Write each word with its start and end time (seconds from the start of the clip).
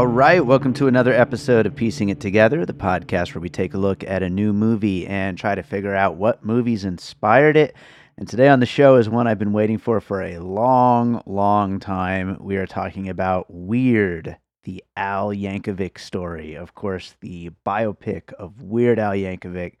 All 0.00 0.06
right, 0.06 0.46
welcome 0.46 0.72
to 0.72 0.86
another 0.86 1.12
episode 1.12 1.66
of 1.66 1.76
Piecing 1.76 2.08
It 2.08 2.20
Together, 2.20 2.64
the 2.64 2.72
podcast 2.72 3.34
where 3.34 3.42
we 3.42 3.50
take 3.50 3.74
a 3.74 3.78
look 3.78 4.02
at 4.02 4.22
a 4.22 4.30
new 4.30 4.54
movie 4.54 5.06
and 5.06 5.36
try 5.36 5.54
to 5.54 5.62
figure 5.62 5.94
out 5.94 6.16
what 6.16 6.42
movies 6.42 6.86
inspired 6.86 7.54
it. 7.54 7.76
And 8.16 8.26
today 8.26 8.48
on 8.48 8.60
the 8.60 8.66
show 8.66 8.96
is 8.96 9.10
one 9.10 9.26
I've 9.26 9.38
been 9.38 9.52
waiting 9.52 9.76
for 9.76 10.00
for 10.00 10.22
a 10.22 10.38
long, 10.38 11.22
long 11.26 11.80
time. 11.80 12.38
We 12.40 12.56
are 12.56 12.66
talking 12.66 13.10
about 13.10 13.44
Weird, 13.50 14.38
the 14.64 14.82
Al 14.96 15.34
Yankovic 15.34 15.98
story. 15.98 16.54
Of 16.54 16.74
course, 16.74 17.14
the 17.20 17.50
biopic 17.66 18.32
of 18.32 18.62
Weird 18.62 18.98
Al 18.98 19.12
Yankovic. 19.12 19.74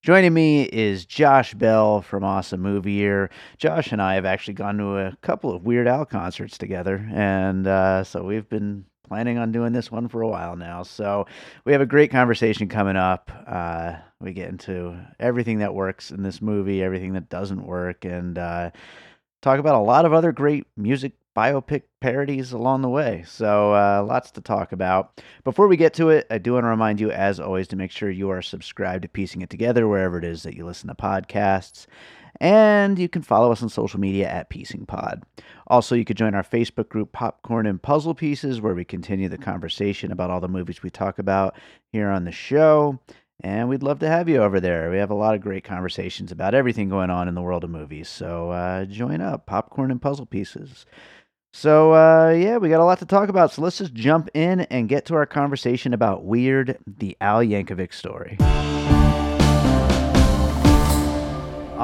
Joining 0.00 0.32
me 0.32 0.62
is 0.62 1.04
Josh 1.04 1.54
Bell 1.54 2.02
from 2.02 2.22
Awesome 2.22 2.60
Movie 2.60 2.92
Year. 2.92 3.30
Josh 3.58 3.90
and 3.90 4.00
I 4.00 4.14
have 4.14 4.26
actually 4.26 4.54
gone 4.54 4.78
to 4.78 4.98
a 4.98 5.16
couple 5.22 5.52
of 5.52 5.64
Weird 5.64 5.88
Al 5.88 6.04
concerts 6.04 6.56
together, 6.56 7.04
and 7.12 7.66
uh, 7.66 8.04
so 8.04 8.22
we've 8.22 8.48
been 8.48 8.84
planning 9.08 9.38
on 9.38 9.52
doing 9.52 9.72
this 9.72 9.90
one 9.90 10.08
for 10.08 10.22
a 10.22 10.28
while 10.28 10.56
now. 10.56 10.82
So 10.82 11.26
we 11.64 11.72
have 11.72 11.80
a 11.80 11.86
great 11.86 12.10
conversation 12.10 12.68
coming 12.68 12.96
up. 12.96 13.30
Uh, 13.46 13.94
we 14.20 14.32
get 14.32 14.48
into 14.48 14.96
everything 15.20 15.58
that 15.58 15.74
works 15.74 16.10
in 16.10 16.22
this 16.22 16.42
movie, 16.42 16.82
everything 16.82 17.12
that 17.14 17.28
doesn't 17.28 17.66
work, 17.66 18.04
and 18.04 18.38
uh, 18.38 18.70
talk 19.42 19.58
about 19.58 19.76
a 19.76 19.84
lot 19.84 20.04
of 20.04 20.12
other 20.12 20.32
great 20.32 20.66
music 20.76 21.12
biopic 21.36 21.82
parodies 22.00 22.52
along 22.52 22.80
the 22.80 22.88
way. 22.88 23.22
So 23.26 23.74
uh, 23.74 24.04
lots 24.08 24.30
to 24.32 24.40
talk 24.40 24.72
about. 24.72 25.22
Before 25.44 25.68
we 25.68 25.76
get 25.76 25.92
to 25.94 26.08
it, 26.08 26.26
I 26.30 26.38
do 26.38 26.54
want 26.54 26.64
to 26.64 26.68
remind 26.68 26.98
you, 26.98 27.10
as 27.10 27.38
always, 27.38 27.68
to 27.68 27.76
make 27.76 27.90
sure 27.90 28.10
you 28.10 28.30
are 28.30 28.40
subscribed 28.40 29.02
to 29.02 29.08
Piecing 29.08 29.42
It 29.42 29.50
Together 29.50 29.86
wherever 29.86 30.18
it 30.18 30.24
is 30.24 30.42
that 30.44 30.56
you 30.56 30.64
listen 30.64 30.88
to 30.88 30.94
podcasts. 30.94 31.86
And 32.40 32.98
you 32.98 33.08
can 33.08 33.22
follow 33.22 33.52
us 33.52 33.62
on 33.62 33.68
social 33.68 34.00
media 34.00 34.28
at 34.28 34.50
Piecing 34.50 34.86
Pod. 34.86 35.22
Also, 35.66 35.94
you 35.94 36.04
could 36.04 36.16
join 36.16 36.34
our 36.34 36.42
Facebook 36.42 36.88
group, 36.88 37.12
Popcorn 37.12 37.66
and 37.66 37.82
Puzzle 37.82 38.14
Pieces, 38.14 38.60
where 38.60 38.74
we 38.74 38.84
continue 38.84 39.28
the 39.28 39.38
conversation 39.38 40.12
about 40.12 40.30
all 40.30 40.40
the 40.40 40.48
movies 40.48 40.82
we 40.82 40.90
talk 40.90 41.18
about 41.18 41.56
here 41.92 42.08
on 42.08 42.24
the 42.24 42.32
show. 42.32 43.00
And 43.40 43.68
we'd 43.68 43.82
love 43.82 43.98
to 44.00 44.08
have 44.08 44.28
you 44.28 44.42
over 44.42 44.60
there. 44.60 44.90
We 44.90 44.98
have 44.98 45.10
a 45.10 45.14
lot 45.14 45.34
of 45.34 45.40
great 45.40 45.64
conversations 45.64 46.32
about 46.32 46.54
everything 46.54 46.88
going 46.88 47.10
on 47.10 47.28
in 47.28 47.34
the 47.34 47.42
world 47.42 47.64
of 47.64 47.70
movies. 47.70 48.08
So 48.08 48.50
uh, 48.50 48.84
join 48.86 49.20
up, 49.20 49.46
Popcorn 49.46 49.90
and 49.90 50.00
Puzzle 50.00 50.26
Pieces. 50.26 50.86
So, 51.52 51.94
uh, 51.94 52.30
yeah, 52.32 52.58
we 52.58 52.68
got 52.68 52.80
a 52.80 52.84
lot 52.84 52.98
to 52.98 53.06
talk 53.06 53.28
about. 53.30 53.52
So 53.52 53.62
let's 53.62 53.78
just 53.78 53.94
jump 53.94 54.28
in 54.34 54.60
and 54.60 54.88
get 54.88 55.06
to 55.06 55.14
our 55.14 55.26
conversation 55.26 55.94
about 55.94 56.24
Weird, 56.24 56.78
the 56.86 57.16
Al 57.20 57.40
Yankovic 57.40 57.94
story. 57.94 58.36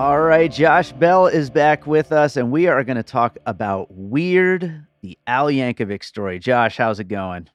All 0.02 0.20
right, 0.20 0.50
Josh 0.50 0.90
Bell 0.90 1.28
is 1.28 1.48
back 1.48 1.86
with 1.86 2.10
us, 2.10 2.36
and 2.36 2.50
we 2.50 2.66
are 2.66 2.82
going 2.82 2.96
to 2.96 3.04
talk 3.04 3.38
about 3.46 3.86
Weird, 3.88 4.84
the 5.00 5.16
Al 5.28 5.46
Yankovic 5.46 6.02
story. 6.02 6.40
Josh, 6.40 6.76
how's 6.76 6.98
it 6.98 7.04
going? 7.04 7.48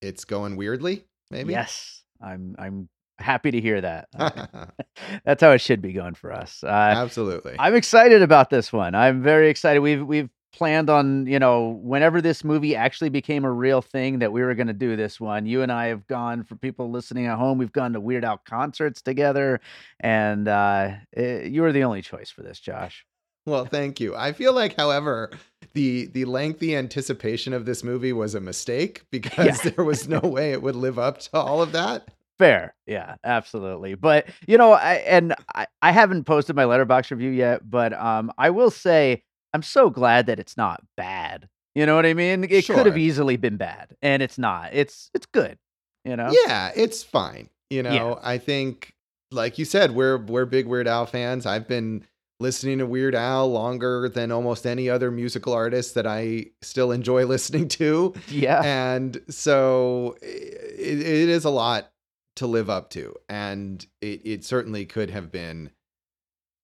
It's 0.00 0.24
going 0.24 0.56
weirdly, 0.56 1.04
maybe. 1.30 1.52
Yes, 1.52 2.02
I'm. 2.18 2.56
I'm 2.58 2.88
happy 3.18 3.50
to 3.50 3.60
hear 3.60 3.82
that. 3.82 4.08
That's 5.26 5.42
how 5.42 5.50
it 5.50 5.60
should 5.60 5.82
be 5.82 5.92
going 5.92 6.14
for 6.14 6.32
us. 6.32 6.64
Uh, 6.64 6.68
Absolutely. 6.68 7.56
I'm 7.58 7.74
excited 7.74 8.22
about 8.22 8.48
this 8.48 8.72
one. 8.72 8.94
I'm 8.94 9.22
very 9.22 9.50
excited. 9.50 9.80
We've 9.80 10.02
we've 10.02 10.30
planned 10.56 10.88
on 10.88 11.26
you 11.26 11.38
know 11.38 11.78
whenever 11.82 12.22
this 12.22 12.42
movie 12.42 12.74
actually 12.74 13.10
became 13.10 13.44
a 13.44 13.52
real 13.52 13.82
thing 13.82 14.20
that 14.20 14.32
we 14.32 14.42
were 14.42 14.54
going 14.54 14.66
to 14.66 14.72
do 14.72 14.96
this 14.96 15.20
one 15.20 15.44
you 15.44 15.60
and 15.60 15.70
i 15.70 15.86
have 15.86 16.06
gone 16.06 16.42
for 16.42 16.56
people 16.56 16.90
listening 16.90 17.26
at 17.26 17.36
home 17.36 17.58
we've 17.58 17.72
gone 17.72 17.92
to 17.92 18.00
Weird 18.00 18.24
Al 18.24 18.38
concerts 18.38 19.02
together 19.02 19.60
and 20.00 20.48
uh 20.48 20.92
it, 21.12 21.52
you 21.52 21.60
were 21.60 21.72
the 21.72 21.84
only 21.84 22.00
choice 22.00 22.30
for 22.30 22.42
this 22.42 22.58
josh 22.58 23.04
well, 23.48 23.64
thank 23.64 24.00
you. 24.00 24.12
I 24.16 24.32
feel 24.32 24.52
like, 24.52 24.74
however, 24.76 25.30
the 25.72 26.06
the 26.06 26.24
lengthy 26.24 26.74
anticipation 26.74 27.52
of 27.52 27.64
this 27.64 27.84
movie 27.84 28.12
was 28.12 28.34
a 28.34 28.40
mistake 28.40 29.04
because 29.12 29.64
Yeah. 29.64 29.70
there 29.70 29.84
was 29.84 30.08
no 30.08 30.18
way 30.18 30.50
it 30.50 30.62
would 30.62 30.74
live 30.74 30.98
up 30.98 31.18
to 31.20 31.36
all 31.36 31.62
of 31.62 31.70
that. 31.72 32.08
fair 32.40 32.74
yeah 32.86 33.14
absolutely 33.24 33.94
but 33.94 34.26
you 34.48 34.58
know 34.58 34.72
i 34.72 34.94
and 35.06 35.32
i, 35.54 35.66
I 35.80 35.92
haven't 35.92 36.24
posted 36.24 36.56
my 36.56 36.64
Letterboxd 36.64 37.10
review 37.12 37.30
yet 37.30 37.70
but 37.70 37.92
um 37.92 38.32
i 38.36 38.50
will 38.50 38.70
say 38.72 39.22
i'm 39.52 39.62
so 39.62 39.90
glad 39.90 40.26
that 40.26 40.38
it's 40.38 40.56
not 40.56 40.80
bad 40.96 41.48
you 41.74 41.86
know 41.86 41.96
what 41.96 42.06
i 42.06 42.14
mean 42.14 42.44
it 42.44 42.66
could 42.66 42.86
have 42.86 42.98
easily 42.98 43.36
been 43.36 43.56
bad 43.56 43.96
and 44.02 44.22
it's 44.22 44.38
not 44.38 44.70
it's 44.72 45.10
it's 45.14 45.26
good 45.26 45.58
you 46.04 46.16
know 46.16 46.32
Yeah, 46.46 46.70
it's 46.76 47.02
fine. 47.02 47.48
You 47.68 47.82
know, 47.82 48.20
I 48.22 48.38
think, 48.38 48.94
like 49.32 49.58
you 49.58 49.64
said, 49.64 49.90
we're 49.90 50.18
we're 50.18 50.44
big 50.46 50.66
Weird 50.68 50.86
Al 50.86 51.04
fans. 51.04 51.46
I've 51.46 51.66
been 51.66 52.04
listening 52.38 52.78
to 52.78 52.86
Weird 52.86 53.16
Al 53.16 53.50
longer 53.50 54.08
than 54.08 54.30
almost 54.30 54.66
any 54.66 54.88
other 54.88 55.10
musical 55.10 55.52
artist 55.52 55.96
that 55.96 56.06
I 56.06 56.46
still 56.62 56.92
enjoy 56.92 57.24
listening 57.34 57.66
to. 57.70 58.14
yeah 58.30 58.62
and 58.62 59.20
so 59.28 60.16
it, 60.22 61.00
it 61.00 61.28
is 61.28 61.44
a 61.44 61.50
lot 61.50 61.90
to 62.36 62.46
live 62.46 62.70
up 62.70 62.90
to 62.90 63.14
and 63.28 63.84
it, 64.00 64.20
it 64.24 64.44
certainly 64.44 64.84
could 64.84 65.10
have 65.10 65.32
been 65.32 65.70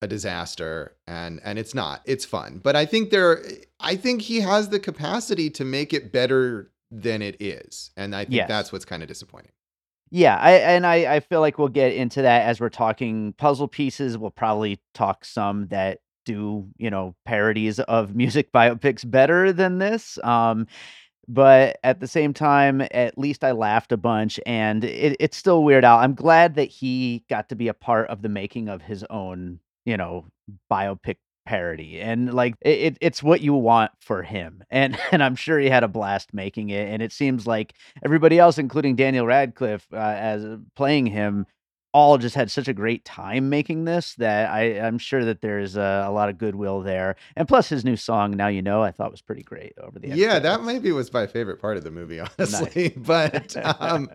a 0.02 0.06
disaster 0.08 0.94
and 1.06 1.40
and 1.44 1.58
it's 1.58 1.74
not 1.74 2.02
it's 2.04 2.24
fun 2.24 2.60
but 2.62 2.74
i 2.76 2.84
think 2.84 3.10
there 3.10 3.42
i 3.80 3.94
think 3.96 4.20
he 4.22 4.40
has 4.40 4.68
the 4.68 4.78
capacity 4.80 5.48
to 5.48 5.64
make 5.64 5.92
it 5.94 6.12
better 6.12 6.70
than 6.90 7.22
it 7.22 7.36
is 7.40 7.90
and 7.96 8.14
i 8.14 8.24
think 8.24 8.34
Yes. 8.34 8.48
that's 8.48 8.72
what's 8.72 8.84
kind 8.84 9.02
of 9.02 9.08
disappointing 9.08 9.52
Yeah, 10.10 10.36
I 10.36 10.52
and 10.74 10.86
I, 10.86 11.14
I 11.16 11.20
feel 11.20 11.41
like 11.41 11.56
we'll 11.58 11.68
get 11.68 11.94
into 11.94 12.20
that 12.20 12.42
as 12.46 12.60
we're 12.60 12.68
talking 12.68 13.32
puzzle 13.38 13.66
pieces. 13.68 14.18
We'll 14.18 14.30
probably 14.30 14.78
talk 14.92 15.24
some 15.24 15.68
that 15.68 16.00
do, 16.26 16.66
you 16.76 16.91
know, 16.91 17.14
parodies 17.24 17.80
of 17.80 18.14
music 18.14 18.52
biopics 18.58 19.10
better 19.10 19.52
than 19.54 19.78
this. 19.78 20.18
Um, 20.22 20.66
but 21.28 21.78
at 21.82 22.00
the 22.00 22.06
same 22.08 22.34
time, 22.34 22.82
at 22.91 23.16
least 23.16 23.42
I 23.42 23.52
laughed 23.52 23.91
a 23.92 23.96
bunch 23.96 24.38
and 24.44 24.84
it, 24.84 25.16
it's 25.18 25.36
still 25.38 25.64
Weird 25.64 25.84
Al. 25.84 25.98
I'm 25.98 26.14
glad 26.14 26.56
that 26.56 26.68
he 26.68 27.24
got 27.30 27.48
to 27.48 27.54
be 27.56 27.68
a 27.68 27.74
part 27.74 28.08
of 28.10 28.20
the 28.20 28.28
making 28.28 28.68
of 28.68 28.82
his 28.82 29.04
own, 29.08 29.60
you 29.84 29.97
know, 29.97 30.26
biopic 30.70 31.16
parody 31.44 32.00
and 32.00 32.32
like 32.32 32.54
it, 32.60 32.78
it- 32.78 32.98
it's 33.00 33.20
what 33.22 33.41
you 33.41 33.53
want 33.53 33.91
for 34.00 34.22
him 34.22 34.62
and 34.70 34.97
and 35.10 35.25
i'm 35.25 35.34
sure 35.34 35.59
he 35.59 35.69
had 35.69 35.82
a 35.82 35.88
blast 35.88 36.32
making 36.32 36.70
it 36.70 36.88
and 36.88 37.03
it 37.03 37.10
seems 37.10 37.48
like 37.48 37.75
everybody 38.04 38.39
else, 38.39 38.59
including 38.59 38.95
Daniel 38.95 39.27
Radcliffe, 39.27 39.86
uh, 39.92 39.97
as 39.97 40.47
playing 40.77 41.06
him, 41.06 41.47
all 41.92 42.18
just 42.18 42.34
had 42.34 42.50
such 42.50 42.68
a 42.68 42.72
great 42.72 43.04
time 43.04 43.48
making 43.50 43.84
this 43.84 44.15
that 44.15 44.50
I, 44.50 44.78
I'm 44.80 44.98
sure 44.98 45.24
that 45.24 45.42
there's 45.42 45.77
a, 45.77 46.04
a 46.06 46.10
lot 46.10 46.28
of 46.28 46.39
goodwill 46.39 46.80
there. 46.80 47.16
And 47.36 47.47
plus, 47.47 47.68
his 47.68 47.84
new 47.84 47.97
song 47.97 48.33
"Now 48.33 48.48
You 48.48 48.62
Know" 48.62 48.83
I 48.83 48.91
thought 48.92 49.10
was 49.10 49.21
pretty 49.21 49.42
great 49.42 49.74
over 49.80 49.98
the. 49.98 50.09
yeah 50.09 50.39
that 50.39 50.62
maybe 50.62 50.91
was 50.92 51.12
my 51.12 51.27
favorite 51.27 51.60
part 51.60 51.77
of 51.77 51.84
the 51.84 51.91
movie 51.91 52.21
honestly 52.39 52.94
but 52.97 53.56
um 53.80 54.10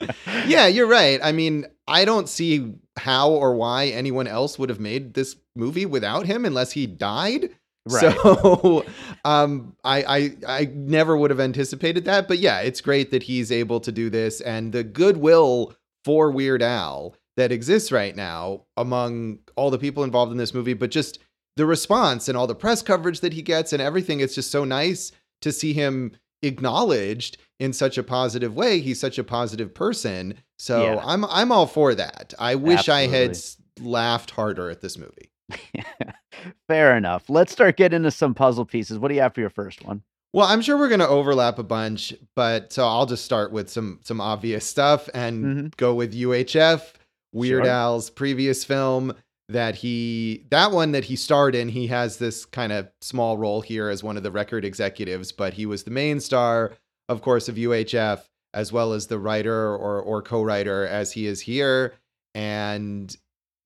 yeah 0.45 0.67
you're 0.67 0.87
right 0.87 1.19
i 1.23 1.31
mean 1.31 1.65
i 1.87 2.05
don't 2.05 2.29
see 2.29 2.73
how 2.97 3.29
or 3.29 3.55
why 3.55 3.87
anyone 3.87 4.27
else 4.27 4.57
would 4.57 4.69
have 4.69 4.79
made 4.79 5.13
this 5.13 5.35
movie 5.55 5.85
without 5.85 6.25
him 6.25 6.45
unless 6.45 6.71
he 6.71 6.87
died 6.87 7.49
right. 7.87 8.17
So 8.19 8.85
um 9.25 9.75
I, 9.83 10.03
I 10.03 10.59
I 10.59 10.65
never 10.73 11.15
would 11.17 11.31
have 11.31 11.39
anticipated 11.39 12.05
that. 12.05 12.27
But 12.27 12.39
yeah, 12.39 12.59
it's 12.59 12.81
great 12.81 13.11
that 13.11 13.23
he's 13.23 13.51
able 13.51 13.79
to 13.81 13.91
do 13.91 14.09
this 14.09 14.41
and 14.41 14.73
the 14.73 14.83
goodwill 14.83 15.73
for 16.03 16.31
Weird 16.31 16.61
Al 16.61 17.15
that 17.37 17.51
exists 17.51 17.91
right 17.91 18.15
now 18.15 18.63
among 18.75 19.39
all 19.55 19.69
the 19.71 19.77
people 19.79 20.03
involved 20.03 20.31
in 20.31 20.37
this 20.37 20.53
movie, 20.53 20.73
but 20.73 20.91
just 20.91 21.19
the 21.55 21.65
response 21.65 22.27
and 22.27 22.37
all 22.37 22.47
the 22.47 22.55
press 22.55 22.81
coverage 22.81 23.21
that 23.21 23.33
he 23.33 23.41
gets 23.41 23.71
and 23.73 23.81
everything, 23.81 24.19
it's 24.19 24.35
just 24.35 24.51
so 24.51 24.63
nice 24.65 25.11
to 25.41 25.51
see 25.51 25.71
him 25.73 26.11
acknowledged 26.43 27.37
in 27.59 27.73
such 27.73 27.97
a 27.97 28.03
positive 28.03 28.55
way. 28.55 28.79
He's 28.79 28.99
such 28.99 29.17
a 29.17 29.23
positive 29.23 29.73
person. 29.73 30.35
So 30.59 30.83
Yeah. 30.83 31.01
I'm 31.03 31.25
I'm 31.25 31.51
all 31.51 31.67
for 31.67 31.95
that. 31.95 32.33
I 32.39 32.55
wish 32.55 32.89
I 32.89 33.07
had 33.07 33.37
laughed 33.79 34.31
harder 34.31 34.69
at 34.69 34.81
this 34.81 34.97
movie. 34.97 35.31
Fair 36.67 36.95
enough. 36.97 37.29
Let's 37.29 37.51
start 37.51 37.77
getting 37.77 37.97
into 37.97 38.11
some 38.11 38.33
puzzle 38.33 38.65
pieces. 38.65 38.99
What 38.99 39.07
do 39.09 39.15
you 39.15 39.21
have 39.21 39.33
for 39.33 39.41
your 39.41 39.49
first 39.49 39.83
one? 39.85 40.03
Well, 40.33 40.45
I'm 40.45 40.61
sure 40.61 40.77
we're 40.77 40.89
going 40.89 40.99
to 40.99 41.07
overlap 41.07 41.57
a 41.57 41.63
bunch, 41.63 42.13
but 42.35 42.71
so 42.73 42.85
I'll 42.85 43.05
just 43.05 43.25
start 43.25 43.51
with 43.51 43.69
some 43.69 43.99
some 44.03 44.19
obvious 44.21 44.65
stuff 44.65 45.09
and 45.13 45.45
Mhm. 45.45 45.77
go 45.77 45.93
with 45.95 46.13
UHF, 46.13 46.93
Weird 47.37 47.65
Sure. 47.65 47.71
Al's 47.71 48.09
previous 48.09 48.63
film 48.63 49.13
that 49.49 49.75
he 49.75 50.45
that 50.49 50.71
one 50.71 50.91
that 50.91 51.05
he 51.05 51.15
starred 51.15 51.55
in. 51.55 51.69
He 51.69 51.87
has 51.87 52.17
this 52.17 52.45
kind 52.45 52.71
of 52.71 52.89
small 53.01 53.37
role 53.37 53.61
here 53.61 53.89
as 53.89 54.03
one 54.03 54.17
of 54.17 54.23
the 54.23 54.31
record 54.31 54.65
executives, 54.65 55.31
but 55.31 55.53
he 55.53 55.65
was 55.65 55.83
the 55.83 55.91
main 55.91 56.19
star, 56.19 56.73
of 57.07 57.21
course, 57.21 57.47
of 57.47 57.55
UHF 57.55 58.23
as 58.53 58.71
well 58.73 58.93
as 58.93 59.07
the 59.07 59.19
writer 59.19 59.75
or 59.75 60.01
or 60.01 60.21
co-writer 60.21 60.85
as 60.87 61.13
he 61.13 61.27
is 61.27 61.41
here. 61.41 61.93
And 62.33 63.15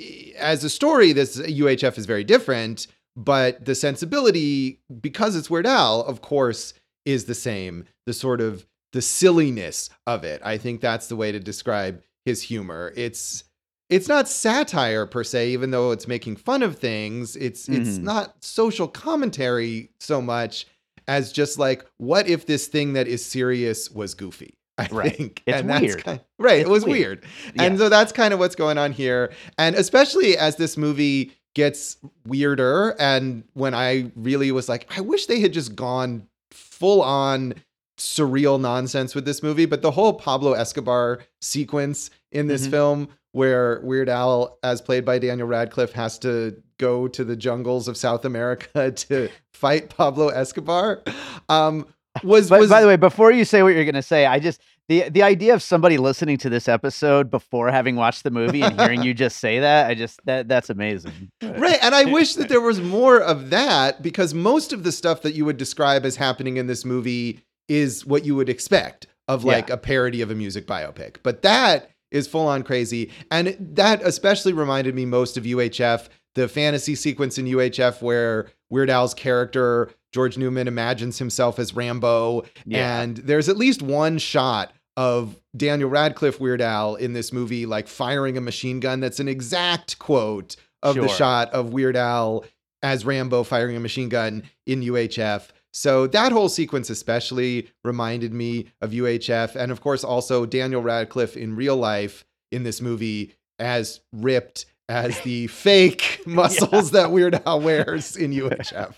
eh, 0.02 0.32
as 0.38 0.64
a 0.64 0.70
story, 0.70 1.14
this 1.14 1.38
UHF 1.38 1.98
is 1.98 2.06
very 2.06 2.24
different, 2.24 2.88
but 3.16 3.66
the 3.66 3.76
sensibility, 3.76 4.80
because 5.02 5.36
it's 5.36 5.50
Weird 5.50 5.66
Al, 5.66 6.02
of 6.04 6.22
course, 6.22 6.74
is 7.06 7.26
the 7.26 7.36
same. 7.36 7.86
The 8.06 8.14
sort 8.14 8.42
of 8.42 8.66
the 8.94 9.02
silliness 9.02 9.90
of 10.06 10.24
it. 10.24 10.42
I 10.44 10.58
think 10.58 10.82
that's 10.82 11.08
the 11.08 11.16
way 11.16 11.32
to 11.32 11.40
describe 11.40 12.04
his 12.26 12.42
humor. 12.42 12.94
It's 12.96 13.46
it's 13.92 14.08
not 14.08 14.28
satire 14.28 15.06
per 15.06 15.24
se, 15.24 15.52
even 15.52 15.70
though 15.70 15.92
it's 15.92 16.08
making 16.08 16.38
fun 16.38 16.64
of 16.64 16.80
things. 16.80 17.36
It's 17.36 17.70
it's 17.70 17.98
Mhm. 18.00 18.04
not 18.04 18.44
social 18.44 18.88
commentary 18.88 19.92
so 20.00 20.22
much 20.22 20.66
as 21.08 21.32
just 21.32 21.60
like, 21.60 21.86
what 21.98 22.28
if 22.28 22.46
this 22.48 22.68
thing 22.68 22.94
that 22.94 23.08
is 23.08 23.24
serious 23.24 23.92
was 23.92 24.14
goofy? 24.16 24.56
I 24.78 24.88
Right. 24.92 25.16
think. 25.16 25.44
It's 25.46 25.58
and 25.60 25.70
that's 25.70 25.82
weird. 25.82 26.04
Kind 26.04 26.22
right. 26.40 26.62
It's 26.62 26.68
it 26.70 26.72
was 26.72 26.86
weird. 26.86 26.96
weird. 26.96 27.26
And 27.58 27.78
so 27.78 27.90
that's 27.90 28.12
kind 28.12 28.34
of 28.34 28.40
what's 28.40 28.56
going 28.56 28.78
on 28.80 28.94
here. 28.94 29.32
And 29.60 29.76
especially 29.76 30.38
as 30.38 30.56
this 30.56 30.78
movie 30.78 31.34
gets 31.54 31.98
weirder, 32.26 32.96
and 32.98 33.44
when 33.54 33.74
I 33.74 34.10
really 34.16 34.52
was 34.54 34.70
like, 34.70 34.90
I 34.98 35.02
wish 35.02 35.26
they 35.26 35.42
had 35.42 35.52
just 35.54 35.76
gone 35.76 36.28
full 36.52 37.02
on 37.02 37.54
surreal 38.00 38.60
nonsense 38.60 39.14
with 39.14 39.26
this 39.26 39.44
movie. 39.44 39.66
But 39.66 39.82
the 39.82 39.92
whole 39.92 40.14
Pablo 40.14 40.54
Escobar 40.54 41.20
sequence 41.42 42.10
in 42.32 42.48
this 42.48 42.66
Mhm. 42.68 42.72
film, 42.72 43.08
where 43.33 43.80
Weird 43.83 44.10
Al, 44.10 44.57
as 44.63 44.81
played 44.81 45.06
by 45.06 45.19
Daniel 45.19 45.48
Radcliffe, 45.48 45.94
has 45.94 46.19
to 46.19 46.56
go 46.78 47.07
to 47.07 47.24
the 47.24 47.36
jungles 47.36 47.88
of 47.88 47.95
South 47.98 48.25
America 48.25 48.92
to 48.95 49.30
fight 49.54 49.89
Pablo 49.89 50.30
Escobar, 50.30 51.01
um, 51.50 51.86
was 52.24 52.50
But 52.50 52.60
was 52.60 52.69
by 52.69 52.81
the 52.81 52.88
way, 52.88 52.98
before 52.98 53.31
you 53.31 53.45
say 53.45 53.63
what 53.63 53.69
you're 53.69 53.86
going 53.86 53.95
to 53.95 54.01
say, 54.01 54.25
I 54.25 54.39
just 54.39 54.60
the 54.89 55.07
the 55.10 55.24
idea 55.24 55.54
of 55.54 55.63
somebody 55.63 55.98
listening 55.98 56.38
to 56.39 56.50
this 56.50 56.68
episode 56.68 57.31
before 57.31 57.72
having 57.72 57.95
watched 57.95 58.24
the 58.24 58.31
movie 58.31 58.62
and 58.63 58.78
hearing 58.78 59.01
you 59.04 59.13
just 59.13 59.38
say 59.38 59.60
that, 59.60 59.88
I 59.89 59.94
just 59.94 60.19
that 60.25 60.50
that's 60.50 60.69
amazing. 60.69 61.31
right 61.42 61.77
and 61.81 61.95
i 61.95 62.04
wish 62.06 62.34
that 62.36 62.50
there 62.50 62.60
was 62.60 62.81
more 62.81 63.19
of 63.22 63.50
that 63.51 64.01
because 64.01 64.34
most 64.34 64.74
of 64.74 64.84
the 64.84 64.92
stuff 64.92 65.22
that 65.22 65.34
you 65.36 65.45
would 65.45 65.56
describe 65.57 66.06
as 66.06 66.18
happening 66.18 66.57
in 66.57 66.68
this 66.68 66.84
movie 66.84 67.39
is 67.69 68.06
what 68.06 68.25
you 68.25 68.36
would 68.36 68.50
expect 68.50 69.07
of 69.30 69.45
like 69.45 69.69
Yeah. 69.69 69.75
a 69.75 69.77
parody 69.77 70.22
of 70.22 70.31
a 70.31 70.36
music 70.36 70.68
biopic 70.68 71.18
but 71.24 71.44
that 71.44 71.91
is 72.12 72.28
full 72.28 72.48
on 72.48 72.63
crazy 72.63 73.10
and 73.31 73.56
that 73.60 74.02
especially 74.04 74.54
reminded 74.54 74.94
me 74.96 75.06
most 75.06 75.38
of 75.38 75.44
uhf 75.44 76.08
the 76.36 76.48
fantasy 76.48 76.96
sequence 76.96 77.38
in 77.38 77.46
uhf 77.46 78.02
where 78.02 78.50
weird 78.69 78.90
al's 78.90 79.13
character 79.13 79.90
george 80.13 80.38
newman 80.38 80.68
imagines 80.68 81.18
himself 81.19 81.58
as 81.60 81.74
rambo 81.75 82.44
Yeah. 82.66 83.02
and 83.02 83.18
there's 83.18 83.50
at 83.50 83.58
least 83.58 83.81
one 83.81 84.18
shot 84.18 84.74
of 84.98 85.38
Daniel 85.56 85.90
Radcliffe 85.90 86.40
Weird 86.42 86.62
Al 86.62 86.96
in 86.96 87.13
this 87.13 87.31
movie, 87.31 87.66
like 87.66 87.88
firing 87.88 88.38
a 88.38 88.42
machine 88.42 88.81
gun. 88.81 89.00
That's 89.00 89.22
an 89.22 89.30
exact 89.30 89.98
quote 90.00 90.58
of 90.84 90.96
the 90.96 91.08
shot 91.08 91.50
of 91.54 91.72
Weird 91.72 91.96
Al 91.96 92.44
as 92.84 93.06
Rambo 93.06 93.44
firing 93.44 93.78
a 93.78 93.80
machine 93.80 94.10
gun 94.10 94.44
in 94.66 94.81
UHF. 94.81 95.48
So 95.72 96.08
that 96.08 96.32
whole 96.32 96.50
sequence 96.50 96.90
especially 96.90 97.70
reminded 97.84 98.34
me 98.34 98.68
of 98.82 98.92
UHF. 98.92 99.56
And 99.56 99.72
of 99.72 99.82
course, 99.82 100.04
also 100.04 100.46
Daniel 100.46 100.82
Radcliffe 100.82 101.38
in 101.38 101.56
real 101.56 101.78
life 101.78 102.26
in 102.52 102.64
this 102.64 102.82
movie 102.82 103.36
as 103.60 104.02
ripped 104.12 104.66
as 104.90 105.20
the 105.22 105.48
fake 105.48 106.22
muscles 106.26 106.92
that 106.92 107.12
Weird 107.12 107.42
Al 107.46 107.62
wears 107.62 108.16
in 108.16 108.32
UHF. 108.32 108.96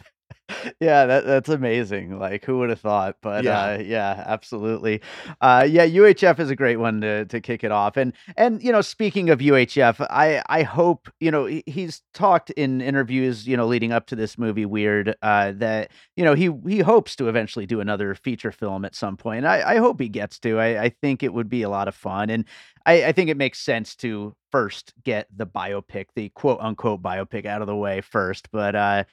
Yeah, 0.80 1.06
that 1.06 1.26
that's 1.26 1.50
amazing. 1.50 2.20
Like, 2.20 2.44
who 2.44 2.58
would 2.60 2.70
have 2.70 2.80
thought? 2.82 3.18
But 3.22 3.46
Yeah. 3.46 3.62
uh, 3.62 3.78
yeah, 3.84 4.24
absolutely. 4.28 5.02
Uh, 5.42 5.66
yeah, 5.70 5.86
UHF 5.86 6.40
is 6.40 6.50
a 6.50 6.56
great 6.56 6.78
one 6.78 7.02
to 7.02 7.26
to 7.26 7.40
kick 7.40 7.64
it 7.64 7.72
off. 7.72 7.96
And 7.98 8.14
and 8.36 8.62
you 8.62 8.72
know, 8.72 8.82
speaking 8.82 9.30
of 9.30 9.40
UHF, 9.40 10.06
I 10.10 10.44
I 10.50 10.64
hope 10.64 11.10
you 11.20 11.32
know 11.32 11.46
he's 11.66 12.02
talked 12.14 12.50
in 12.52 12.82
interviews 12.82 13.48
you 13.48 13.56
know 13.56 13.66
leading 13.66 13.92
up 13.94 14.06
to 14.08 14.16
this 14.16 14.38
movie 14.38 14.66
Weird 14.66 15.16
uh, 15.22 15.54
that 15.56 15.92
you 16.18 16.26
know 16.26 16.34
he 16.34 16.52
he 16.68 16.80
hopes 16.80 17.16
to 17.18 17.30
eventually 17.30 17.66
do 17.66 17.80
another 17.80 18.14
feature 18.14 18.52
film 18.52 18.84
at 18.86 18.96
some 18.96 19.16
point. 19.18 19.46
I 19.46 19.76
I 19.76 19.78
hope 19.78 20.00
he 20.00 20.10
gets 20.10 20.40
to. 20.40 20.60
I 20.60 20.84
I 20.84 20.90
think 20.90 21.24
it 21.24 21.34
would 21.34 21.50
be 21.50 21.62
a 21.64 21.70
lot 21.70 21.88
of 21.88 21.96
fun 21.96 22.30
and. 22.30 22.46
I, 22.86 23.06
I 23.06 23.12
think 23.14 23.30
it 23.30 23.38
makes 23.38 23.60
sense 23.60 23.96
to 23.98 24.36
first 24.52 24.94
get 25.06 25.28
the 25.34 25.48
biopic, 25.48 26.08
the 26.18 26.28
quote 26.28 26.60
unquote 26.60 27.02
biopic 27.02 27.46
out 27.46 27.62
of 27.62 27.68
the 27.68 27.76
way 27.78 28.02
first. 28.02 28.52
But 28.52 28.76
uh 28.76 29.06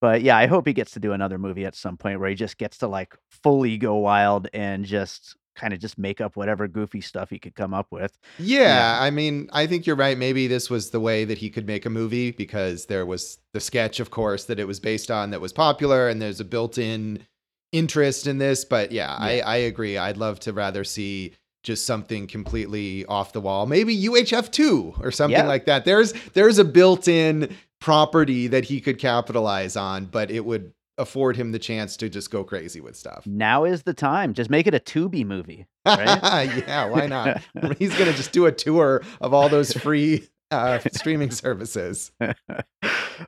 but 0.00 0.22
yeah, 0.22 0.36
I 0.36 0.46
hope 0.46 0.66
he 0.66 0.72
gets 0.72 0.92
to 0.92 1.00
do 1.00 1.12
another 1.12 1.38
movie 1.38 1.64
at 1.64 1.74
some 1.74 1.96
point 1.96 2.20
where 2.20 2.28
he 2.28 2.34
just 2.34 2.58
gets 2.58 2.78
to 2.78 2.88
like 2.88 3.14
fully 3.42 3.76
go 3.78 3.96
wild 3.96 4.48
and 4.54 4.84
just 4.84 5.36
kind 5.56 5.74
of 5.74 5.80
just 5.80 5.98
make 5.98 6.20
up 6.20 6.36
whatever 6.36 6.66
goofy 6.68 7.00
stuff 7.00 7.28
he 7.28 7.38
could 7.38 7.54
come 7.54 7.74
up 7.74 7.86
with. 7.90 8.16
Yeah, 8.38 8.60
Yeah. 8.62 8.98
I 9.02 9.10
mean, 9.10 9.48
I 9.52 9.66
think 9.66 9.86
you're 9.86 9.96
right. 9.96 10.16
Maybe 10.16 10.46
this 10.46 10.70
was 10.70 10.90
the 10.90 11.00
way 11.00 11.24
that 11.26 11.38
he 11.38 11.50
could 11.50 11.66
make 11.66 11.84
a 11.84 11.90
movie 11.90 12.30
because 12.30 12.86
there 12.86 13.04
was 13.04 13.38
the 13.52 13.60
sketch, 13.60 14.00
of 14.00 14.10
course, 14.10 14.44
that 14.44 14.58
it 14.58 14.66
was 14.66 14.80
based 14.80 15.10
on 15.10 15.30
that 15.30 15.40
was 15.40 15.52
popular, 15.52 16.08
and 16.08 16.22
there's 16.22 16.40
a 16.40 16.44
built-in 16.44 17.26
interest 17.72 18.26
in 18.26 18.38
this. 18.38 18.64
But 18.64 18.90
yeah, 18.92 19.14
I, 19.18 19.40
I 19.40 19.56
agree. 19.56 19.98
I'd 19.98 20.16
love 20.16 20.40
to 20.40 20.52
rather 20.52 20.82
see 20.84 21.34
just 21.62 21.84
something 21.84 22.26
completely 22.26 23.04
off 23.06 23.34
the 23.34 23.40
wall, 23.40 23.66
maybe 23.66 23.94
UHF 24.04 24.50
two 24.50 24.94
or 25.00 25.10
something 25.10 25.36
Yeah. 25.40 25.46
like 25.46 25.66
that. 25.66 25.84
There's 25.84 26.14
there's 26.32 26.58
a 26.58 26.64
built-in 26.64 27.54
property 27.80 28.46
that 28.46 28.64
he 28.64 28.80
could 28.80 28.98
capitalize 28.98 29.76
on, 29.76 30.06
but 30.06 30.30
it 30.30 30.44
would 30.44 30.72
afford 30.98 31.36
him 31.36 31.52
the 31.52 31.58
chance 31.58 31.96
to 31.96 32.08
just 32.08 32.30
go 32.30 32.44
crazy 32.44 32.80
with 32.80 32.94
stuff. 32.94 33.26
Now 33.26 33.64
is 33.64 33.82
the 33.82 33.94
time. 33.94 34.34
Just 34.34 34.50
make 34.50 34.66
it 34.66 34.74
a 34.74 34.78
Tubi 34.78 35.24
movie. 35.24 35.66
Right? 35.86 36.62
yeah, 36.66 36.84
why 36.84 37.06
not? 37.06 37.42
He's 37.78 37.96
gonna 37.96 38.12
just 38.12 38.32
do 38.32 38.46
a 38.46 38.52
tour 38.52 39.02
of 39.20 39.32
all 39.32 39.48
those 39.48 39.72
free 39.72 40.28
uh, 40.50 40.78
streaming 40.92 41.30
services. 41.30 42.12
well, 42.20 42.34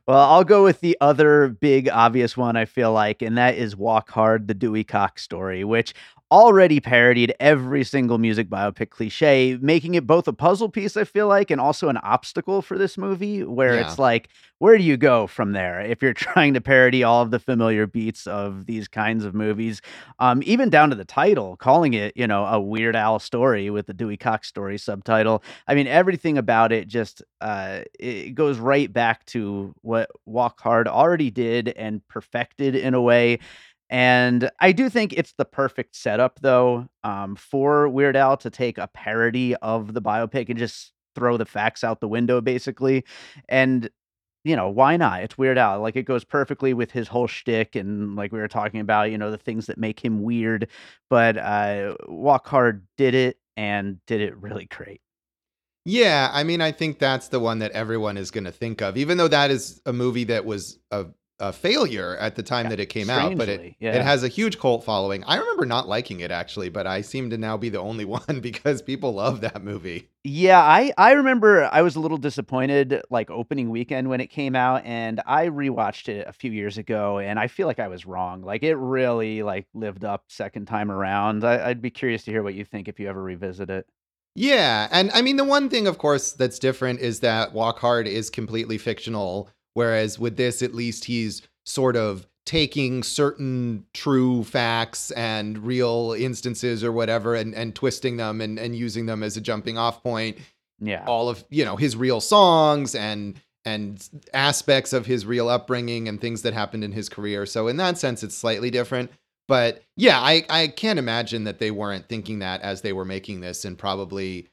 I'll 0.09 0.45
go 0.45 0.65
with 0.65 0.81
the 0.81 0.97
other 1.01 1.49
big 1.49 1.89
obvious 1.89 2.37
one 2.37 2.57
I 2.57 2.67
feel 2.67 2.93
like, 2.93 3.23
and 3.23 3.39
that 3.39 3.57
is 3.57 3.77
Walk 3.77 4.11
Hard, 4.11 4.49
the 4.49 4.55
Dewey 4.55 4.85
Cox 4.85 5.23
story, 5.23 5.65
which 5.65 5.95
already 6.33 6.81
parodied 6.81 7.35
every 7.41 7.85
single 7.85 8.19
music 8.19 8.49
biopic 8.51 8.91
cliche, 8.91 9.59
making 9.61 9.95
it 9.95 10.07
both 10.07 10.27
a 10.27 10.33
puzzle 10.33 10.71
piece, 10.71 10.97
I 10.97 11.05
feel 11.05 11.29
like, 11.29 11.51
and 11.53 11.61
also 11.61 11.91
an 11.91 11.99
obstacle 11.99 12.63
for 12.63 12.79
this 12.79 12.99
movie, 12.99 13.45
where 13.45 13.77
Yeah. 13.77 13.83
it's 13.83 13.99
like, 14.01 14.31
where 14.59 14.79
do 14.79 14.85
you 14.85 14.97
go 14.97 15.27
from 15.29 15.53
there 15.53 15.81
if 15.83 16.03
you're 16.03 16.15
trying 16.15 16.55
to 16.55 16.61
parody 16.63 17.05
all 17.05 17.23
of 17.23 17.31
the 17.33 17.39
familiar 17.39 17.87
beats 17.87 18.27
of 18.27 18.67
these 18.67 18.89
kinds 18.89 19.25
of 19.27 19.35
movies? 19.35 19.83
Um, 20.21 20.43
even 20.47 20.71
down 20.71 20.91
to 20.91 20.97
the 20.97 21.05
title, 21.05 21.57
calling 21.57 21.95
it, 21.95 22.17
you 22.17 22.27
know, 22.27 22.47
a 22.47 22.61
Weird 22.61 22.97
Al 22.97 23.19
story 23.19 23.71
with 23.71 23.87
the 23.87 23.95
Dewey 23.95 24.17
Cox 24.17 24.49
story 24.49 24.79
subtitle. 24.79 25.43
I 25.69 25.75
mean, 25.75 25.87
everything 25.87 26.39
about 26.39 26.73
it 26.73 26.89
just 26.89 27.23
uh, 27.41 27.81
it 27.99 28.35
goes 28.35 28.59
right 28.59 28.91
back 28.93 29.27
to 29.27 29.75
what 29.83 30.11
Walk 30.27 30.61
Hard 30.61 30.89
already 30.89 31.31
did 31.31 31.69
and 31.71 32.07
perfected 32.09 32.75
in 32.75 32.95
a 32.95 33.03
way. 33.03 33.39
And 33.91 34.51
I 34.61 34.73
do 34.73 34.89
think 34.89 35.13
it's 35.13 35.35
the 35.35 35.45
perfect 35.45 35.97
setup, 35.97 36.41
though, 36.41 36.89
um, 37.05 37.37
for 37.37 37.89
Weird 37.89 38.17
Al 38.17 38.37
to 38.39 38.51
take 38.51 38.79
a 38.79 38.89
parody 38.89 39.55
of 39.57 39.93
the 39.93 40.01
biopic 40.01 40.49
and 40.49 40.59
just 40.59 40.93
throw 41.15 41.37
the 41.37 41.45
facts 41.45 41.85
out 41.85 42.01
the 42.01 42.09
window, 42.09 42.41
basically. 42.41 43.05
And 43.49 43.91
you 44.45 44.57
know, 44.57 44.69
why 44.69 44.97
not? 44.97 45.23
It's 45.23 45.39
Weird 45.39 45.59
Al. 45.59 45.81
Like 45.81 45.97
it 45.97 46.03
goes 46.03 46.25
perfectly 46.25 46.75
with 46.75 46.91
his 46.91 47.09
whole 47.09 47.27
shtick, 47.27 47.77
and 47.77 48.17
like 48.17 48.33
we 48.33 48.41
were 48.41 48.49
talking 48.49 48.81
about, 48.81 49.11
you 49.11 49.19
know, 49.19 49.31
the 49.31 49.39
things 49.39 49.67
that 49.67 49.79
make 49.79 50.05
him 50.05 50.23
weird. 50.23 50.69
But 51.09 51.39
uh, 51.39 51.95
Walk 52.09 52.49
Hard 52.49 52.87
did 52.97 53.15
it 53.15 53.39
and 53.57 54.05
did 54.07 54.21
it 54.21 54.37
really 54.37 54.65
great. 54.67 55.01
Yeah, 55.85 56.31
I 56.33 56.45
mean, 56.45 56.61
I 56.61 56.71
think 56.71 56.99
that's 56.99 57.29
the 57.29 57.41
one 57.41 57.59
that 57.59 57.73
everyone 57.73 58.17
is 58.17 58.31
going 58.31 58.45
to 58.45 58.53
think 58.53 58.81
of, 58.81 58.97
even 58.97 59.19
though 59.19 59.29
that 59.29 59.51
is 59.51 59.81
a 59.85 59.93
movie 59.93 60.25
that 60.25 60.45
was 60.45 60.79
a, 60.93 61.07
a 61.43 61.53
failure 61.53 62.17
at 62.19 62.37
the 62.37 62.43
time 62.43 62.67
Yeah, 62.67 62.71
that 62.71 62.81
it 62.81 62.87
came 62.87 63.11
out, 63.11 63.37
but 63.37 63.49
it 63.49 63.77
yeah. 63.81 63.97
it 63.97 64.03
has 64.03 64.23
a 64.23 64.29
huge 64.29 64.59
cult 64.59 64.85
following. 64.85 65.25
I 65.25 65.37
remember 65.37 65.67
not 65.67 65.89
liking 65.89 66.21
it 66.21 66.31
actually, 66.31 66.71
but 66.71 66.87
I 66.87 67.03
seem 67.03 67.31
to 67.31 67.39
now 67.39 67.57
be 67.57 67.69
the 67.69 67.81
only 67.81 68.05
one 68.19 68.41
because 68.41 68.81
people 68.83 69.15
love 69.15 69.41
that 69.43 69.63
movie. 69.65 70.09
Yeah, 70.25 70.61
I 70.61 70.93
I 70.97 71.13
remember 71.13 71.69
I 71.73 71.83
was 71.83 71.97
a 71.97 72.01
little 72.01 72.17
disappointed 72.17 73.03
like 73.11 73.29
opening 73.31 73.71
weekend 73.71 74.09
when 74.09 74.21
it 74.21 74.29
came 74.29 74.55
out 74.55 74.85
and 74.85 75.21
I 75.27 75.49
rewatched 75.49 76.09
it 76.09 76.29
a 76.29 76.33
few 76.33 76.53
years 76.53 76.79
ago 76.79 77.19
and 77.19 77.41
I 77.41 77.49
feel 77.49 77.67
like 77.67 77.81
I 77.81 77.89
was 77.89 78.07
wrong. 78.07 78.43
Like 78.43 78.63
it 78.63 78.77
really 78.77 79.43
like 79.43 79.67
lived 79.75 80.05
up 80.05 80.25
second 80.29 80.67
time 80.67 80.93
around. 80.93 81.43
I, 81.45 81.69
I'd 81.69 81.83
be 81.83 81.91
curious 81.91 82.25
to 82.25 82.31
hear 82.31 82.45
what 82.45 82.55
you 82.55 82.65
think 82.65 82.87
if 82.87 83.01
you 83.01 83.09
ever 83.09 83.21
revisit 83.23 83.69
it. 83.69 83.87
Yeah, 84.35 84.89
and 84.91 85.11
I 85.13 85.23
mean 85.23 85.37
the 85.37 85.45
one 85.45 85.69
thing 85.69 85.87
of 85.87 85.99
course 85.99 86.33
that's 86.33 86.59
different 86.59 87.01
is 87.01 87.21
that 87.21 87.53
Walk 87.53 87.81
Hard 87.81 88.07
is 88.07 88.31
completely 88.31 88.79
fictional 88.79 89.51
whereas 89.75 90.19
with 90.19 90.37
this 90.37 90.63
at 90.63 90.75
least 90.75 91.05
he's 91.05 91.43
sort 91.65 91.97
of 91.97 92.27
taking 92.45 93.03
certain 93.03 93.87
true 93.95 94.43
facts 94.45 95.11
and 95.13 95.59
real 95.59 96.15
instances 96.19 96.83
or 96.83 96.91
whatever 96.91 97.35
and 97.35 97.55
and 97.55 97.75
twisting 97.75 98.17
them 98.17 98.41
and 98.41 98.59
and 98.59 98.75
using 98.75 99.07
them 99.07 99.23
as 99.23 99.37
a 99.37 99.41
jumping 99.41 99.79
off 99.79 100.03
point. 100.03 100.39
Yeah. 100.85 101.05
all 101.07 101.29
of 101.29 101.45
you 101.49 101.65
know 101.65 101.77
his 101.77 101.95
real 101.95 102.21
songs 102.21 102.97
and 102.97 103.41
and 103.65 104.09
aspects 104.35 104.93
of 104.93 105.07
his 105.07 105.25
real 105.25 105.49
upbringing 105.49 106.09
and 106.09 106.21
things 106.21 106.43
that 106.43 106.53
happened 106.53 106.83
in 106.83 106.91
his 106.91 107.09
career. 107.09 107.47
So 107.47 107.69
in 107.69 107.77
that 107.77 107.99
sense 107.99 108.25
it's 108.25 108.37
slightly 108.37 108.71
different. 108.71 109.11
But 109.47 109.83
yeah 109.97 110.19
i 110.21 110.45
i 110.49 110.67
can't 110.69 110.99
imagine 110.99 111.45
that 111.45 111.59
they 111.59 111.71
weren't 111.71 112.09
thinking 112.09 112.41
that 112.41 112.61
as 112.63 112.81
they 112.81 112.93
were 112.93 113.05
making 113.05 113.41
this 113.41 113.65
and 113.65 113.79
probably 113.79 114.49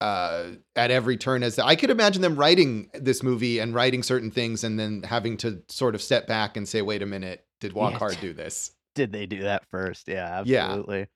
uh 0.00 0.50
at 0.76 0.90
every 0.90 1.16
turn 1.16 1.42
as 1.42 1.58
i 1.58 1.74
could 1.74 1.90
imagine 1.90 2.22
them 2.22 2.36
writing 2.36 2.88
this 2.94 3.22
movie 3.22 3.58
and 3.58 3.74
writing 3.74 4.02
certain 4.02 4.30
things 4.30 4.62
and 4.62 4.78
then 4.78 5.02
having 5.02 5.36
to 5.36 5.60
sort 5.68 5.94
of 5.94 6.02
step 6.02 6.26
back 6.26 6.56
and 6.56 6.68
say 6.68 6.82
wait 6.82 7.02
a 7.02 7.06
minute 7.06 7.44
did 7.60 7.72
walk 7.72 7.92
Yeah. 7.92 7.98
hard 7.98 8.18
do 8.20 8.32
this 8.32 8.70
Did 8.94 9.12
they 9.12 9.26
do 9.26 9.42
that 9.42 9.64
first? 9.70 10.06
Yeah, 10.08 10.42
Yeah. 10.44 10.66
absolutely. 10.66 11.06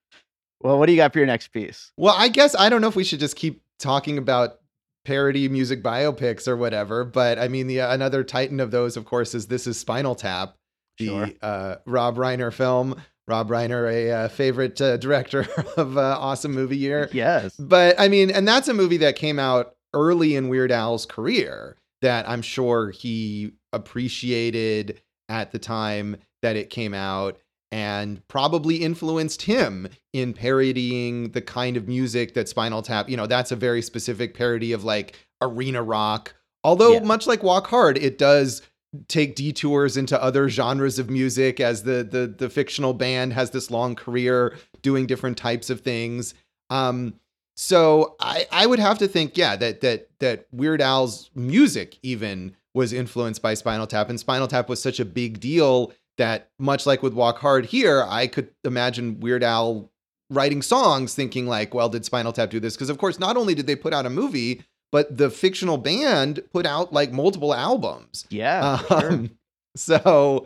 Well, 0.61 0.79
what 0.79 0.87
do 0.87 0.93
you 0.93 0.97
got 0.99 1.13
for 1.13 1.19
your 1.19 1.27
next 1.27 1.49
piece? 1.49 1.91
Well, 1.97 2.15
I 2.17 2.29
guess 2.29 2.55
I 2.57 2.69
don't 2.69 2.81
know 2.81 2.89
if 2.89 2.95
we 2.97 3.03
should 3.05 3.19
just 3.21 3.35
keep 3.37 3.63
talking 3.81 4.19
about 4.19 4.59
parody 5.05 5.49
music 5.49 5.83
biopics 5.83 6.47
or 6.47 6.57
whatever, 6.57 7.05
but 7.05 7.39
I 7.41 7.49
mean, 7.49 7.67
the 7.67 7.81
uh, 7.81 7.93
another 7.95 8.23
titan 8.23 8.61
of 8.61 8.71
those, 8.71 8.97
of 8.97 9.05
course, 9.05 9.35
is 9.35 9.47
this 9.49 9.67
is 9.67 9.79
Spinal 9.79 10.15
Tap, 10.15 10.57
the 10.99 11.07
Sure. 11.07 11.29
uh, 11.43 11.77
Rob 11.87 12.17
Reiner 12.17 12.53
film. 12.53 13.01
Rob 13.29 13.49
Reiner, 13.49 13.91
a 13.93 14.11
uh, 14.11 14.29
favorite 14.29 14.81
uh, 14.81 14.97
director 14.97 15.47
of 15.77 15.97
uh, 15.97 16.17
awesome 16.19 16.53
movie 16.53 16.77
year. 16.77 17.09
Yes. 17.13 17.55
But 17.57 17.99
I 17.99 18.09
mean, 18.09 18.31
and 18.31 18.47
that's 18.47 18.69
a 18.69 18.75
movie 18.75 18.97
that 18.99 19.17
came 19.17 19.39
out 19.39 19.75
early 19.95 20.35
in 20.37 20.49
Weird 20.49 20.73
Al's 20.73 21.07
career 21.07 21.77
that 22.01 22.29
I'm 22.29 22.43
sure 22.43 22.91
he 22.91 23.53
appreciated 23.73 25.01
at 25.29 25.53
the 25.53 25.59
time 25.59 26.17
that 26.43 26.57
it 26.57 26.71
came 26.71 26.95
out 26.95 27.39
and 27.71 28.27
probably 28.29 28.77
influenced 28.77 29.43
him 29.43 29.89
in 30.13 30.35
parodying 30.35 31.31
the 31.31 31.41
kind 31.41 31.77
of 31.77 31.89
music 31.89 32.35
that 32.35 32.49
Spinal 32.49 32.83
Tap, 32.83 33.09
you 33.09 33.17
know, 33.17 33.27
that's 33.27 33.51
a 33.53 33.57
very 33.57 33.81
specific 33.81 34.35
parody 34.35 34.73
of 34.73 34.85
like 34.85 35.17
arena 35.41 35.83
rock. 35.83 36.35
Although 36.65 36.95
Yeah. 36.95 37.01
much 37.01 37.27
like 37.27 37.43
Walk 37.43 37.69
Hard, 37.69 37.97
it 37.97 38.19
does 38.19 38.61
take 39.09 39.35
detours 39.35 39.97
into 39.97 40.23
other 40.23 40.49
genres 40.49 40.99
of 40.99 41.09
music 41.09 41.61
as 41.61 41.83
the 41.85 42.05
the 42.05 42.27
the 42.27 42.51
fictional 42.51 42.93
band 42.93 43.33
has 43.33 43.51
this 43.51 43.71
long 43.71 43.95
career 43.95 44.57
doing 44.83 45.07
different 45.07 45.37
types 45.39 45.71
of 45.71 45.81
things. 45.81 46.35
Um 46.71 47.15
so 47.57 48.17
I 48.21 48.47
I 48.51 48.67
would 48.67 48.79
have 48.79 48.99
to 48.99 49.09
think 49.09 49.37
yeah 49.37 49.57
that 49.57 49.81
that 49.81 50.09
that 50.21 50.47
Weird 50.53 50.81
Al's 50.81 51.31
music 51.35 51.99
even 52.03 52.55
was 52.75 52.93
influenced 52.93 53.43
by 53.43 53.55
Spinal 53.55 53.87
Tap 53.87 54.09
and 54.09 54.21
Spinal 54.21 54.49
Tap 54.49 54.69
was 54.69 54.83
such 54.83 55.01
a 55.01 55.05
big 55.05 55.41
deal 55.41 55.93
that 56.19 56.51
much 56.59 56.87
like 56.87 57.03
with 57.03 57.15
Walk 57.15 57.39
Hard 57.39 57.67
here 57.67 58.05
I 58.07 58.27
could 58.27 58.51
imagine 58.65 59.21
Weird 59.21 59.43
Al 59.43 59.91
writing 60.29 60.63
songs 60.63 61.15
thinking 61.15 61.47
like 61.47 61.73
well 61.73 61.89
did 61.89 62.05
Spinal 62.05 62.33
Tap 62.33 62.51
do 62.51 62.61
this 62.61 62.75
because 62.75 62.91
of 62.91 62.99
course 62.99 63.19
not 63.19 63.39
only 63.39 63.55
did 63.55 63.67
they 63.67 63.77
put 63.77 63.95
out 63.95 64.07
a 64.07 64.11
movie 64.11 64.63
but 64.93 65.17
the 65.17 65.29
fictional 65.31 65.77
band 65.79 66.41
put 66.53 66.65
out 66.67 66.93
like 66.93 67.11
multiple 67.11 67.53
albums 67.53 68.25
Yeah. 68.31 68.77
for 68.77 69.01
sure. 69.01 69.13
um, 69.13 69.31
so 69.77 70.45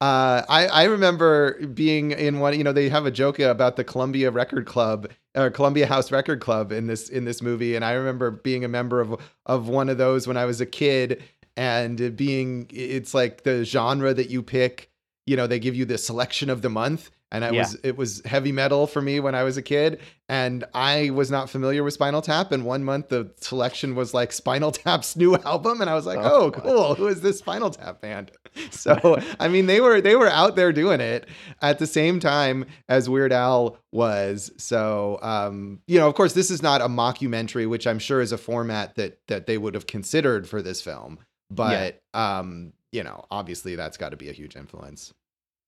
uh, 0.00 0.42
I, 0.48 0.68
I 0.68 0.84
remember 0.84 1.66
being 1.66 2.12
in 2.12 2.38
one, 2.38 2.56
you 2.56 2.64
know, 2.64 2.72
they 2.72 2.88
have 2.88 3.04
a 3.06 3.10
joke 3.10 3.38
about 3.40 3.76
the 3.76 3.84
Columbia 3.84 4.30
Record 4.30 4.64
Club 4.66 5.10
or 5.34 5.50
Columbia 5.50 5.86
House 5.86 6.10
Record 6.12 6.40
Club 6.40 6.70
in 6.72 6.86
this 6.86 7.08
in 7.08 7.24
this 7.24 7.42
movie. 7.42 7.74
And 7.74 7.84
I 7.84 7.92
remember 7.92 8.30
being 8.30 8.64
a 8.64 8.68
member 8.68 9.00
of 9.00 9.20
of 9.46 9.68
one 9.68 9.88
of 9.88 9.98
those 9.98 10.26
when 10.26 10.36
I 10.36 10.44
was 10.46 10.60
a 10.60 10.66
kid 10.66 11.22
and 11.56 12.16
being 12.16 12.66
it's 12.72 13.14
like 13.14 13.42
the 13.42 13.64
genre 13.64 14.14
that 14.14 14.30
you 14.30 14.42
pick, 14.44 14.90
you 15.26 15.36
know, 15.36 15.48
they 15.48 15.58
give 15.58 15.74
you 15.74 15.84
the 15.84 15.98
selection 15.98 16.48
of 16.48 16.62
the 16.62 16.70
month. 16.70 17.10
And 17.30 17.44
it 17.44 17.52
Yeah. 17.52 17.60
was 17.60 17.76
it 17.82 17.96
was 17.98 18.22
heavy 18.24 18.52
metal 18.52 18.86
for 18.86 19.02
me 19.02 19.20
when 19.20 19.34
I 19.34 19.42
was 19.42 19.58
a 19.58 19.62
kid, 19.62 20.00
and 20.30 20.64
I 20.72 21.10
was 21.10 21.30
not 21.30 21.50
familiar 21.50 21.84
with 21.84 21.92
Spinal 21.92 22.22
Tap. 22.22 22.52
And 22.52 22.64
one 22.64 22.84
month 22.84 23.08
the 23.10 23.30
selection 23.40 23.94
was 23.94 24.14
like 24.14 24.32
Spinal 24.32 24.72
Tap's 24.72 25.14
new 25.14 25.34
album, 25.44 25.82
and 25.82 25.90
I 25.90 25.94
was 25.94 26.06
like, 26.06 26.18
Oh. 26.18 26.46
"Oh, 26.46 26.50
cool! 26.50 26.94
Who 26.94 27.06
is 27.06 27.20
this 27.20 27.38
Spinal 27.38 27.70
Tap 27.70 28.00
band?" 28.00 28.30
So 28.70 29.20
I 29.38 29.48
mean, 29.48 29.66
they 29.66 29.80
were 29.80 30.00
they 30.00 30.16
were 30.16 30.26
out 30.28 30.56
there 30.56 30.72
doing 30.72 31.00
it 31.00 31.28
at 31.62 31.78
the 31.78 31.86
same 31.86 32.18
time 32.18 32.64
as 32.88 33.08
Weird 33.08 33.32
Al 33.32 33.76
was. 33.92 34.50
So 34.56 35.18
um, 35.22 35.80
you 35.86 35.98
know, 35.98 36.08
of 36.08 36.14
course, 36.14 36.32
this 36.32 36.50
is 36.50 36.62
not 36.62 36.80
a 36.80 36.88
mockumentary, 36.88 37.68
which 37.68 37.86
I'm 37.86 37.98
sure 37.98 38.20
is 38.22 38.32
a 38.32 38.38
format 38.38 38.94
that 38.96 39.18
that 39.28 39.46
they 39.46 39.58
would 39.58 39.74
have 39.74 39.86
considered 39.86 40.48
for 40.48 40.62
this 40.62 40.80
film. 40.80 41.18
But 41.50 42.00
um, 42.14 42.72
you 42.90 43.04
know, 43.04 43.26
obviously, 43.30 43.76
that's 43.76 43.98
got 43.98 44.10
to 44.10 44.16
be 44.16 44.30
a 44.30 44.32
huge 44.32 44.56
influence. 44.56 45.12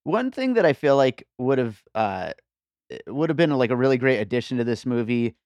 One 0.05 0.31
thing 0.31 0.55
that 0.55 0.65
I 0.65 0.73
feel 0.73 0.97
like 0.97 1.27
would 1.39 1.59
have 1.59 1.83
uh 1.95 2.33
would 3.09 3.31
have 3.31 3.37
been 3.37 3.51
like 3.53 3.71
a 3.71 3.77
really 3.77 3.99
great 3.99 4.19
addition 4.21 4.59
to 4.59 4.65
this 4.65 4.87
movie 4.87 5.37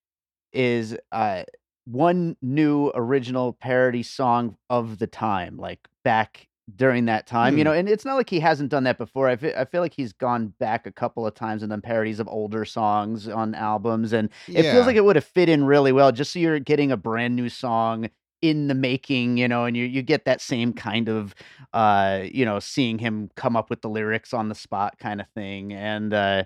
is 0.52 0.96
uh 1.12 1.44
one 1.86 2.36
new 2.42 2.90
original 2.94 3.54
parody 3.54 4.02
song 4.02 4.56
of 4.70 4.98
the 4.98 5.06
time, 5.06 5.56
like 5.58 5.80
back 6.04 6.48
during 6.76 7.06
that 7.06 7.26
time, 7.26 7.58
you 7.58 7.64
Hmm. 7.64 7.64
know, 7.64 7.72
and 7.74 7.88
it's 7.88 8.04
not 8.06 8.16
like 8.16 8.30
he 8.30 8.40
hasn't 8.40 8.70
done 8.70 8.84
that 8.84 8.98
before. 8.98 9.28
I 9.28 9.36
feel, 9.36 9.54
I 9.56 9.64
feel 9.66 9.82
like 9.82 9.94
he's 9.94 10.12
gone 10.14 10.48
back 10.60 10.86
a 10.86 10.92
couple 10.92 11.26
of 11.26 11.34
times 11.34 11.62
and 11.62 11.70
done 11.70 11.82
parodies 11.82 12.20
of 12.20 12.28
older 12.28 12.64
songs 12.64 13.28
on 13.28 13.54
albums, 13.54 14.12
and 14.14 14.30
it 14.54 14.64
Yeah. 14.64 14.70
feels 14.70 14.86
like 14.86 14.96
it 14.96 15.04
would 15.04 15.16
have 15.16 15.24
fit 15.26 15.48
in 15.50 15.64
really 15.64 15.92
well. 15.92 16.12
Just 16.12 16.32
so 16.32 16.38
you're 16.38 16.60
getting 16.60 16.92
a 16.92 16.96
brand 16.96 17.36
new 17.36 17.48
song 17.50 18.08
in 18.44 18.68
the 18.68 18.74
making, 18.74 19.38
you 19.38 19.48
know, 19.48 19.64
and 19.64 19.74
you 19.76 19.84
you 19.84 20.02
get 20.02 20.26
that 20.26 20.40
same 20.42 20.74
kind 20.74 21.08
of 21.08 21.34
uh, 21.72 22.24
you 22.30 22.44
know, 22.44 22.58
seeing 22.58 22.98
him 22.98 23.30
come 23.36 23.56
up 23.56 23.70
with 23.70 23.80
the 23.80 23.88
lyrics 23.88 24.34
on 24.34 24.48
the 24.48 24.54
spot 24.54 24.98
kind 24.98 25.20
of 25.20 25.26
thing. 25.34 25.72
And 25.72 26.12
uh 26.12 26.44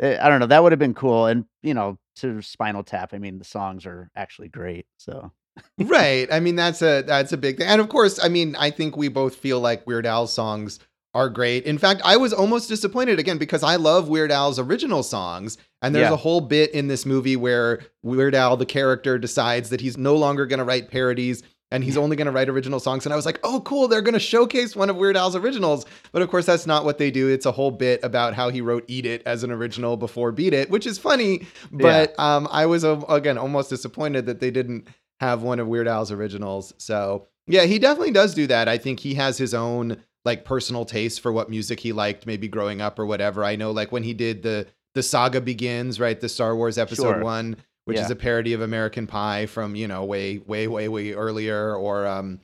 eh, 0.00 0.18
I 0.20 0.28
don't 0.28 0.40
know, 0.40 0.46
that 0.46 0.62
would 0.62 0.72
have 0.72 0.78
been 0.78 0.94
cool. 0.94 1.26
And 1.26 1.46
you 1.62 1.74
know, 1.74 1.98
to 2.16 2.42
Spinal 2.42 2.84
Tap, 2.84 3.14
I 3.14 3.18
mean, 3.18 3.38
the 3.38 3.44
songs 3.44 3.86
are 3.86 4.10
actually 4.14 4.48
great. 4.48 4.86
So 4.98 5.32
right. 5.78 6.28
I 6.30 6.40
mean, 6.40 6.56
that's 6.56 6.82
a 6.82 7.02
that's 7.02 7.32
a 7.32 7.38
big 7.38 7.58
thing. 7.58 7.66
And 7.68 7.80
of 7.80 7.88
course, 7.88 8.22
I 8.22 8.28
mean, 8.28 8.54
I 8.56 8.70
think 8.70 8.96
we 8.96 9.08
both 9.08 9.36
feel 9.36 9.60
like 9.60 9.86
Weird 9.86 10.06
Al's 10.06 10.32
songs 10.32 10.78
are 11.14 11.28
great. 11.28 11.64
In 11.64 11.76
fact, 11.78 12.00
I 12.04 12.16
was 12.16 12.32
almost 12.32 12.68
disappointed 12.68 13.18
again 13.18 13.38
because 13.38 13.62
I 13.62 13.76
love 13.76 14.08
Weird 14.08 14.30
Al's 14.30 14.58
original 14.58 15.02
songs. 15.02 15.58
And 15.82 15.94
there's 15.94 16.08
Yeah. 16.08 16.14
a 16.14 16.16
whole 16.16 16.40
bit 16.40 16.70
in 16.72 16.88
this 16.88 17.04
movie 17.04 17.36
where 17.36 17.80
Weird 18.02 18.34
Al, 18.34 18.56
the 18.56 18.66
character, 18.66 19.18
decides 19.18 19.70
that 19.70 19.80
he's 19.80 19.96
no 19.96 20.14
longer 20.14 20.46
going 20.46 20.58
to 20.58 20.64
write 20.64 20.90
parodies 20.90 21.42
and 21.72 21.82
he's 21.84 21.96
only 21.96 22.16
going 22.16 22.26
to 22.26 22.32
write 22.32 22.48
original 22.48 22.80
songs. 22.80 23.06
And 23.06 23.12
I 23.12 23.16
was 23.16 23.26
like, 23.26 23.38
oh, 23.44 23.60
cool. 23.64 23.86
They're 23.88 24.02
going 24.02 24.14
to 24.14 24.20
showcase 24.20 24.74
one 24.76 24.90
of 24.90 24.96
Weird 24.96 25.16
Al's 25.16 25.36
originals. 25.36 25.86
But 26.12 26.22
of 26.22 26.28
course, 26.28 26.46
that's 26.46 26.66
not 26.66 26.84
what 26.84 26.98
they 26.98 27.10
do. 27.10 27.28
It's 27.28 27.46
a 27.46 27.52
whole 27.52 27.70
bit 27.70 28.00
about 28.02 28.34
how 28.34 28.48
he 28.48 28.60
wrote 28.60 28.84
Eat 28.88 29.06
It 29.06 29.22
as 29.24 29.42
an 29.44 29.50
original 29.52 29.96
before 29.96 30.32
Beat 30.32 30.52
It, 30.52 30.68
which 30.70 30.86
is 30.86 30.98
funny. 30.98 31.46
But 31.72 32.18
um, 32.18 32.48
I 32.50 32.66
was, 32.66 32.84
uh, 32.84 33.00
again, 33.08 33.38
almost 33.38 33.70
disappointed 33.70 34.26
that 34.26 34.40
they 34.40 34.50
didn't 34.50 34.86
have 35.20 35.42
one 35.42 35.60
of 35.60 35.68
Weird 35.68 35.86
Al's 35.88 36.10
originals. 36.12 36.72
So 36.78 37.26
yeah, 37.46 37.64
he 37.64 37.78
definitely 37.78 38.12
does 38.12 38.34
do 38.34 38.46
that. 38.48 38.68
I 38.68 38.78
think 38.78 39.00
he 39.00 39.14
has 39.14 39.38
his 39.38 39.54
own 39.54 39.96
like 40.24 40.44
personal 40.44 40.84
taste 40.84 41.20
for 41.20 41.32
what 41.32 41.48
music 41.48 41.80
he 41.80 41.92
liked 41.92 42.26
maybe 42.26 42.46
growing 42.48 42.80
up 42.80 42.98
or 42.98 43.06
whatever. 43.06 43.44
I 43.44 43.56
know 43.56 43.70
like 43.70 43.90
when 43.92 44.02
he 44.02 44.12
did 44.14 44.42
the 44.42 44.66
the 44.94 45.02
saga 45.02 45.40
begins, 45.40 46.00
right? 46.00 46.20
The 46.20 46.28
Star 46.28 46.54
Wars 46.56 46.76
episode 46.76 47.02
Sure. 47.14 47.22
1, 47.22 47.56
which 47.84 47.96
is 47.98 48.10
a 48.10 48.16
parody 48.16 48.52
of 48.52 48.60
American 48.60 49.06
Pie 49.06 49.46
from, 49.46 49.74
you 49.76 49.86
know, 49.88 50.04
way 50.04 50.38
way 50.38 50.66
way 50.68 50.88
way 50.88 51.12
earlier 51.12 51.74
or 51.74 52.06
um 52.06 52.40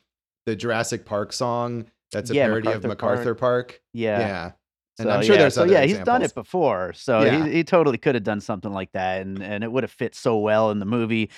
the 0.46 0.56
Jurassic 0.56 1.04
Park 1.04 1.32
song 1.32 1.86
that's 2.12 2.30
a 2.30 2.34
Yeah, 2.34 2.46
parody 2.46 2.68
of 2.68 2.82
MacArthur 2.84 2.88
MacArthur 2.88 3.34
Park. 3.34 3.82
yeah. 3.92 4.18
Yeah. 4.20 4.50
And 4.98 5.08
So, 5.08 5.10
I'm 5.10 5.22
sure 5.24 5.34
yeah, 5.34 5.40
there's 5.42 5.54
so 5.54 5.64
yeah, 5.64 5.82
he's 5.84 5.98
done 5.98 6.22
it 6.22 6.32
before, 6.34 6.94
so 6.94 7.20
Yeah. 7.22 7.44
he, 7.44 7.52
he 7.56 7.64
totally 7.64 7.98
could 7.98 8.14
have 8.14 8.24
done 8.24 8.40
something 8.40 8.72
like 8.72 8.92
that, 8.92 9.20
and 9.20 9.42
and 9.42 9.62
it 9.62 9.70
would 9.70 9.82
have 9.84 9.90
fit 9.90 10.14
so 10.14 10.38
well 10.38 10.70
in 10.70 10.78
the 10.78 10.86
movie, 10.86 11.30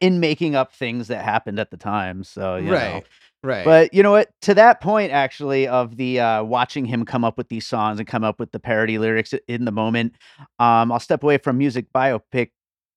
in 0.00 0.20
making 0.20 0.54
up 0.54 0.72
things 0.72 1.08
that 1.08 1.22
happened 1.22 1.58
at 1.58 1.70
the 1.70 1.76
time. 1.76 2.24
So 2.24 2.56
you 2.56 2.70
know. 2.70 3.02
Right. 3.44 3.64
But 3.64 3.92
you 3.92 4.02
know 4.02 4.12
what? 4.12 4.30
To 4.42 4.54
that 4.54 4.80
point, 4.80 5.12
actually, 5.12 5.68
of 5.68 5.98
the 5.98 6.18
uh, 6.18 6.42
watching 6.42 6.86
him 6.86 7.04
come 7.04 7.24
up 7.24 7.36
with 7.36 7.50
these 7.50 7.66
songs 7.66 7.98
and 7.98 8.08
come 8.08 8.24
up 8.24 8.40
with 8.40 8.52
the 8.52 8.58
parody 8.58 8.96
lyrics 8.96 9.34
in 9.46 9.66
the 9.66 9.70
moment, 9.70 10.14
um, 10.58 10.90
I'll 10.90 10.98
step 10.98 11.22
away 11.22 11.36
from 11.36 11.58
music 11.58 11.86
biopic 11.94 12.52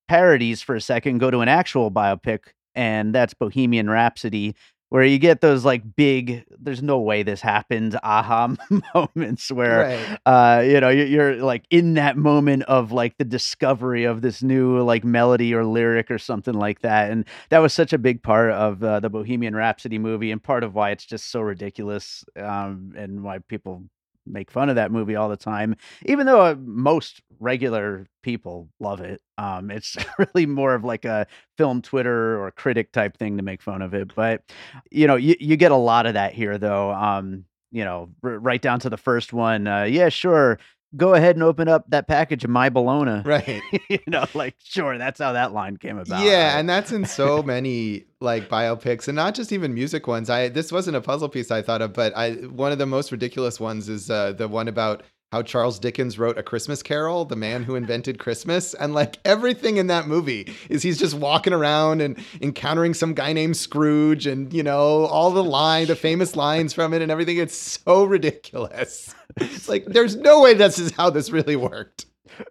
parodies 0.07 0.61
for 0.61 0.73
a 0.73 0.79
second, 0.79 1.17
go 1.17 1.29
to 1.29 1.41
an 1.41 1.49
actual 1.49 1.91
biopic, 1.91 2.39
and 2.75 3.13
that's 3.13 3.33
Bohemian 3.33 3.89
Rhapsody. 3.89 4.55
Where 4.89 5.03
you 5.03 5.17
get 5.19 5.41
those 5.41 5.65
like 5.65 5.95
big 5.95 6.45
there's 6.59 6.81
no 6.81 6.99
way 6.99 7.23
this 7.23 7.41
happened 7.41 7.99
aha 8.03 8.55
moments 8.95 9.51
where 9.51 9.79
Right. 9.81 10.19
uh 10.25 10.61
you 10.61 10.79
know 10.79 10.89
you're, 10.89 11.05
you're 11.07 11.35
like 11.43 11.65
in 11.69 11.95
that 11.95 12.17
moment 12.17 12.63
of 12.63 12.91
like 12.91 13.17
the 13.17 13.25
discovery 13.25 14.05
of 14.05 14.21
this 14.21 14.41
new 14.41 14.81
like 14.81 15.03
melody 15.03 15.53
or 15.53 15.65
lyric 15.65 16.09
or 16.09 16.17
something 16.17 16.53
like 16.53 16.81
that 16.81 17.11
and 17.11 17.25
that 17.49 17.59
was 17.59 17.73
such 17.73 17.93
a 17.93 17.97
big 17.97 18.23
part 18.23 18.51
of 18.51 18.83
uh, 18.83 18.99
the 18.99 19.09
bohemian 19.09 19.55
rhapsody 19.55 19.97
movie 19.99 20.31
and 20.31 20.41
part 20.43 20.63
of 20.63 20.73
why 20.73 20.91
it's 20.91 21.05
just 21.05 21.31
so 21.31 21.41
ridiculous 21.41 22.23
um 22.37 22.93
and 22.97 23.23
why 23.23 23.39
people 23.39 23.83
make 24.31 24.51
fun 24.51 24.69
of 24.69 24.75
that 24.75 24.91
movie 24.91 25.15
all 25.15 25.29
the 25.29 25.37
time 25.37 25.75
even 26.05 26.25
though 26.25 26.41
uh, 26.41 26.55
most 26.59 27.21
regular 27.39 28.07
people 28.23 28.69
love 28.79 28.99
it. 29.01 29.21
Um 29.37 29.71
it's 29.71 29.95
really 30.19 30.45
more 30.45 30.73
of 30.75 30.83
like 30.83 31.05
a 31.05 31.27
film 31.57 31.81
twitter 31.81 32.41
or 32.41 32.51
critic 32.51 32.91
type 32.91 33.17
thing 33.17 33.37
to 33.37 33.43
make 33.43 33.61
fun 33.61 33.81
of 33.81 33.93
it 33.93 34.13
but 34.15 34.43
you 34.91 35.07
know 35.07 35.15
you, 35.15 35.35
you 35.39 35.55
get 35.57 35.71
a 35.71 35.75
lot 35.75 36.05
of 36.05 36.13
that 36.15 36.33
here 36.33 36.57
though. 36.57 36.91
Um 36.91 37.45
you 37.71 37.83
know 37.83 38.09
r- 38.23 38.39
right 38.39 38.61
down 38.61 38.79
to 38.79 38.89
the 38.89 38.97
first 38.97 39.33
one 39.33 39.67
uh 39.67 39.83
yeah 39.83 40.09
sure 40.09 40.57
go 40.95 41.13
ahead 41.13 41.35
and 41.35 41.43
open 41.43 41.67
up 41.67 41.83
that 41.89 42.07
package 42.07 42.43
of 42.43 42.49
my 42.49 42.69
bologna 42.69 43.21
Right. 43.25 43.61
you 43.89 43.99
know 44.07 44.25
like 44.33 44.55
sure 44.63 44.97
that's 44.97 45.19
how 45.19 45.33
that 45.33 45.53
line 45.53 45.77
came 45.77 45.97
about 45.97 46.23
yeah, 46.23 46.53
right? 46.53 46.59
and 46.59 46.69
that's 46.69 46.91
in 46.91 47.05
so 47.05 47.43
many 47.53 48.05
like 48.19 48.49
biopics, 48.49 49.07
and 49.07 49.15
not 49.15 49.35
just 49.35 49.51
even 49.51 49.73
music 49.75 50.07
ones. 50.07 50.29
I 50.29 50.49
this 50.49 50.71
wasn't 50.71 50.97
a 50.97 51.01
puzzle 51.01 51.29
piece 51.29 51.51
I 51.51 51.61
thought 51.61 51.81
of, 51.83 51.93
but 51.93 52.15
I 52.17 52.31
one 52.31 52.71
of 52.71 52.79
the 52.79 52.87
most 52.87 53.11
ridiculous 53.11 53.59
ones 53.59 53.89
is 53.89 54.09
uh, 54.09 54.31
the 54.33 54.47
one 54.47 54.67
about 54.67 55.03
how 55.31 55.41
Charles 55.41 55.77
Dickens 55.77 56.17
wrote 56.17 56.37
A 56.37 56.43
Christmas 56.43 56.81
Carol, 56.81 57.25
the 57.25 57.35
man 57.35 57.63
who 57.63 57.75
invented 57.75 58.17
Christmas, 58.17 58.73
and 58.73 58.93
like 58.93 59.17
everything 59.25 59.77
in 59.77 59.87
that 59.87 60.07
movie 60.07 60.53
is 60.69 60.83
he's 60.83 60.97
just 60.97 61.15
walking 61.15 61.51
around 61.51 62.01
and 62.01 62.17
encountering 62.41 62.93
some 62.93 63.13
guy 63.13 63.33
named 63.33 63.57
Scrooge, 63.57 64.25
and 64.25 64.53
you 64.53 64.63
know 64.63 65.05
all 65.05 65.31
the 65.31 65.43
line, 65.43 65.87
the 65.87 65.95
famous 65.95 66.35
lines 66.35 66.73
from 66.73 66.93
it, 66.93 67.01
and 67.01 67.11
everything. 67.11 67.37
It's 67.37 67.57
so 67.57 68.03
ridiculous. 68.03 69.13
It's 69.39 69.69
like 69.69 69.85
there's 69.85 70.15
no 70.15 70.41
way 70.41 70.55
this 70.55 70.79
is 70.79 70.91
how 70.93 71.11
this 71.11 71.29
really 71.29 71.55
worked. 71.55 72.07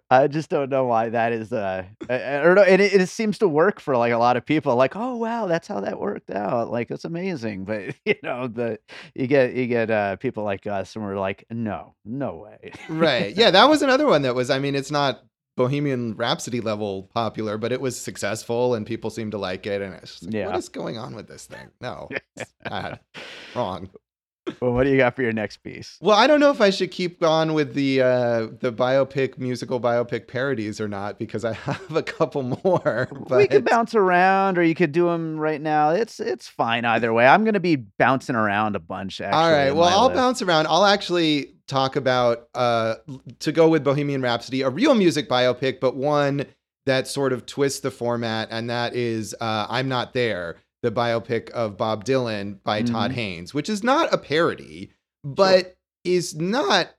I 0.09 0.27
just 0.27 0.49
don't 0.49 0.69
know 0.69 0.85
why 0.85 1.09
that 1.09 1.31
is. 1.33 1.51
Uh, 1.53 1.83
I, 2.09 2.13
I 2.15 2.43
don't 2.43 2.55
know, 2.55 2.63
and 2.63 2.81
it, 2.81 2.93
it 2.93 3.09
seems 3.09 3.37
to 3.39 3.47
work 3.47 3.79
for 3.79 3.97
like 3.97 4.13
a 4.13 4.17
lot 4.17 4.37
of 4.37 4.45
people. 4.45 4.75
Like, 4.75 4.95
oh 4.95 5.15
wow, 5.15 5.47
that's 5.47 5.67
how 5.67 5.79
that 5.81 5.99
worked 5.99 6.29
out. 6.31 6.71
Like, 6.71 6.91
it's 6.91 7.05
amazing. 7.05 7.65
But 7.65 7.95
you 8.05 8.15
know, 8.23 8.47
the 8.47 8.79
you 9.15 9.27
get 9.27 9.53
you 9.53 9.67
get 9.67 9.89
uh, 9.91 10.15
people 10.17 10.43
like 10.43 10.67
us, 10.67 10.95
and 10.95 11.03
we're 11.05 11.19
like, 11.19 11.45
no, 11.49 11.95
no 12.05 12.35
way. 12.35 12.71
right. 12.89 13.35
Yeah, 13.35 13.51
that 13.51 13.69
was 13.69 13.81
another 13.81 14.05
one 14.07 14.21
that 14.23 14.35
was. 14.35 14.49
I 14.49 14.59
mean, 14.59 14.75
it's 14.75 14.91
not 14.91 15.23
Bohemian 15.55 16.15
Rhapsody 16.15 16.61
level 16.61 17.09
popular, 17.13 17.57
but 17.57 17.71
it 17.71 17.81
was 17.81 17.99
successful 17.99 18.75
and 18.75 18.85
people 18.85 19.09
seemed 19.09 19.31
to 19.31 19.39
like 19.39 19.65
it. 19.65 19.81
And 19.81 19.95
it's 19.95 20.11
just 20.11 20.23
like, 20.25 20.33
Yeah. 20.35 20.45
what 20.47 20.55
is 20.57 20.69
going 20.69 20.97
on 20.99 21.15
with 21.15 21.27
this 21.27 21.45
thing? 21.47 21.69
No, 21.81 22.09
it's 22.35 22.53
bad. 22.63 22.99
wrong. 23.55 23.89
Well, 24.61 24.73
what 24.73 24.83
do 24.83 24.89
you 24.89 24.97
got 24.97 25.15
for 25.15 25.21
your 25.21 25.33
next 25.33 25.57
piece? 25.57 25.97
Well, 26.01 26.15
I 26.15 26.27
don't 26.27 26.39
know 26.39 26.51
if 26.51 26.61
I 26.61 26.69
should 26.69 26.91
keep 26.91 27.23
on 27.23 27.53
with 27.53 27.73
the 27.73 28.01
uh, 28.01 28.47
the 28.59 28.71
biopic 28.71 29.37
musical 29.37 29.79
biopic 29.79 30.27
parodies 30.27 30.79
or 30.81 30.87
not 30.87 31.19
because 31.19 31.45
I 31.45 31.53
have 31.67 31.95
a 31.95 32.03
couple 32.03 32.43
more. 32.43 33.07
But 33.27 33.37
we 33.37 33.47
could 33.47 33.65
bounce 33.65 33.95
around, 33.95 34.57
or 34.57 34.63
you 34.63 34.75
could 34.75 34.91
do 34.91 35.05
them 35.07 35.39
right 35.39 35.61
now. 35.61 35.89
It's 35.91 36.19
it's 36.19 36.47
fine 36.47 36.85
either 36.85 37.13
way. 37.13 37.25
I'm 37.27 37.43
gonna 37.43 37.59
be 37.59 37.75
bouncing 37.75 38.35
around 38.35 38.75
a 38.75 38.79
bunch. 38.79 39.21
Actually, 39.21 39.41
All 39.41 39.51
right. 39.51 39.71
Well, 39.75 39.87
I'll 39.89 40.07
list. 40.07 40.15
bounce 40.15 40.41
around. 40.41 40.67
I'll 40.67 40.85
actually 40.85 41.53
talk 41.67 41.95
about 41.95 42.47
uh 42.55 42.95
to 43.39 43.51
go 43.51 43.67
with 43.67 43.83
Bohemian 43.83 44.21
Rhapsody, 44.21 44.61
a 44.61 44.69
real 44.69 44.95
music 44.95 45.27
biopic, 45.29 45.79
but 45.79 45.95
one 45.95 46.45
that 46.85 47.05
sort 47.07 47.33
of 47.33 47.45
twists 47.45 47.81
the 47.81 47.91
format, 47.91 48.47
and 48.51 48.69
that 48.69 48.95
is 48.95 49.35
uh 49.41 49.67
I'm 49.69 49.89
Not 49.89 50.13
There, 50.13 50.55
the 50.83 50.91
biopic 50.91 51.49
of 51.51 51.77
Bob 51.77 52.05
Dylan 52.05 52.61
by 52.63 52.81
Todd 52.81 53.11
Mhm. 53.11 53.15
Haynes, 53.15 53.53
which 53.53 53.69
is 53.69 53.83
not 53.83 54.13
a 54.13 54.17
parody, 54.17 54.91
but 55.23 55.75
is 56.03 56.35
not 56.35 56.89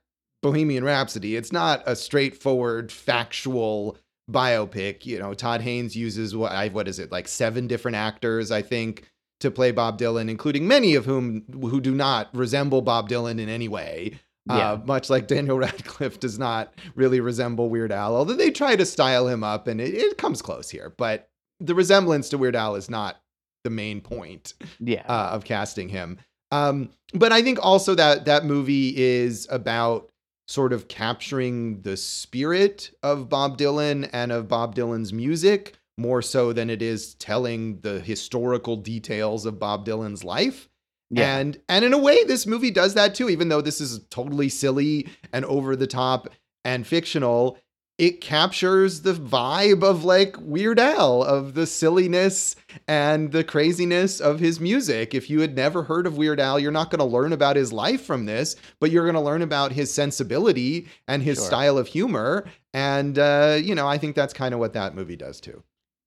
Bohemian 0.41 0.83
Rhapsody. 0.83 1.35
It's 1.35 1.51
not 1.51 1.81
a 1.85 1.95
straightforward 1.95 2.91
factual 2.91 3.97
biopic. 4.29 5.05
You 5.05 5.19
know, 5.19 5.33
Todd 5.33 5.61
Haynes 5.61 5.95
uses 5.95 6.35
what 6.35 6.51
I 6.51 6.67
what 6.69 6.87
is 6.87 6.99
it, 6.99 7.11
like 7.11 7.27
seven 7.27 7.67
different 7.67 7.95
actors, 7.95 8.51
I 8.51 8.61
think, 8.61 9.09
to 9.39 9.49
play 9.51 9.71
Bob 9.71 9.97
Dylan, 9.99 10.29
including 10.29 10.67
many 10.67 10.95
of 10.95 11.05
whom 11.05 11.43
who 11.51 11.81
do 11.81 11.95
not 11.95 12.29
resemble 12.35 12.81
Bob 12.81 13.09
Dylan 13.09 13.39
in 13.39 13.49
any 13.49 13.67
way. 13.67 14.19
Yeah. 14.47 14.71
Uh, 14.73 14.81
much 14.85 15.09
like 15.09 15.27
Daniel 15.27 15.57
Radcliffe 15.59 16.19
does 16.19 16.39
not 16.39 16.73
really 16.95 17.19
resemble 17.19 17.69
Weird 17.69 17.91
Al, 17.91 18.15
although 18.15 18.33
they 18.33 18.51
try 18.51 18.75
to 18.75 18.85
style 18.85 19.27
him 19.27 19.43
up 19.43 19.67
and 19.67 19.79
it, 19.79 19.93
it 19.93 20.17
comes 20.17 20.41
close 20.41 20.69
here. 20.69 20.93
But 20.97 21.29
the 21.59 21.75
resemblance 21.75 22.29
to 22.29 22.37
Weird 22.37 22.55
Al 22.55 22.75
is 22.75 22.89
not 22.89 23.21
the 23.69 23.75
main 23.75 24.01
point 24.01 24.53
yeah, 24.79 25.03
uh, 25.07 25.29
of 25.31 25.45
casting 25.45 25.89
him. 25.89 26.17
Um, 26.51 26.89
but 27.13 27.31
I 27.31 27.41
think 27.41 27.59
also 27.61 27.93
that 27.95 28.25
that 28.25 28.45
movie 28.45 28.93
is 28.97 29.47
about 29.51 30.09
sort 30.47 30.73
of 30.73 30.87
capturing 30.87 31.81
the 31.81 31.95
spirit 31.95 32.91
of 33.03 33.29
Bob 33.29 33.57
Dylan 33.57 34.09
and 34.11 34.31
of 34.31 34.47
Bob 34.47 34.75
Dylan's 34.75 35.13
music 35.13 35.77
more 35.97 36.21
so 36.21 36.53
than 36.53 36.69
it 36.69 36.81
is 36.81 37.13
telling 37.15 37.79
the 37.81 37.99
historical 37.99 38.75
details 38.77 39.45
of 39.45 39.59
Bob 39.59 39.85
Dylan's 39.85 40.23
life. 40.23 40.69
yeah, 41.11 41.37
And 41.37 41.59
and 41.69 41.85
in 41.85 41.93
a 41.93 41.99
way 41.99 42.23
this 42.23 42.47
movie 42.47 42.71
does 42.71 42.95
that 42.95 43.13
too 43.13 43.29
even 43.29 43.49
though 43.49 43.61
this 43.61 43.79
is 43.79 43.99
totally 44.09 44.49
silly 44.49 45.07
and 45.31 45.45
over 45.45 45.75
the 45.75 45.87
top 45.87 46.29
and 46.65 46.87
fictional 46.87 47.59
it 47.99 48.21
captures 48.21 49.01
the 49.01 49.13
vibe 49.13 49.83
of 49.83 50.03
like 50.03 50.35
Weird 50.39 50.79
Al 50.79 51.21
of 51.21 51.53
the 51.53 51.67
silliness 51.67 52.55
and 52.87 53.31
the 53.31 53.43
craziness 53.43 54.19
of 54.19 54.39
his 54.39 54.59
music. 54.59 55.13
If 55.13 55.29
you 55.29 55.41
had 55.41 55.55
never 55.55 55.83
heard 55.83 56.07
of 56.07 56.17
Weird 56.17 56.39
Al, 56.39 56.59
you're 56.59 56.71
not 56.71 56.89
going 56.89 56.99
to 56.99 57.05
learn 57.05 57.33
about 57.33 57.55
his 57.55 57.71
life 57.71 58.01
from 58.03 58.25
this, 58.25 58.55
but 58.79 58.89
you're 58.89 59.03
going 59.03 59.15
to 59.15 59.21
learn 59.21 59.41
about 59.41 59.73
his 59.73 59.93
sensibility 59.93 60.87
and 61.07 61.21
his 61.21 61.37
Sure. 61.37 61.45
style 61.47 61.77
of 61.77 61.87
humor. 61.87 62.45
And 62.73 63.19
uh, 63.19 63.59
you 63.61 63.75
know, 63.75 63.87
I 63.87 63.97
think 63.97 64.15
that's 64.15 64.33
kind 64.33 64.53
of 64.53 64.59
what 64.59 64.73
that 64.73 64.95
movie 64.95 65.15
does 65.17 65.39
too. 65.41 65.61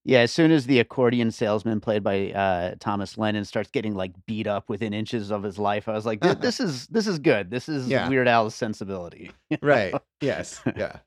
yeah. 0.04 0.20
As 0.20 0.32
soon 0.32 0.50
as 0.50 0.66
the 0.66 0.78
accordion 0.80 1.30
salesman 1.30 1.80
played 1.80 2.02
by 2.02 2.32
uh, 2.32 2.74
Thomas 2.80 3.18
Lennon 3.18 3.44
starts 3.44 3.70
getting 3.70 3.94
like 3.94 4.12
beat 4.26 4.46
up 4.46 4.68
within 4.68 4.92
inches 4.94 5.30
of 5.30 5.42
his 5.42 5.58
life, 5.58 5.88
I 5.88 5.92
was 5.92 6.06
like, 6.06 6.20
"Th- 6.22 6.38
this 6.40 6.58
is 6.58 6.86
this 6.86 7.06
is 7.06 7.18
good. 7.18 7.50
This 7.50 7.68
is 7.68 7.86
Yeah. 7.88 8.08
Weird 8.08 8.28
Al's 8.28 8.54
sensibility. 8.54 9.30
Right. 9.60 9.94
yes. 10.22 10.60
Yeah. 10.76 10.96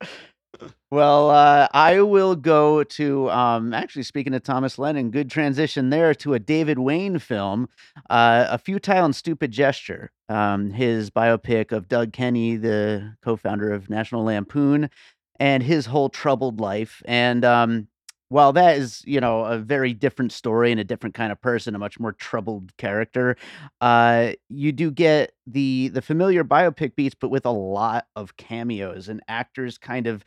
Well, 0.90 1.30
uh, 1.30 1.66
I 1.72 2.00
will 2.00 2.36
go 2.36 2.84
to 2.84 3.30
um, 3.30 3.74
actually 3.74 4.04
speaking 4.04 4.34
of 4.34 4.42
Thomas 4.44 4.78
Lennon, 4.78 5.10
good 5.10 5.30
transition 5.30 5.90
there 5.90 6.14
to 6.14 6.34
a 6.34 6.38
David 6.38 6.78
Wain 6.78 7.18
film, 7.18 7.68
uh, 8.08 8.46
A 8.48 8.58
Futile 8.58 9.04
and 9.04 9.14
Stupid 9.14 9.50
Gesture, 9.50 10.12
um, 10.28 10.70
his 10.70 11.10
biopic 11.10 11.72
of 11.72 11.88
Doug 11.88 12.12
Kenney, 12.12 12.56
the 12.56 13.16
co-founder 13.22 13.72
of 13.72 13.90
National 13.90 14.24
Lampoon, 14.24 14.88
and 15.40 15.62
his 15.62 15.86
whole 15.86 16.08
troubled 16.08 16.60
life. 16.60 17.02
And 17.04 17.44
um, 17.44 17.88
while 18.28 18.52
that 18.52 18.78
is, 18.78 19.02
you 19.04 19.20
know, 19.20 19.44
a 19.44 19.58
very 19.58 19.92
different 19.92 20.32
story 20.32 20.70
and 20.70 20.80
a 20.80 20.84
different 20.84 21.14
kind 21.14 21.32
of 21.32 21.40
person, 21.40 21.74
a 21.74 21.78
much 21.78 21.98
more 21.98 22.12
troubled 22.12 22.76
character, 22.76 23.36
uh, 23.80 24.32
you 24.48 24.70
do 24.70 24.90
get 24.92 25.32
the 25.48 25.88
the 25.88 26.02
familiar 26.02 26.44
biopic 26.44 26.94
beats, 26.96 27.16
but 27.20 27.30
with 27.30 27.44
a 27.44 27.50
lot 27.50 28.06
of 28.14 28.36
cameos 28.36 29.08
and 29.08 29.20
actors 29.28 29.78
kind 29.78 30.06
of 30.06 30.24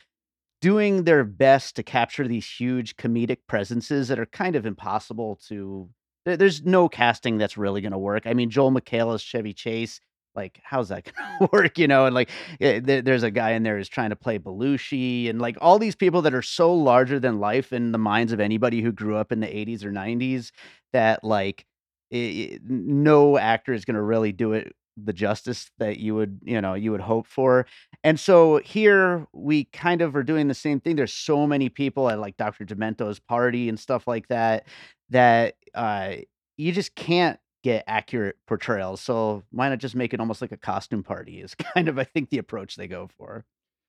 doing 0.60 1.04
their 1.04 1.24
best 1.24 1.76
to 1.76 1.82
capture 1.82 2.28
these 2.28 2.46
huge 2.48 2.96
comedic 2.96 3.38
presences 3.48 4.08
that 4.08 4.18
are 4.18 4.26
kind 4.26 4.56
of 4.56 4.66
impossible 4.66 5.36
to 5.48 5.88
there's 6.26 6.64
no 6.64 6.88
casting 6.88 7.38
that's 7.38 7.56
really 7.56 7.80
going 7.80 7.92
to 7.92 7.98
work. 7.98 8.26
I 8.26 8.34
mean 8.34 8.50
joel 8.50 8.70
McHale 8.72 9.18
chevy 9.20 9.52
chase 9.54 10.00
like 10.34 10.60
how's 10.62 10.88
that 10.90 11.04
going 11.16 11.38
to 11.40 11.48
work 11.52 11.78
you 11.78 11.88
know? 11.88 12.06
And 12.06 12.14
like 12.14 12.30
eh, 12.60 12.80
there's 12.82 13.22
a 13.22 13.30
guy 13.30 13.52
in 13.52 13.62
there 13.62 13.76
who's 13.78 13.88
trying 13.88 14.10
to 14.10 14.16
play 14.16 14.38
belushi 14.38 15.28
and 15.30 15.40
like 15.40 15.56
all 15.60 15.78
these 15.78 15.96
people 15.96 16.22
that 16.22 16.34
are 16.34 16.42
so 16.42 16.72
larger 16.74 17.18
than 17.18 17.40
life 17.40 17.72
in 17.72 17.92
the 17.92 17.98
minds 17.98 18.32
of 18.32 18.40
anybody 18.40 18.82
who 18.82 18.92
grew 18.92 19.16
up 19.16 19.32
in 19.32 19.40
the 19.40 19.56
80s 19.56 19.84
or 19.84 19.92
90s 19.92 20.52
that 20.92 21.24
like 21.24 21.64
i 22.12 22.16
i- 22.16 22.58
no 22.64 23.38
actor 23.38 23.72
is 23.72 23.84
going 23.84 23.94
to 23.96 24.02
really 24.02 24.32
do 24.32 24.52
it 24.52 24.72
the 25.04 25.12
justice 25.12 25.70
that 25.78 25.98
you 25.98 26.14
would 26.14 26.40
you 26.42 26.60
know 26.60 26.74
you 26.74 26.92
would 26.92 27.00
hope 27.00 27.26
for 27.26 27.66
and 28.02 28.18
so 28.18 28.58
here 28.64 29.26
we 29.32 29.64
kind 29.64 30.00
of 30.00 30.16
are 30.16 30.22
doing 30.22 30.48
the 30.48 30.54
same 30.54 30.80
thing. 30.80 30.96
There's 30.96 31.12
so 31.12 31.46
many 31.46 31.68
people 31.68 32.08
at 32.08 32.18
like 32.18 32.36
Dr. 32.36 32.64
Demento's 32.64 33.18
party 33.18 33.68
and 33.68 33.78
stuff 33.78 34.06
like 34.06 34.28
that 34.28 34.66
that 35.10 35.56
uh, 35.74 36.16
you 36.56 36.72
just 36.72 36.94
can't 36.94 37.38
get 37.62 37.84
accurate 37.86 38.36
portrayals. 38.46 39.02
So 39.02 39.42
why 39.50 39.68
not 39.68 39.78
just 39.78 39.94
make 39.94 40.14
it 40.14 40.20
almost 40.20 40.40
like 40.40 40.52
a 40.52 40.56
costume 40.56 41.02
party? 41.02 41.40
Is 41.40 41.54
kind 41.74 41.88
of 41.88 41.98
I 41.98 42.04
think 42.04 42.30
the 42.30 42.38
approach 42.38 42.76
they 42.76 42.88
go 42.88 43.08
for. 43.18 43.44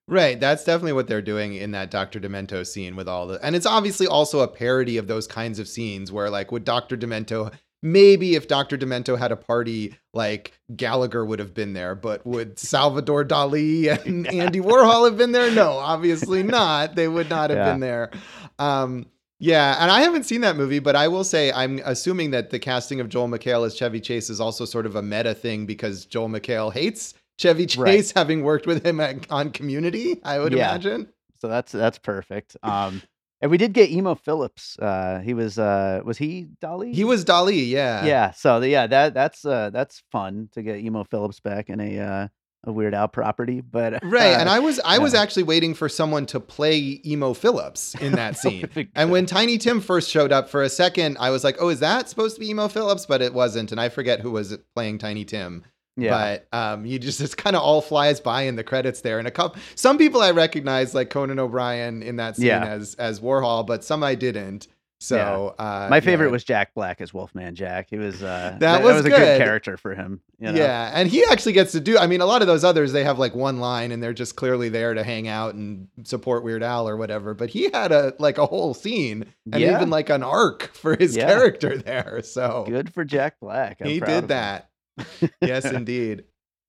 Right. 0.07 0.37
That's 0.37 0.65
definitely 0.65 0.93
what 0.93 1.07
they're 1.07 1.21
doing 1.21 1.53
in 1.53 1.71
that 1.71 1.89
Dr. 1.89 2.19
Demento 2.19 2.67
scene 2.67 2.97
with 2.97 3.07
all 3.07 3.27
the 3.27 3.39
and 3.45 3.55
it's 3.55 3.65
obviously 3.65 4.07
also 4.07 4.41
a 4.41 4.47
parody 4.47 4.97
of 4.97 5.07
those 5.07 5.25
kinds 5.25 5.57
of 5.57 5.69
scenes 5.69 6.11
where 6.11 6.29
like 6.29 6.51
with 6.51 6.65
Dr. 6.65 6.97
Demento 6.97 7.53
maybe 7.81 8.35
if 8.35 8.47
Dr. 8.47 8.77
Demento 8.77 9.17
had 9.17 9.31
a 9.31 9.35
party 9.35 9.95
like 10.13 10.53
Gallagher 10.75 11.25
would 11.25 11.39
have 11.39 11.53
been 11.53 11.73
there, 11.73 11.95
but 11.95 12.25
would 12.25 12.59
Salvador 12.59 13.23
Dali 13.25 13.87
and 14.05 14.27
Andy 14.27 14.59
Warhol 14.59 15.05
have 15.05 15.17
been 15.17 15.31
there? 15.31 15.51
No, 15.51 15.71
obviously 15.73 16.43
not. 16.59 16.95
They 16.95 17.07
would 17.07 17.29
not 17.29 17.49
have 17.49 17.57
Yeah. 17.59 17.71
been 17.71 17.79
there. 17.79 18.11
Um 18.59 19.05
Yeah, 19.39 19.77
and 19.79 19.89
I 19.89 20.01
haven't 20.01 20.23
seen 20.25 20.41
that 20.41 20.55
movie, 20.55 20.79
but 20.79 20.95
I 20.95 21.07
will 21.07 21.23
say 21.23 21.51
I'm 21.51 21.79
assuming 21.83 22.31
that 22.31 22.51
the 22.51 22.59
casting 22.59 22.99
of 22.99 23.09
Joel 23.09 23.27
McHale 23.27 23.65
as 23.65 23.75
Chevy 23.75 23.99
Chase 23.99 24.29
is 24.29 24.39
also 24.39 24.65
sort 24.65 24.85
of 24.85 24.95
a 24.95 25.01
meta 25.01 25.33
thing 25.33 25.65
because 25.65 26.05
Joel 26.05 26.29
McHale 26.29 26.71
hates 26.71 27.15
Chevy 27.39 27.65
Chase, 27.65 27.77
Right. 27.79 28.13
having 28.15 28.43
worked 28.43 28.67
with 28.67 28.85
him 28.85 28.99
at, 28.99 29.25
on 29.31 29.49
Community. 29.49 30.19
I 30.23 30.37
would 30.37 30.53
Yeah. 30.53 30.69
imagine. 30.69 31.07
So 31.39 31.47
that's 31.47 31.71
that's 31.71 31.97
perfect. 31.97 32.55
Um, 32.61 33.01
and 33.41 33.49
we 33.49 33.57
did 33.57 33.73
get 33.73 33.89
Emo 33.89 34.15
Philips. 34.15 34.77
Uh, 34.79 35.19
he 35.19 35.33
was 35.33 35.57
uh, 35.57 36.01
was 36.05 36.17
he 36.17 36.47
Dolly? 36.61 36.93
He 36.93 37.03
was 37.03 37.23
Dolly, 37.23 37.61
yeah. 37.61 38.05
Yeah. 38.05 38.31
So 38.31 38.59
the, 38.59 38.69
yeah, 38.69 38.87
that 38.87 39.13
that's 39.13 39.43
uh, 39.43 39.71
that's 39.71 40.03
fun 40.11 40.49
to 40.53 40.61
get 40.61 40.77
Emo 40.77 41.03
Philips 41.03 41.39
back 41.39 41.69
in 41.69 41.79
a 41.79 41.99
uh, 41.99 42.27
a 42.63 42.71
Weird 42.71 42.93
Al 42.93 43.07
property. 43.07 43.61
But 43.61 44.03
Right, 44.03 44.33
uh, 44.33 44.39
and 44.39 44.47
I 44.47 44.59
was 44.59 44.79
I 44.85 44.99
was 44.99 45.13
actually 45.13 45.43
waiting 45.43 45.73
for 45.73 45.89
someone 45.89 46.25
to 46.27 46.39
play 46.39 47.01
Emo 47.05 47.33
Philips 47.33 47.95
in 47.95 48.13
that 48.13 48.21
That 48.31 48.37
scene. 48.37 48.89
And 48.95 49.11
when 49.11 49.25
Tiny 49.25 49.57
Tim 49.57 49.81
first 49.81 50.09
showed 50.09 50.31
up 50.31 50.47
for 50.47 50.61
a 50.61 50.69
second, 50.69 51.17
I 51.19 51.31
was 51.31 51.43
like, 51.43 51.57
"Oh, 51.59 51.69
is 51.69 51.79
that 51.79 52.07
supposed 52.07 52.35
to 52.35 52.39
be 52.39 52.49
Emo 52.49 52.67
Phillips?" 52.67 53.05
But 53.05 53.21
it 53.21 53.33
wasn't, 53.33 53.71
and 53.71 53.81
I 53.81 53.89
forget 53.89 54.19
who 54.19 54.31
was 54.31 54.55
playing 54.75 54.99
Tiny 54.99 55.25
Tim. 55.25 55.63
Yeah, 55.97 56.37
But 56.51 56.57
um, 56.57 56.85
you 56.85 56.99
just 56.99 57.19
it's 57.21 57.35
kind 57.35 57.55
of 57.55 57.61
all 57.61 57.81
flies 57.81 58.19
by 58.19 58.43
in 58.43 58.55
the 58.55 58.63
credits 58.63 59.01
there, 59.01 59.19
and 59.19 59.27
a 59.27 59.31
couple 59.31 59.61
some 59.75 59.97
people 59.97 60.21
I 60.21 60.31
recognize 60.31 60.95
like 60.95 61.09
Conan 61.09 61.39
O'Brien 61.39 62.01
in 62.03 62.15
that 62.17 62.35
scene 62.37 62.47
Yeah. 62.47 62.65
as 62.65 62.95
as 62.95 63.19
Warhol, 63.19 63.65
but 63.67 63.83
some 63.83 64.03
I 64.03 64.15
didn't. 64.15 64.67
So 65.03 65.55
uh, 65.57 65.87
my 65.89 65.99
favorite 65.99 66.27
yeah. 66.27 66.31
was 66.31 66.43
Jack 66.43 66.75
Black 66.75 67.01
as 67.01 67.11
Wolfman 67.11 67.55
Jack. 67.55 67.87
He 67.89 67.97
was 67.97 68.21
uh, 68.21 68.55
That 68.59 68.83
was 68.83 68.97
was 68.97 69.05
a 69.05 69.09
good. 69.09 69.17
good 69.17 69.37
character 69.39 69.75
for 69.75 69.95
him. 69.95 70.21
You 70.37 70.51
know? 70.51 70.59
Yeah, 70.59 70.91
and 70.93 71.09
he 71.09 71.25
actually 71.31 71.53
gets 71.53 71.71
to 71.71 71.79
do. 71.79 71.97
I 71.97 72.05
mean, 72.05 72.21
a 72.21 72.27
lot 72.27 72.41
of 72.43 72.47
those 72.47 72.63
others 72.63 72.91
they 72.91 73.03
have 73.03 73.17
like 73.17 73.33
one 73.33 73.59
line 73.59 73.91
and 73.91 74.01
they're 74.03 74.13
just 74.13 74.35
clearly 74.35 74.69
there 74.69 74.93
to 74.93 75.03
hang 75.03 75.27
out 75.27 75.55
and 75.55 75.87
support 76.03 76.43
Weird 76.43 76.61
Al 76.61 76.87
or 76.87 76.97
whatever. 76.97 77.33
But 77.33 77.49
he 77.49 77.71
had 77.73 77.91
a 77.91 78.13
like 78.19 78.37
a 78.37 78.45
whole 78.45 78.75
scene 78.75 79.25
and 79.51 79.59
Yeah. 79.59 79.75
even 79.75 79.89
like 79.89 80.11
an 80.11 80.21
arc 80.21 80.69
for 80.75 80.95
his 80.95 81.15
Yeah. 81.17 81.25
character 81.25 81.77
there. 81.79 82.21
So 82.23 82.65
good 82.67 82.93
for 82.93 83.03
Jack 83.03 83.39
Black. 83.41 83.77
I'm 83.81 83.87
he 83.87 83.99
did 83.99 84.27
that. 84.27 84.69
yes, 85.41 85.65
indeed. 85.65 86.23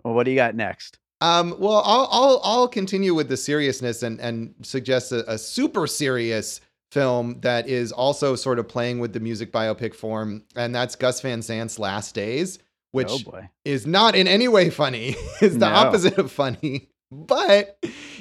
Well, 0.04 0.14
what 0.14 0.24
do 0.24 0.30
you 0.30 0.36
got 0.36 0.54
next? 0.54 0.98
Um, 1.20 1.54
well, 1.58 1.82
I'll, 1.84 2.08
I'll 2.10 2.40
I'll 2.42 2.68
continue 2.68 3.14
with 3.14 3.28
the 3.28 3.36
seriousness 3.36 4.02
and 4.02 4.20
and 4.20 4.54
suggest 4.62 5.12
a, 5.12 5.30
a 5.30 5.38
super 5.38 5.86
serious 5.86 6.60
film 6.90 7.40
that 7.40 7.68
is 7.68 7.92
also 7.92 8.34
sort 8.34 8.58
of 8.58 8.68
playing 8.68 8.98
with 8.98 9.12
the 9.12 9.20
music 9.20 9.52
biopic 9.52 9.94
form, 9.94 10.42
and 10.56 10.74
that's 10.74 10.96
Gus 10.96 11.20
Van 11.20 11.40
Sant's 11.40 11.78
Last 11.78 12.14
Days, 12.14 12.58
which 12.90 13.24
oh 13.26 13.40
is 13.64 13.86
not 13.86 14.14
in 14.16 14.26
any 14.26 14.48
way 14.48 14.68
funny. 14.68 15.14
it's 15.40 15.54
the 15.54 15.68
No. 15.70 15.74
opposite 15.74 16.18
of 16.18 16.32
funny, 16.32 16.88
but 17.12 17.78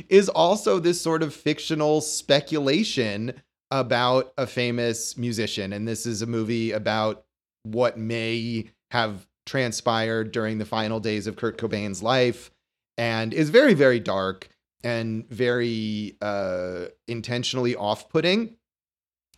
is 0.08 0.30
also 0.30 0.78
this 0.80 1.02
sort 1.02 1.24
of 1.24 1.34
fictional 1.34 2.02
speculation 2.02 3.34
about 3.72 4.32
a 4.38 4.46
famous 4.46 5.18
musician. 5.18 5.74
And 5.74 5.88
this 5.88 6.06
is 6.06 6.22
a 6.22 6.28
movie 6.28 6.72
about 6.72 7.24
what 7.64 7.98
may 7.98 8.70
have 8.92 9.26
transpired 9.46 10.32
during 10.32 10.58
the 10.58 10.66
final 10.66 11.00
days 11.00 11.28
of 11.28 11.36
Kurt 11.36 11.58
Cobain's 11.58 12.04
life 12.04 12.52
and 12.98 13.34
is 13.34 13.50
very, 13.50 13.74
very 13.74 14.00
dark 14.00 14.50
and 14.84 15.28
very 15.30 16.18
uh, 16.22 16.86
intentionally 17.08 17.76
off 17.76 18.10
putting 18.10 18.56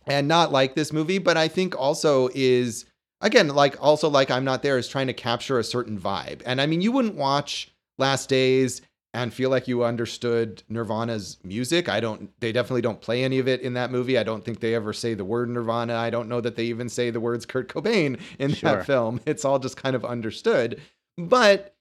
and 0.06 0.28
not 0.28 0.52
like 0.52 0.74
this 0.74 0.92
movie, 0.92 1.18
but 1.18 1.36
I 1.36 1.48
think 1.48 1.78
also 1.78 2.28
is 2.34 2.84
again 3.20 3.48
like 3.48 3.82
also 3.82 4.08
like 4.08 4.30
I'm 4.30 4.44
not 4.44 4.62
there 4.62 4.78
is 4.78 4.88
trying 4.88 5.06
to 5.06 5.14
capture 5.14 5.58
a 5.58 5.64
certain 5.64 5.98
vibe. 5.98 6.42
And 6.44 6.60
I 6.60 6.66
mean, 6.66 6.80
you 6.80 6.92
wouldn't 6.92 7.14
watch 7.14 7.72
Last 7.98 8.28
Days 8.28 8.82
and 9.14 9.32
feel 9.32 9.48
like 9.48 9.68
you 9.68 9.84
understood 9.84 10.62
Nirvana's 10.68 11.38
music. 11.44 11.88
I 11.88 12.00
don't 12.00 12.30
they 12.40 12.52
definitely 12.52 12.82
don't 12.82 13.00
play 13.00 13.24
any 13.24 13.38
of 13.38 13.48
it 13.48 13.60
in 13.62 13.74
that 13.74 13.90
movie. 13.90 14.18
I 14.18 14.24
don't 14.24 14.44
think 14.44 14.60
they 14.60 14.74
ever 14.74 14.92
say 14.92 15.14
the 15.14 15.24
word 15.24 15.48
Nirvana. 15.48 15.94
I 15.94 16.10
don't 16.10 16.28
know 16.28 16.40
that 16.40 16.56
they 16.56 16.64
even 16.64 16.88
say 16.88 17.10
the 17.10 17.20
words 17.20 17.46
Kurt 17.46 17.68
Cobain 17.68 18.20
in 18.38 18.52
Sure. 18.52 18.72
that 18.76 18.86
film. 18.86 19.20
It's 19.24 19.44
all 19.44 19.58
just 19.58 19.76
kind 19.76 19.94
of 19.96 20.04
understood. 20.04 20.80
But 21.16 21.76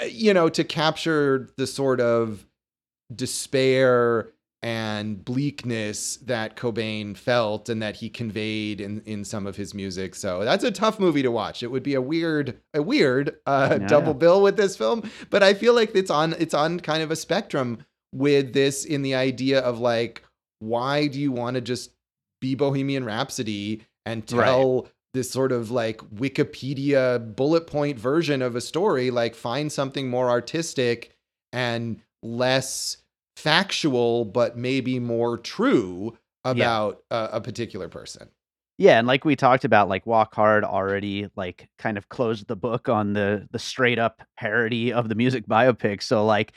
uh, 0.00 0.06
you 0.06 0.32
know, 0.32 0.48
to 0.48 0.64
capture 0.64 1.50
the 1.56 1.66
sort 1.66 2.00
of 2.00 2.46
despair 3.14 4.28
and 4.62 5.24
bleakness 5.24 6.16
that 6.18 6.54
Cobain 6.56 7.16
felt 7.16 7.68
and 7.68 7.82
that 7.82 7.96
he 7.96 8.08
conveyed 8.08 8.80
in, 8.80 9.02
in 9.06 9.24
some 9.24 9.46
of 9.46 9.56
his 9.56 9.74
music. 9.74 10.14
So 10.14 10.44
that's 10.44 10.62
a 10.62 10.70
tough 10.70 11.00
movie 11.00 11.22
to 11.22 11.30
watch. 11.32 11.62
It 11.64 11.70
would 11.72 11.82
be 11.82 11.94
a 11.94 12.00
weird, 12.00 12.60
a 12.72 12.80
weird 12.82 13.36
uh, 13.46 13.78
Yeah. 13.80 13.86
double 13.88 14.14
bill 14.14 14.40
with 14.40 14.56
this 14.56 14.76
film, 14.76 15.10
but 15.30 15.42
I 15.42 15.54
feel 15.54 15.74
like 15.74 15.94
it's 15.96 16.10
on 16.10 16.34
it's 16.38 16.54
on 16.54 16.78
kind 16.80 17.02
of 17.02 17.10
a 17.10 17.16
spectrum 17.16 17.84
with 18.14 18.52
this 18.52 18.84
in 18.84 19.02
the 19.02 19.14
idea 19.16 19.58
of 19.60 19.80
like, 19.80 20.22
why 20.60 21.08
do 21.08 21.18
you 21.18 21.32
want 21.32 21.54
to 21.56 21.60
just 21.60 21.90
be 22.40 22.54
Bohemian 22.54 23.04
Rhapsody 23.04 23.82
and 24.06 24.20
Right. 24.32 24.44
tell 24.46 24.86
this 25.14 25.30
sort 25.30 25.50
of 25.52 25.70
like 25.72 25.98
Wikipedia 26.14 27.34
bullet 27.36 27.66
point 27.66 27.98
version 27.98 28.42
of 28.42 28.54
a 28.54 28.60
story? 28.60 29.10
Like, 29.10 29.34
find 29.34 29.72
something 29.72 30.08
more 30.08 30.30
artistic 30.30 31.16
and 31.52 32.00
less 32.22 32.98
factual, 33.36 34.24
but 34.24 34.56
maybe 34.56 34.98
more 34.98 35.38
true 35.38 36.16
about 36.44 37.02
a, 37.10 37.30
a 37.34 37.40
particular 37.40 37.88
person. 37.88 38.28
Yeah, 38.78 38.98
and 38.98 39.06
like 39.06 39.24
we 39.24 39.36
talked 39.36 39.64
about, 39.64 39.88
like 39.88 40.06
Walk 40.06 40.34
Hard 40.34 40.64
already 40.64 41.28
like 41.36 41.68
kind 41.78 41.96
of 41.96 42.08
closed 42.08 42.48
the 42.48 42.56
book 42.56 42.88
on 42.88 43.12
the 43.12 43.46
the 43.52 43.58
straight 43.58 43.98
up 43.98 44.22
parody 44.36 44.92
of 44.92 45.08
the 45.08 45.14
music 45.14 45.46
biopic. 45.46 46.02
So 46.02 46.24
like, 46.24 46.52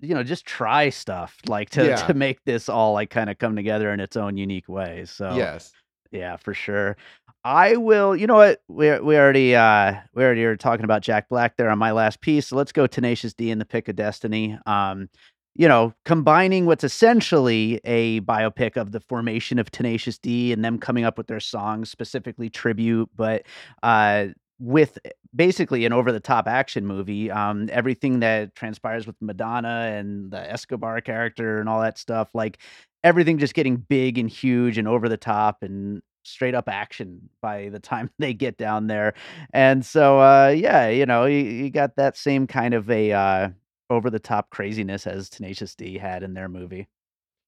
you 0.00 0.14
know, 0.14 0.24
just 0.24 0.46
try 0.46 0.88
stuff 0.88 1.36
like 1.46 1.70
to 1.70 1.86
Yeah. 1.86 2.06
to 2.06 2.14
make 2.14 2.42
this 2.44 2.68
all 2.68 2.92
like 2.94 3.10
kind 3.10 3.30
of 3.30 3.38
come 3.38 3.54
together 3.54 3.92
in 3.92 4.00
its 4.00 4.16
own 4.16 4.36
unique 4.36 4.68
way. 4.68 5.04
So 5.04 5.36
Yes. 5.36 5.72
yeah, 6.10 6.36
for 6.36 6.54
sure. 6.54 6.96
I 7.44 7.76
will. 7.76 8.16
You 8.16 8.26
know 8.26 8.36
what? 8.36 8.62
We 8.68 8.98
we 8.98 9.16
already 9.16 9.54
uh 9.54 9.94
we 10.14 10.24
already 10.24 10.44
are 10.44 10.56
talking 10.56 10.84
about 10.84 11.02
Jack 11.02 11.28
Black 11.28 11.56
there 11.56 11.68
on 11.68 11.78
my 11.78 11.92
last 11.92 12.20
piece. 12.20 12.48
So 12.48 12.56
let's 12.56 12.72
go 12.72 12.86
Tenacious 12.86 13.34
D 13.34 13.50
in 13.50 13.58
the 13.58 13.66
Pick 13.66 13.88
of 13.88 13.96
Destiny. 13.96 14.58
Um, 14.66 15.08
you 15.54 15.68
know, 15.68 15.94
combining 16.04 16.66
what's 16.66 16.84
essentially 16.84 17.80
a 17.84 18.20
biopic 18.22 18.76
of 18.76 18.92
the 18.92 19.00
formation 19.00 19.58
of 19.58 19.70
Tenacious 19.70 20.18
D 20.18 20.52
and 20.52 20.64
them 20.64 20.78
coming 20.78 21.04
up 21.04 21.16
with 21.16 21.28
their 21.28 21.40
songs, 21.40 21.90
specifically 21.90 22.50
tribute, 22.50 23.08
but 23.16 23.44
uh 23.82 24.26
with 24.60 24.98
basically 25.34 25.84
an 25.84 25.92
over 25.92 26.12
the 26.12 26.20
top 26.20 26.46
action 26.46 26.86
movie. 26.86 27.30
Um, 27.30 27.68
everything 27.72 28.20
that 28.20 28.54
transpires 28.54 29.06
with 29.06 29.16
Madonna 29.20 29.92
and 29.94 30.30
the 30.30 30.38
Escobar 30.50 31.00
character 31.00 31.58
and 31.58 31.68
all 31.68 31.80
that 31.80 31.98
stuff, 31.98 32.30
like 32.34 32.58
everything 33.02 33.38
just 33.38 33.54
getting 33.54 33.76
big 33.76 34.16
and 34.16 34.30
huge 34.30 34.78
and 34.78 34.86
over 34.88 35.08
the 35.08 35.16
top 35.16 35.62
and 35.62 36.02
straight 36.22 36.54
up 36.54 36.68
action 36.68 37.28
by 37.42 37.68
the 37.68 37.78
time 37.80 38.10
they 38.18 38.32
get 38.32 38.56
down 38.56 38.86
there. 38.86 39.14
And 39.52 39.84
so 39.84 40.20
uh 40.20 40.54
yeah, 40.56 40.88
you 40.88 41.06
know, 41.06 41.26
you, 41.26 41.38
you 41.38 41.70
got 41.70 41.96
that 41.96 42.16
same 42.16 42.46
kind 42.46 42.74
of 42.74 42.90
a 42.90 43.12
uh 43.12 43.48
over 43.90 44.10
the 44.10 44.18
top 44.18 44.50
craziness 44.50 45.06
as 45.06 45.28
Tenacious 45.28 45.74
D 45.74 45.98
had 45.98 46.22
in 46.22 46.34
their 46.34 46.48
movie. 46.48 46.88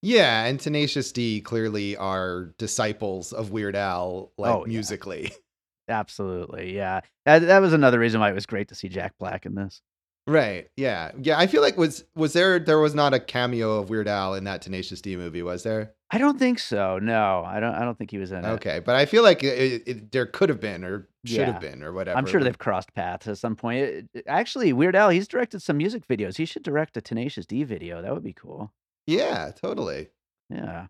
Yeah, 0.03 0.44
and 0.44 0.61
Tenacious 0.61 1.11
D 1.12 1.40
clearly 1.40 1.96
are 1.96 2.55
disciples 2.59 3.33
of 3.33 3.51
Weird 3.51 3.75
Al, 3.75 4.31
like 4.38 4.55
Oh, 4.55 4.64
yeah. 4.66 4.68
musically. 4.68 5.33
Absolutely. 5.88 6.75
Yeah. 6.75 7.01
That 7.25 7.40
that 7.40 7.61
was 7.61 7.72
another 7.72 7.99
reason 7.99 8.20
why 8.20 8.31
it 8.31 8.35
was 8.35 8.46
great 8.46 8.68
to 8.68 8.75
see 8.75 8.88
Jack 8.88 9.14
Black 9.18 9.46
in 9.46 9.55
this. 9.55 9.81
Right. 10.27 10.68
Yeah. 10.77 11.12
Yeah. 11.20 11.38
I 11.38 11.46
feel 11.46 11.62
like 11.62 11.77
was 11.77 12.05
was 12.14 12.33
there 12.33 12.59
there 12.59 12.79
was 12.81 12.94
not 12.94 13.14
a 13.14 13.20
cameo 13.20 13.79
of 13.79 13.88
Weird 13.90 14.09
Al 14.09 14.35
in 14.35 14.44
that 14.44 14.62
Tenacious 14.62 15.01
D 15.01 15.16
movie, 15.16 15.42
was 15.42 15.62
there? 15.62 15.94
I 16.11 16.19
don't 16.19 16.38
think 16.38 16.61
so. 16.61 16.99
No, 17.01 17.42
I 17.45 17.59
don't 17.59 17.75
I 17.75 17.81
don't 17.85 17.99
think 17.99 18.11
he 18.12 18.19
was 18.19 18.31
in 18.31 18.45
it. 18.45 18.49
Okay, 18.49 18.79
but 18.79 18.95
I 18.95 19.07
feel 19.07 19.23
like 19.25 19.42
it, 19.42 19.83
it, 19.87 20.12
there 20.12 20.27
could 20.27 20.49
have 20.49 20.61
been 20.61 20.85
or 20.85 21.09
should 21.25 21.38
Yeah. 21.38 21.47
have 21.53 21.61
been 21.61 21.83
or 21.83 21.92
whatever. 21.92 22.16
I'm 22.16 22.27
sure 22.27 22.40
they've 22.42 22.57
crossed 22.57 22.95
paths 22.95 23.27
at 23.27 23.38
some 23.38 23.57
point. 23.57 23.79
It- 23.81 24.09
it- 24.14 24.25
actually, 24.29 24.73
Weird 24.73 24.95
Al, 24.95 25.09
he's 25.11 25.27
directed 25.27 25.62
some 25.62 25.77
music 25.79 26.07
videos. 26.07 26.37
He 26.37 26.45
should 26.45 26.62
direct 26.62 26.97
a 26.97 27.01
Tenacious 27.01 27.45
D 27.45 27.64
video. 27.64 28.03
That 28.03 28.14
would 28.14 28.23
be 28.23 28.33
cool. 28.33 28.73
Yeah, 29.09 29.51
totally. 29.61 30.09
Yeah. 30.49 30.87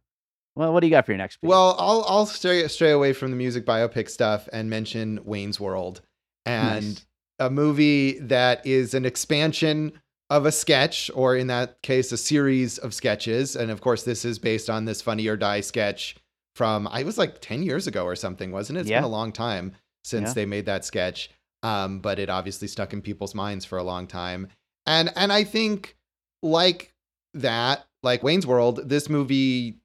Well, 0.54 0.72
what 0.72 0.80
do 0.80 0.86
you 0.86 0.90
got 0.90 1.06
for 1.06 1.12
your 1.12 1.18
next 1.18 1.36
piece? 1.38 1.48
Well, 1.48 1.76
I'll 1.78 2.04
I'll 2.08 2.26
stray 2.26 2.66
stray 2.68 2.90
away 2.90 3.12
from 3.14 3.30
the 3.30 3.36
music 3.36 3.64
biopic 3.64 4.10
stuff 4.10 4.48
and 4.52 4.68
mention 4.68 5.20
Wayne's 5.24 5.58
World 5.58 6.02
and 6.44 6.84
Nice. 6.88 7.06
a 7.38 7.48
movie 7.50 8.18
that 8.20 8.66
is 8.66 8.92
an 8.94 9.04
expansion 9.06 9.92
of 10.30 10.44
a 10.46 10.52
sketch, 10.52 11.10
or 11.14 11.36
in 11.36 11.46
that 11.48 11.80
case, 11.82 12.10
a 12.12 12.16
series 12.16 12.78
of 12.78 12.92
sketches. 12.94 13.54
And 13.56 13.70
of 13.70 13.80
course, 13.80 14.02
this 14.02 14.24
is 14.24 14.38
based 14.38 14.68
on 14.68 14.84
this 14.84 15.00
Funny 15.02 15.26
or 15.28 15.36
Die 15.36 15.60
sketch 15.60 16.16
from 16.54 16.88
I 16.90 17.02
was 17.04 17.18
like 17.18 17.40
ten 17.40 17.62
years 17.62 17.86
ago 17.86 18.04
or 18.04 18.16
something, 18.16 18.50
wasn't 18.50 18.78
it? 18.78 18.80
It's 18.82 18.90
Yeah. 18.90 18.98
been 18.98 19.04
a 19.04 19.08
long 19.08 19.32
time 19.32 19.72
since 20.04 20.30
Yeah. 20.30 20.34
they 20.34 20.46
made 20.46 20.66
that 20.66 20.84
sketch. 20.84 21.30
Um, 21.62 22.00
but 22.00 22.18
it 22.18 22.28
obviously 22.30 22.68
stuck 22.68 22.92
in 22.92 23.02
people's 23.02 23.34
minds 23.34 23.64
for 23.64 23.78
a 23.78 23.82
long 23.82 24.06
time. 24.06 24.48
And 24.86 25.12
and 25.16 25.32
I 25.32 25.44
think 25.44 25.96
like 26.42 26.92
that, 27.34 27.86
like 28.02 28.22
Wayne's 28.22 28.46
World, 28.46 28.88
this 28.88 29.08
movie 29.08 29.78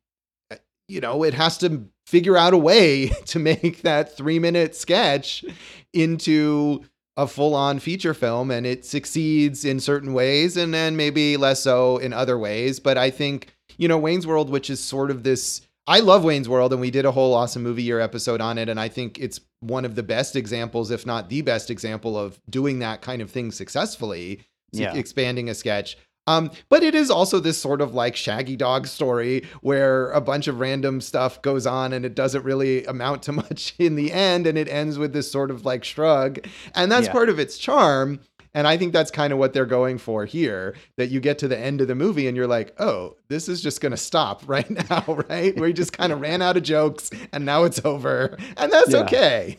uh, 0.52 0.56
you 0.88 1.02
know, 1.02 1.24
it 1.24 1.34
has 1.34 1.58
to 1.60 1.88
figure 2.08 2.36
out 2.38 2.54
a 2.54 2.58
way 2.58 3.08
to 3.26 3.40
make 3.40 3.82
that 3.84 4.16
three 4.18 4.40
minute 4.40 4.76
sketch 4.76 5.44
into 5.94 6.84
a 7.18 7.28
full 7.28 7.56
on 7.56 7.80
feature 7.80 8.14
film. 8.14 8.52
And 8.52 8.66
it 8.66 8.86
succeeds 8.86 9.66
in 9.66 9.80
certain 9.80 10.14
ways 10.14 10.58
and 10.58 10.74
then 10.74 10.96
maybe 10.96 11.38
less 11.38 11.62
so 11.64 11.98
in 11.98 12.14
other 12.14 12.38
ways. 12.38 12.80
But 12.80 12.98
I 12.98 13.10
think, 13.10 13.54
you 13.78 13.88
know, 13.88 13.98
Wayne's 13.98 14.26
World, 14.28 14.50
which 14.50 14.70
is 14.70 14.80
sort 14.80 15.12
of 15.12 15.24
this 15.24 15.62
I 15.88 16.00
love 16.00 16.24
Wayne's 16.24 16.48
World, 16.48 16.74
and 16.74 16.80
we 16.80 16.92
did 16.92 17.06
a 17.06 17.12
whole 17.12 17.34
awesome 17.34 17.64
movie 17.64 17.82
year 17.84 18.00
episode 18.00 18.40
on 18.40 18.60
it. 18.60 18.70
And 18.70 18.80
I 18.80 18.88
think 18.88 19.18
it's 19.18 19.40
one 19.62 19.84
of 19.84 19.96
the 19.96 20.04
best 20.04 20.36
examples, 20.36 20.92
if 20.92 21.08
not 21.08 21.28
the 21.28 21.42
best 21.42 21.72
example, 21.72 22.18
of 22.18 22.40
doing 22.50 22.80
that 22.80 23.02
kind 23.02 23.22
of 23.22 23.32
thing 23.32 23.52
successfully, 23.52 24.42
Yeah. 24.72 24.94
expanding 24.94 25.50
a 25.50 25.56
sketch. 25.56 25.98
Um, 26.32 26.52
but 26.70 26.84
it 26.84 26.96
is 26.96 27.10
also 27.12 27.40
this 27.40 27.58
sort 27.58 27.82
of 27.82 27.94
like 27.94 28.16
Shaggy 28.16 28.56
Dog 28.56 28.88
story 28.88 29.44
where 29.62 30.12
a 30.12 30.22
bunch 30.22 30.48
of 30.48 30.60
random 30.60 31.02
stuff 31.02 31.42
goes 31.42 31.66
on 31.68 31.94
and 31.94 32.06
it 32.06 32.16
doesn't 32.16 32.44
really 32.46 32.86
amount 32.86 33.24
to 33.24 33.32
much 33.44 33.74
in 33.80 33.96
the 33.96 34.12
end, 34.12 34.48
and 34.48 34.58
it 34.58 34.68
ends 34.70 34.98
with 34.98 35.14
this 35.14 35.32
sort 35.32 35.52
of 35.52 35.66
like 35.66 35.84
shrug. 35.84 36.40
And 36.76 36.92
that's 36.92 37.08
Yeah. 37.08 37.12
part 37.12 37.30
of 37.30 37.40
its 37.40 37.58
charm. 37.58 38.20
And 38.54 38.68
I 38.68 38.76
think 38.76 38.92
that's 38.92 39.12
kind 39.12 39.32
of 39.32 39.40
what 39.40 39.54
they're 39.54 39.66
going 39.66 39.98
for 39.98 40.26
here. 40.26 40.76
That 40.98 41.10
you 41.10 41.22
get 41.22 41.38
to 41.40 41.48
the 41.48 41.58
end 41.58 41.80
of 41.80 41.88
the 41.88 41.96
movie 41.96 42.28
and 42.28 42.36
you're 42.36 42.48
like, 42.48 42.74
oh, 42.82 43.16
this 43.30 43.48
is 43.48 43.62
just 43.62 43.80
going 43.80 43.92
to 43.92 43.98
stop 43.98 44.44
right 44.48 44.70
now, 44.90 45.06
right? 45.30 45.58
We 45.58 45.72
just 45.72 45.94
kind 45.94 46.12
of 46.12 46.20
ran 46.28 46.42
out 46.42 46.58
of 46.58 46.64
jokes 46.64 47.10
and 47.32 47.46
now 47.46 47.64
it's 47.64 47.80
over. 47.86 48.38
And 48.58 48.70
that's 48.72 48.92
Yeah. 48.92 49.04
okay. 49.04 49.58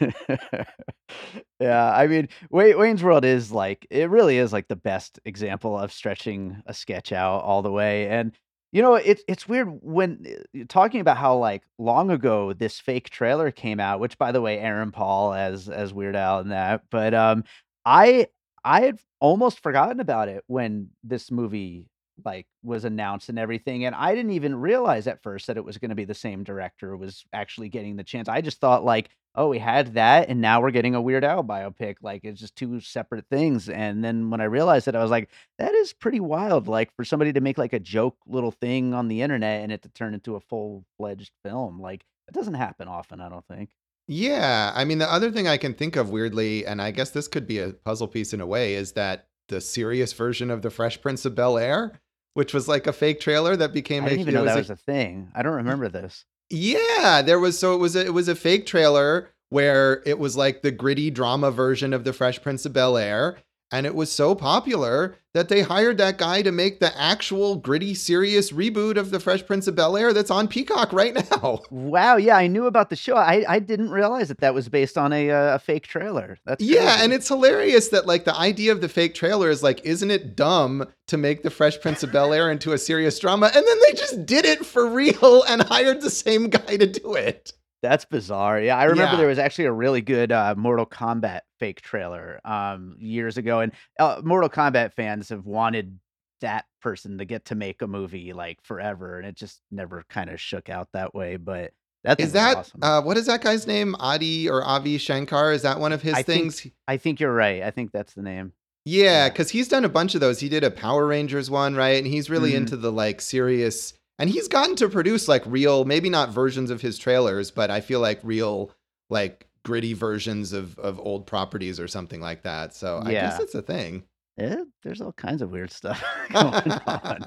yeah, 1.60 1.92
I 1.92 2.06
mean, 2.06 2.28
Wayne, 2.50 2.78
Wayne's 2.78 3.02
World 3.02 3.24
is 3.24 3.52
like 3.52 3.86
it 3.90 4.10
really 4.10 4.38
is 4.38 4.52
like 4.52 4.68
the 4.68 4.76
best 4.76 5.20
example 5.24 5.78
of 5.78 5.92
stretching 5.92 6.62
a 6.66 6.74
sketch 6.74 7.12
out 7.12 7.42
all 7.42 7.62
the 7.62 7.72
way. 7.72 8.08
And 8.08 8.32
you 8.72 8.82
know, 8.82 8.94
it's 8.94 9.22
it's 9.28 9.48
weird 9.48 9.68
when 9.82 10.26
uh, 10.54 10.64
talking 10.68 11.00
about 11.00 11.18
how 11.18 11.36
like 11.36 11.62
long 11.78 12.10
ago 12.10 12.52
this 12.52 12.80
fake 12.80 13.10
trailer 13.10 13.50
came 13.50 13.80
out, 13.80 14.00
which 14.00 14.18
by 14.18 14.32
the 14.32 14.40
way, 14.40 14.58
Aaron 14.58 14.92
Paul 14.92 15.34
as 15.34 15.68
as 15.68 15.92
Weird 15.94 16.16
Al 16.16 16.40
in 16.40 16.48
that, 16.48 16.82
but 16.90 17.14
um, 17.14 17.44
I 17.84 18.28
I 18.64 18.80
had 18.82 19.00
almost 19.20 19.62
forgotten 19.62 20.00
about 20.00 20.28
it 20.28 20.44
when 20.46 20.90
this 21.04 21.30
movie 21.30 21.88
like 22.24 22.46
was 22.62 22.84
announced 22.84 23.28
and 23.28 23.38
everything 23.38 23.84
and 23.84 23.94
I 23.94 24.14
didn't 24.14 24.32
even 24.32 24.56
realize 24.56 25.06
at 25.06 25.22
first 25.22 25.46
that 25.46 25.56
it 25.56 25.64
was 25.64 25.78
going 25.78 25.90
to 25.90 25.94
be 25.94 26.04
the 26.04 26.14
same 26.14 26.44
director 26.44 26.96
was 26.96 27.24
actually 27.32 27.68
getting 27.68 27.96
the 27.96 28.04
chance. 28.04 28.28
I 28.28 28.40
just 28.40 28.60
thought 28.60 28.84
like 28.84 29.10
oh, 29.34 29.48
we 29.48 29.58
had 29.58 29.94
that, 29.94 30.28
and 30.28 30.40
now 30.40 30.60
we're 30.60 30.70
getting 30.70 30.94
a 30.94 31.00
Weird 31.00 31.24
Al 31.24 31.42
biopic. 31.42 31.96
Like 32.02 32.24
it's 32.24 32.40
just 32.40 32.56
two 32.56 32.80
separate 32.80 33.26
things. 33.30 33.68
And 33.68 34.04
then 34.04 34.30
when 34.30 34.40
I 34.40 34.44
realized 34.44 34.88
it, 34.88 34.94
I 34.94 35.02
was 35.02 35.10
like, 35.10 35.30
that 35.58 35.74
is 35.74 35.92
pretty 35.92 36.20
wild. 36.20 36.68
Like 36.68 36.94
for 36.96 37.04
somebody 37.04 37.32
to 37.32 37.40
make 37.40 37.58
like 37.58 37.72
a 37.72 37.80
joke 37.80 38.16
little 38.26 38.50
thing 38.50 38.94
on 38.94 39.08
the 39.08 39.22
internet 39.22 39.62
and 39.62 39.72
it 39.72 39.82
to 39.82 39.88
turn 39.88 40.14
into 40.14 40.36
a 40.36 40.40
full 40.40 40.84
fledged 40.96 41.32
film, 41.44 41.80
like 41.80 42.04
it 42.28 42.34
doesn't 42.34 42.54
happen 42.54 42.88
often. 42.88 43.20
I 43.20 43.28
don't 43.28 43.46
think. 43.46 43.70
Yeah. 44.08 44.72
I 44.74 44.84
mean, 44.84 44.98
the 44.98 45.10
other 45.10 45.30
thing 45.30 45.48
I 45.48 45.56
can 45.56 45.74
think 45.74 45.96
of 45.96 46.10
weirdly, 46.10 46.66
and 46.66 46.82
I 46.82 46.90
guess 46.90 47.10
this 47.10 47.28
could 47.28 47.46
be 47.46 47.58
a 47.58 47.72
puzzle 47.72 48.08
piece 48.08 48.32
in 48.32 48.40
a 48.40 48.46
way, 48.46 48.74
is 48.74 48.92
that 48.92 49.28
the 49.48 49.60
serious 49.60 50.12
version 50.12 50.50
of 50.50 50.62
The 50.62 50.70
Fresh 50.70 51.00
Prince 51.00 51.24
of 51.24 51.34
Bel 51.34 51.58
Air, 51.58 52.00
which 52.34 52.54
was 52.54 52.68
like 52.68 52.86
a 52.86 52.92
fake 52.92 53.20
trailer 53.20 53.56
that 53.56 53.72
became 53.72 54.04
I 54.04 54.10
didn't 54.10 54.18
a, 54.20 54.22
even 54.22 54.34
know 54.34 54.44
that 54.44 54.56
a- 54.56 54.60
was 54.60 54.70
a 54.70 54.76
thing. 54.76 55.30
I 55.34 55.42
don't 55.42 55.54
remember 55.54 55.88
this. 55.88 56.24
Yeah, 56.50 57.22
there 57.22 57.38
was 57.40 57.58
so 57.58 57.74
it 57.74 57.78
was 57.78 57.96
a, 57.96 58.04
it 58.04 58.12
was 58.14 58.28
a 58.28 58.34
fake 58.34 58.66
trailer 58.66 59.30
where 59.48 60.02
it 60.06 60.18
was 60.18 60.36
like 60.36 60.62
the 60.62 60.70
gritty 60.70 61.10
drama 61.10 61.50
version 61.50 61.92
of 61.92 62.04
the 62.04 62.12
Fresh 62.12 62.42
Prince 62.42 62.64
of 62.66 62.72
Bel 62.72 62.96
Air, 62.96 63.38
and 63.72 63.86
it 63.86 63.94
was 63.94 64.12
so 64.12 64.34
popular 64.34 65.16
that 65.34 65.48
they 65.48 65.62
hired 65.62 65.96
that 65.96 66.18
guy 66.18 66.42
to 66.42 66.52
make 66.52 66.78
the 66.78 66.92
actual 67.00 67.56
gritty, 67.56 67.94
serious 67.94 68.52
reboot 68.52 68.98
of 68.98 69.10
the 69.10 69.18
Fresh 69.18 69.46
Prince 69.46 69.66
of 69.66 69.74
Bel 69.74 69.96
Air 69.96 70.12
that's 70.12 70.30
on 70.30 70.46
Peacock 70.46 70.92
right 70.92 71.14
now. 71.14 71.60
Wow, 71.70 72.16
yeah, 72.16 72.36
I 72.36 72.48
knew 72.48 72.66
about 72.66 72.90
the 72.90 72.96
show. 72.96 73.16
I, 73.16 73.44
I 73.48 73.58
didn't 73.58 73.90
realize 73.90 74.28
that 74.28 74.40
that 74.40 74.52
was 74.54 74.68
based 74.68 74.98
on 74.98 75.12
a 75.12 75.30
uh, 75.30 75.54
a 75.54 75.58
fake 75.58 75.86
trailer. 75.86 76.38
That's 76.44 76.62
Yeah, 76.62 76.84
crazy. 76.90 77.04
and 77.04 77.12
it's 77.14 77.28
hilarious 77.28 77.88
that 77.88 78.06
like 78.06 78.24
the 78.24 78.36
idea 78.36 78.72
of 78.72 78.80
the 78.82 78.88
fake 78.90 79.14
trailer 79.14 79.48
is 79.48 79.62
like, 79.62 79.80
isn't 79.84 80.10
it 80.10 80.36
dumb 80.36 80.86
to 81.08 81.16
make 81.16 81.42
the 81.42 81.50
Fresh 81.50 81.80
Prince 81.80 82.02
of 82.02 82.12
Bel 82.12 82.32
Air 82.34 82.50
into 82.50 82.72
a 82.72 82.78
serious 82.78 83.18
drama? 83.18 83.46
And 83.54 83.66
then 83.66 83.76
they 83.86 83.94
just 83.94 84.26
did 84.26 84.44
it 84.44 84.66
for 84.66 84.86
real 84.86 85.44
and 85.48 85.62
hired 85.62 86.02
the 86.02 86.10
same 86.10 86.50
guy 86.50 86.76
to 86.76 86.86
do 86.86 87.14
it. 87.14 87.52
That's 87.82 88.04
bizarre. 88.04 88.60
Yeah, 88.60 88.76
I 88.76 88.84
remember 88.84 89.12
Yeah. 89.14 89.18
there 89.18 89.28
was 89.28 89.38
actually 89.40 89.64
a 89.64 89.72
really 89.72 90.00
good 90.02 90.30
uh, 90.30 90.54
Mortal 90.56 90.86
Kombat 90.86 91.40
fake 91.58 91.80
trailer 91.80 92.40
um, 92.44 92.94
years 92.98 93.36
ago, 93.36 93.60
and 93.60 93.72
uh, 93.98 94.20
Mortal 94.24 94.48
Kombat 94.48 94.92
fans 94.94 95.28
have 95.30 95.44
wanted 95.46 95.98
that 96.40 96.64
person 96.80 97.18
to 97.18 97.24
get 97.24 97.44
to 97.46 97.54
make 97.54 97.82
a 97.82 97.86
movie 97.86 98.32
like 98.32 98.58
forever, 98.62 99.18
and 99.18 99.26
it 99.26 99.34
just 99.36 99.60
never 99.70 100.04
kind 100.08 100.30
of 100.30 100.40
shook 100.40 100.68
out 100.68 100.88
that 100.92 101.12
way. 101.14 101.36
But 101.36 101.72
that 102.04 102.20
Is 102.20 102.32
that 102.32 102.56
awesome. 102.56 102.80
uh, 102.82 103.00
what 103.02 103.16
is 103.16 103.26
that 103.26 103.42
guy's 103.42 103.66
name? 103.66 103.94
Adi 103.98 104.48
or 104.48 104.64
Avi 104.64 104.98
Shankar? 104.98 105.52
Is 105.52 105.62
that 105.62 105.78
one 105.80 105.92
of 105.92 106.02
his 106.02 106.14
I 106.14 106.22
think- 106.22 106.52
things? 106.52 106.66
I 106.88 106.96
think 106.96 107.18
you're 107.20 107.34
right. 107.34 107.62
I 107.62 107.70
think 107.72 107.90
that's 107.92 108.14
the 108.14 108.22
name. 108.22 108.52
Yeah, 108.84 109.28
because 109.28 109.50
he's 109.50 109.68
done 109.68 109.84
a 109.84 109.88
bunch 109.88 110.14
of 110.16 110.20
those. 110.20 110.40
He 110.40 110.48
did 110.48 110.64
a 110.64 110.70
Power 110.70 111.06
Rangers 111.06 111.48
one, 111.48 111.76
right? 111.76 111.98
And 112.02 112.06
he's 112.06 112.28
really 112.28 112.52
Mhm. 112.52 112.56
into 112.58 112.76
the 112.76 112.90
like 112.90 113.20
serious, 113.20 113.94
and 114.22 114.30
he's 114.30 114.46
gotten 114.46 114.76
to 114.76 114.88
produce 114.88 115.26
like 115.26 115.42
real, 115.46 115.84
maybe 115.84 116.08
not 116.08 116.28
versions 116.30 116.70
of 116.70 116.80
his 116.80 116.96
trailers, 116.96 117.50
but 117.50 117.72
I 117.72 117.80
feel 117.80 117.98
like 117.98 118.20
real, 118.22 118.70
like 119.10 119.48
gritty 119.64 119.94
versions 119.94 120.52
of 120.52 120.78
of 120.78 121.00
old 121.00 121.26
properties 121.26 121.80
or 121.80 121.88
something 121.88 122.20
like 122.20 122.44
that. 122.44 122.72
So 122.72 123.02
I 123.04 123.10
guess 123.10 123.40
it's 123.40 123.56
a 123.56 123.62
thing. 123.62 124.04
Yeah, 124.38 124.62
there's 124.84 125.00
all 125.00 125.12
kinds 125.12 125.42
of 125.42 125.50
weird 125.50 125.72
stuff 125.72 126.02
going 126.32 126.54
on. 126.86 127.24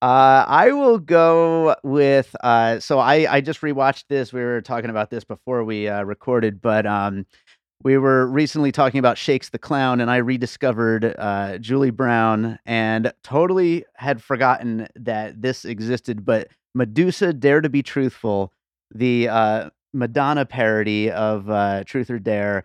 Uh, 0.00 0.44
I 0.48 0.72
will 0.72 0.98
go 0.98 1.76
with. 1.84 2.34
Uh, 2.42 2.80
so 2.80 2.98
I 2.98 3.30
I 3.30 3.40
just 3.42 3.60
rewatched 3.60 4.04
this. 4.08 4.32
We 4.32 4.40
were 4.40 4.62
talking 4.62 4.88
about 4.88 5.10
this 5.10 5.24
before 5.24 5.64
we 5.64 5.86
uh, 5.86 6.02
recorded, 6.02 6.62
but 6.62 6.86
um, 6.86 7.26
we 7.84 7.98
were 7.98 8.26
recently 8.26 8.72
talking 8.72 8.98
about 8.98 9.18
Shakes 9.18 9.48
the 9.50 9.58
Clown, 9.58 10.00
and 10.00 10.10
I 10.10 10.18
rediscovered 10.18 11.14
uh, 11.18 11.58
Julie 11.58 11.90
Brown, 11.90 12.58
and 12.64 13.12
totally 13.22 13.84
had 13.94 14.22
forgotten 14.22 14.88
that 14.96 15.40
this 15.40 15.64
existed. 15.64 16.24
But 16.24 16.48
Medusa, 16.74 17.32
Dare 17.32 17.60
to 17.60 17.68
Be 17.68 17.82
Truthful, 17.82 18.52
the 18.94 19.28
uh, 19.28 19.70
Madonna 19.92 20.46
parody 20.46 21.10
of 21.10 21.50
uh, 21.50 21.84
Truth 21.84 22.10
or 22.10 22.18
Dare 22.18 22.64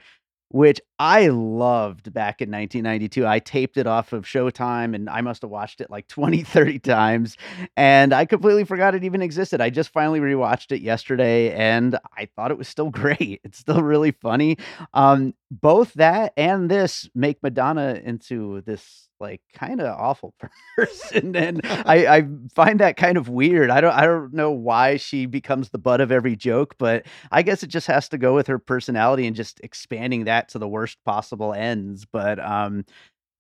which 0.49 0.80
I 0.99 1.27
loved 1.27 2.12
back 2.12 2.41
in 2.41 2.49
1992. 2.49 3.27
I 3.27 3.39
taped 3.39 3.77
it 3.77 3.86
off 3.86 4.13
of 4.13 4.25
Showtime 4.25 4.95
and 4.95 5.10
I 5.10 5.21
must 5.21 5.43
have 5.43 5.51
watched 5.51 5.79
it 5.79 5.91
like 5.91 6.07
20, 6.10 6.43
30 6.43 6.79
times. 6.79 7.38
And 7.75 8.13
I 8.13 8.25
completely 8.25 8.63
forgot 8.63 8.95
it 8.95 9.03
even 9.03 9.21
existed. 9.21 9.62
I 9.62 9.69
just 9.69 9.93
finally 9.93 10.19
rewatched 10.19 10.71
it 10.71 10.81
yesterday 10.81 11.53
and 11.53 11.97
I 12.17 12.27
thought 12.36 12.51
it 12.51 12.57
was 12.57 12.67
still 12.67 12.89
great. 12.91 13.41
It's 13.43 13.60
still 13.60 13.83
really 13.83 14.12
funny. 14.12 14.57
Um, 14.93 15.33
both 15.51 15.93
that 15.93 16.33
and 16.36 16.69
this 16.69 17.10
make 17.13 17.41
Madonna 17.43 17.99
into 18.03 18.62
this 18.62 19.07
like 19.19 19.41
kind 19.53 19.81
of 19.81 19.88
awful 19.99 20.33
person. 20.75 21.36
and 21.36 21.62
I, 21.63 22.17
I 22.17 22.27
find 22.53 22.79
that 22.79 22.97
kind 22.97 23.17
of 23.17 23.29
weird. 23.29 23.69
I 23.69 23.81
don't 23.81 23.93
I 23.93 24.05
don't 24.05 24.33
know 24.33 24.51
why 24.51 24.97
she 24.97 25.25
becomes 25.25 25.69
the 25.69 25.77
butt 25.77 26.01
of 26.01 26.12
every 26.12 26.36
joke, 26.36 26.75
but 26.77 27.05
I 27.31 27.41
guess 27.41 27.63
it 27.63 27.67
just 27.67 27.88
has 27.88 28.10
to 28.10 28.17
go 28.17 28.36
with 28.36 28.47
her 28.47 28.60
personality 28.60 29.25
and 29.25 29.36
just 29.36 29.60
expanding 29.63 30.25
that 30.25 30.49
to 30.49 30.60
the 30.60 30.67
worst 30.67 30.87
possible 30.95 31.54
ends. 31.54 32.06
But 32.06 32.39
um, 32.39 32.86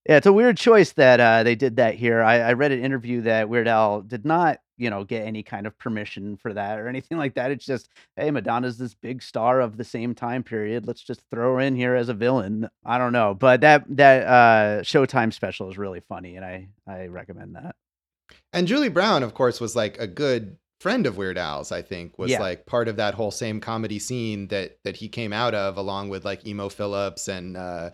yeah, 0.07 0.17
it's 0.17 0.27
a 0.27 0.33
weird 0.33 0.57
choice 0.57 0.93
that 0.93 1.19
uh, 1.19 1.43
they 1.43 1.55
did 1.55 1.77
that 1.77 1.95
here. 1.95 2.21
I, 2.21 2.39
I 2.39 2.53
read 2.53 2.71
an 2.71 2.83
interview 2.83 3.21
that 3.21 3.49
Weird 3.49 3.67
Al 3.67 4.01
did 4.01 4.25
not, 4.25 4.59
you 4.77 4.89
know, 4.89 5.03
get 5.03 5.25
any 5.25 5.43
kind 5.43 5.67
of 5.67 5.77
permission 5.77 6.37
for 6.37 6.53
that 6.53 6.79
or 6.79 6.87
anything 6.87 7.17
like 7.17 7.33
that. 7.35 7.51
It's 7.51 7.65
just, 7.65 7.89
hey, 8.15 8.31
Madonna's 8.31 8.77
this 8.77 8.93
big 8.93 9.21
star 9.21 9.59
of 9.59 9.75
the 9.75 9.83
same 9.83 10.15
time 10.15 10.43
period. 10.43 10.87
Let's 10.87 11.03
just 11.03 11.21
throw 11.29 11.55
her 11.55 11.59
in 11.59 11.75
here 11.75 11.95
as 11.95 12.07
a 12.09 12.13
villain. 12.13 12.69
I 12.85 12.97
don't 12.97 13.11
know, 13.11 13.33
but 13.33 13.61
that 13.61 13.83
that 13.97 14.27
uh, 14.27 14.81
Showtime 14.83 15.33
special 15.33 15.69
is 15.69 15.77
really 15.77 16.01
funny, 16.07 16.37
and 16.37 16.45
I 16.45 16.69
I 16.87 17.07
recommend 17.07 17.55
that. 17.55 17.75
And 18.53 18.67
Julie 18.67 18.89
Brown, 18.89 19.23
of 19.23 19.33
course, 19.33 19.59
was 19.59 19.75
like 19.75 19.99
a 19.99 20.07
good 20.07 20.57
friend 20.79 21.05
of 21.05 21.17
Weird 21.17 21.37
Al's. 21.37 21.71
I 21.71 21.81
think 21.81 22.17
was 22.19 22.31
Yeah. 22.31 22.39
like 22.39 22.65
part 22.65 22.87
of 22.87 22.95
that 22.97 23.13
whole 23.15 23.31
same 23.31 23.59
comedy 23.59 23.99
scene 23.99 24.47
that 24.49 24.77
that 24.83 24.97
he 24.97 25.07
came 25.09 25.33
out 25.33 25.53
of, 25.55 25.77
along 25.77 26.09
with 26.09 26.25
like 26.25 26.45
Emo 26.45 26.69
Philips 26.69 27.27
and 27.27 27.57
uh, 27.57 27.91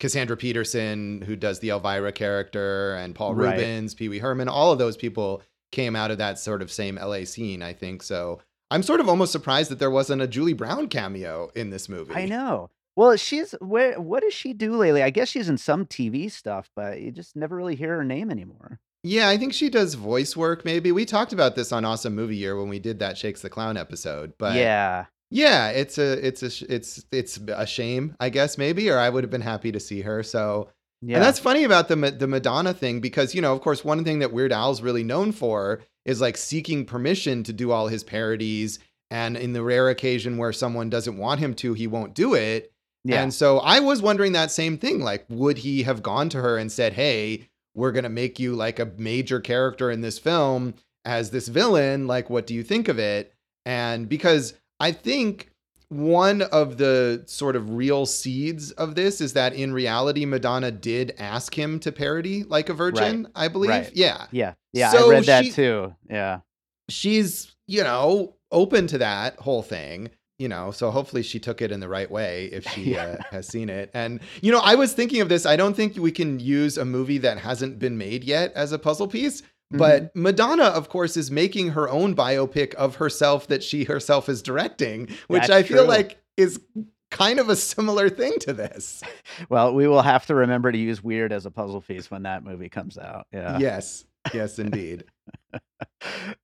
Cassandra 0.00 0.36
Peterson, 0.36 1.22
who 1.22 1.36
does 1.36 1.60
the 1.60 1.70
Elvira 1.70 2.12
character, 2.12 2.94
and 2.96 3.14
Paul 3.14 3.34
Right. 3.34 3.56
Reubens, 3.56 3.94
Pee 3.94 4.08
Wee 4.08 4.18
Herman. 4.18 4.48
All 4.48 4.72
of 4.72 4.78
those 4.78 4.96
people 4.96 5.42
came 5.72 5.96
out 5.96 6.10
of 6.10 6.18
that 6.18 6.38
sort 6.38 6.62
of 6.62 6.70
same 6.70 6.96
LA 6.96 7.24
scene. 7.24 7.62
I 7.62 7.72
think 7.72 8.02
so. 8.02 8.40
I'm 8.70 8.82
sort 8.82 9.00
of 9.00 9.08
almost 9.08 9.32
surprised 9.32 9.70
that 9.70 9.78
there 9.78 9.90
wasn't 9.90 10.22
a 10.22 10.26
Julie 10.26 10.52
Brown 10.52 10.88
cameo 10.88 11.50
in 11.54 11.70
this 11.70 11.88
movie. 11.88 12.14
I 12.14 12.26
know. 12.26 12.70
Well, 12.96 13.16
she's 13.16 13.52
where? 13.60 14.00
What 14.00 14.22
does 14.22 14.32
she 14.34 14.52
do 14.54 14.74
lately? 14.76 15.02
I 15.02 15.10
guess 15.10 15.28
she's 15.28 15.48
in 15.48 15.58
some 15.58 15.84
TV 15.86 16.30
stuff, 16.30 16.70
but 16.74 17.00
you 17.00 17.10
just 17.10 17.36
never 17.36 17.54
really 17.56 17.76
hear 17.76 17.96
her 17.96 18.04
name 18.04 18.30
anymore. 18.30 18.80
Yeah, 19.06 19.28
I 19.28 19.36
think 19.36 19.52
she 19.52 19.70
does 19.70 19.94
voice 19.94 20.36
work. 20.36 20.64
Maybe 20.64 20.90
we 20.90 21.04
talked 21.04 21.32
about 21.32 21.54
this 21.54 21.70
on 21.70 21.84
Awesome 21.84 22.16
Movie 22.16 22.36
Year 22.36 22.58
when 22.58 22.68
we 22.68 22.80
did 22.80 22.98
that 22.98 23.16
Shakes 23.16 23.40
the 23.40 23.48
Clown 23.48 23.76
episode. 23.76 24.32
But 24.36 24.56
yeah, 24.56 25.06
Yeah, 25.30 25.68
it's 25.68 25.96
a 25.98 26.26
it's 26.26 26.42
a 26.42 26.74
it's 26.74 27.04
it's 27.12 27.38
a 27.48 27.66
shame, 27.66 28.16
I 28.18 28.30
guess 28.30 28.58
maybe, 28.58 28.90
or 28.90 28.98
I 28.98 29.08
would 29.08 29.22
have 29.22 29.30
been 29.30 29.40
happy 29.40 29.70
to 29.70 29.78
see 29.78 30.00
her. 30.00 30.24
So, 30.24 30.70
yeah. 31.02 31.16
and 31.16 31.24
that's 31.24 31.38
funny 31.38 31.62
about 31.62 31.86
the 31.86 31.94
the 31.94 32.26
Madonna 32.26 32.74
thing 32.74 33.00
because 33.00 33.34
you 33.34 33.40
know, 33.40 33.52
of 33.52 33.60
course, 33.60 33.84
one 33.84 34.02
thing 34.02 34.18
that 34.20 34.32
Weird 34.32 34.52
Al's 34.52 34.82
really 34.82 35.04
known 35.04 35.30
for 35.30 35.82
is 36.04 36.20
like 36.20 36.36
seeking 36.36 36.84
permission 36.84 37.44
to 37.44 37.52
do 37.52 37.70
all 37.70 37.86
his 37.86 38.02
parodies, 38.02 38.80
and 39.10 39.36
in 39.36 39.52
the 39.52 39.62
rare 39.62 39.88
occasion 39.88 40.36
where 40.36 40.52
someone 40.52 40.90
doesn't 40.90 41.16
want 41.16 41.40
him 41.40 41.54
to, 41.54 41.74
he 41.74 41.86
won't 41.86 42.14
do 42.14 42.34
it. 42.34 42.72
yeah. 43.04 43.22
And 43.22 43.32
so 43.32 43.58
I 43.58 43.80
was 43.80 44.02
wondering 44.02 44.32
that 44.32 44.50
same 44.50 44.78
thing, 44.78 45.00
like, 45.00 45.26
would 45.28 45.58
he 45.58 45.84
have 45.84 46.02
gone 46.02 46.28
to 46.30 46.40
her 46.40 46.56
and 46.58 46.72
said, 46.72 46.92
"Hey, 46.92 47.48
we're 47.76 47.92
gonna 47.92 48.08
make 48.08 48.40
you 48.40 48.54
like 48.56 48.80
a 48.80 48.90
major 48.98 49.38
character 49.38 49.90
in 49.90 50.00
this 50.00 50.18
film"? 50.18 50.74
as 51.06 51.30
this 51.30 51.46
villain. 51.48 52.06
Like, 52.08 52.28
what 52.28 52.46
do 52.48 52.52
you 52.54 52.64
think 52.64 52.88
of 52.88 52.98
it? 52.98 53.32
And 53.64 54.08
because 54.08 54.54
I 54.80 54.90
think 54.92 55.50
one 55.88 56.42
of 56.42 56.78
the 56.78 57.22
sort 57.26 57.54
of 57.54 57.74
real 57.74 58.06
seeds 58.06 58.72
of 58.72 58.96
this 58.96 59.20
is 59.20 59.34
that 59.34 59.54
in 59.54 59.72
reality, 59.72 60.24
Madonna 60.26 60.72
did 60.72 61.14
ask 61.16 61.56
him 61.56 61.78
to 61.78 61.92
parody 61.92 62.42
like 62.42 62.68
a 62.68 62.74
virgin, 62.74 63.22
Right. 63.22 63.32
I 63.36 63.48
believe. 63.48 63.70
Right. 63.70 63.90
Yeah. 63.94 64.26
Yeah. 64.32 64.54
Yeah. 64.72 64.90
So 64.90 65.06
I 65.06 65.10
read 65.10 65.24
that 65.26 65.44
she- 65.44 65.52
too. 65.52 65.94
Yeah. 66.10 66.40
She's, 66.88 67.54
you 67.68 67.84
know, 67.84 68.34
open 68.50 68.88
to 68.88 68.98
that 68.98 69.36
whole 69.38 69.62
thing. 69.62 70.10
You 70.38 70.48
know, 70.48 70.70
so 70.70 70.90
hopefully 70.90 71.22
she 71.22 71.38
took 71.40 71.62
it 71.62 71.72
in 71.72 71.80
the 71.80 71.88
right 71.88 72.10
way 72.10 72.46
if 72.52 72.68
she 72.68 72.82
Yeah. 72.92 73.16
uh, 73.20 73.22
has 73.30 73.48
seen 73.48 73.70
it. 73.70 73.90
And, 73.94 74.20
you 74.42 74.52
know, 74.52 74.60
I 74.62 74.74
was 74.74 74.92
thinking 74.92 75.22
of 75.22 75.28
this. 75.30 75.46
I 75.46 75.56
don't 75.56 75.74
think 75.74 75.96
we 75.96 76.12
can 76.12 76.38
use 76.40 76.76
a 76.76 76.84
movie 76.84 77.18
that 77.18 77.38
hasn't 77.38 77.78
been 77.78 77.96
made 77.96 78.22
yet 78.22 78.52
as 78.54 78.72
a 78.72 78.78
puzzle 78.78 79.08
piece. 79.08 79.40
Mm-hmm. 79.40 79.78
But 79.78 80.14
Madonna, 80.14 80.64
of 80.64 80.90
course, 80.90 81.16
is 81.16 81.30
making 81.30 81.70
her 81.70 81.88
own 81.88 82.14
biopic 82.14 82.74
of 82.74 82.96
herself 82.96 83.46
that 83.48 83.62
she 83.64 83.84
herself 83.84 84.28
is 84.28 84.42
directing, 84.42 85.08
which 85.28 85.42
That's 85.48 85.50
I 85.50 85.62
feel 85.62 85.78
true. 85.84 85.86
like 85.88 86.18
is 86.36 86.60
kind 87.10 87.38
of 87.40 87.48
a 87.48 87.56
similar 87.56 88.10
thing 88.10 88.38
to 88.40 88.52
this. 88.52 89.02
Well, 89.48 89.74
we 89.74 89.86
will 89.86 90.02
have 90.02 90.26
to 90.26 90.34
remember 90.34 90.70
to 90.72 90.78
use 90.78 91.02
weird 91.02 91.32
as 91.32 91.46
a 91.46 91.50
puzzle 91.50 91.80
piece 91.80 92.10
when 92.10 92.22
that 92.24 92.42
movie 92.44 92.68
comes 92.68 92.96
out. 92.98 93.26
Yeah. 93.32 93.58
Yes. 93.58 94.04
Yes, 94.34 94.58
indeed. 94.58 95.04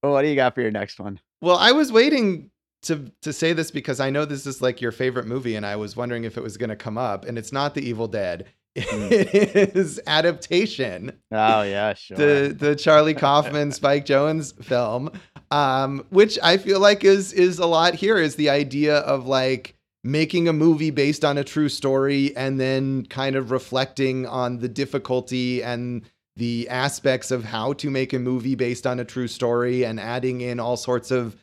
Well, 0.02 0.12
what 0.12 0.22
do 0.22 0.28
you 0.28 0.34
got 0.36 0.54
for 0.54 0.60
your 0.62 0.70
next 0.70 0.98
one? 1.00 1.20
Well, 1.40 1.56
I 1.56 1.72
was 1.72 1.90
waiting 1.92 2.50
to 2.82 3.10
to 3.22 3.32
say 3.32 3.52
this 3.52 3.70
because 3.70 4.00
I 4.00 4.10
know 4.10 4.24
this 4.24 4.46
is 4.46 4.60
like 4.62 4.80
your 4.80 4.92
favorite 4.92 5.26
movie, 5.26 5.54
and 5.56 5.64
I 5.66 5.76
was 5.76 5.96
wondering 5.96 6.24
if 6.24 6.36
it 6.36 6.42
was 6.42 6.56
going 6.56 6.70
to 6.70 6.76
come 6.76 6.98
up. 6.98 7.24
And 7.24 7.38
it's 7.38 7.52
not 7.52 7.74
The 7.74 7.82
Evil 7.88 8.08
Dead. 8.08 8.46
It 8.74 9.76
is 9.76 10.00
adaptation, 10.06 11.12
Oh 11.30 11.62
yeah, 11.62 11.92
sure. 11.94 12.16
the 12.16 12.54
the 12.58 12.74
Charlie 12.76 13.12
Kaufman 13.14 13.70
Spike 13.72 14.06
Jonze 14.06 14.64
film, 14.64 15.10
um, 15.50 16.06
which 16.10 16.38
I 16.42 16.56
feel 16.56 16.80
like 16.80 17.04
is 17.04 17.32
is 17.34 17.58
a 17.58 17.66
lot 17.66 17.94
here. 17.94 18.16
Is 18.16 18.36
the 18.36 18.48
idea 18.48 18.98
of 18.98 19.26
like 19.26 19.74
making 20.04 20.48
a 20.48 20.52
movie 20.52 20.90
based 20.90 21.24
on 21.24 21.36
a 21.38 21.44
true 21.44 21.68
story 21.68 22.34
and 22.36 22.58
then 22.58 23.04
kind 23.06 23.36
of 23.36 23.50
reflecting 23.50 24.26
on 24.26 24.58
the 24.58 24.68
difficulty 24.68 25.62
and 25.62 26.02
the 26.36 26.66
aspects 26.70 27.30
of 27.30 27.44
how 27.44 27.74
to 27.74 27.90
make 27.90 28.12
a 28.14 28.18
movie 28.18 28.54
based 28.54 28.86
on 28.86 28.98
a 28.98 29.04
true 29.04 29.28
story 29.28 29.84
and 29.84 30.00
adding 30.00 30.40
in 30.40 30.58
all 30.58 30.76
sorts 30.78 31.10
of 31.10 31.36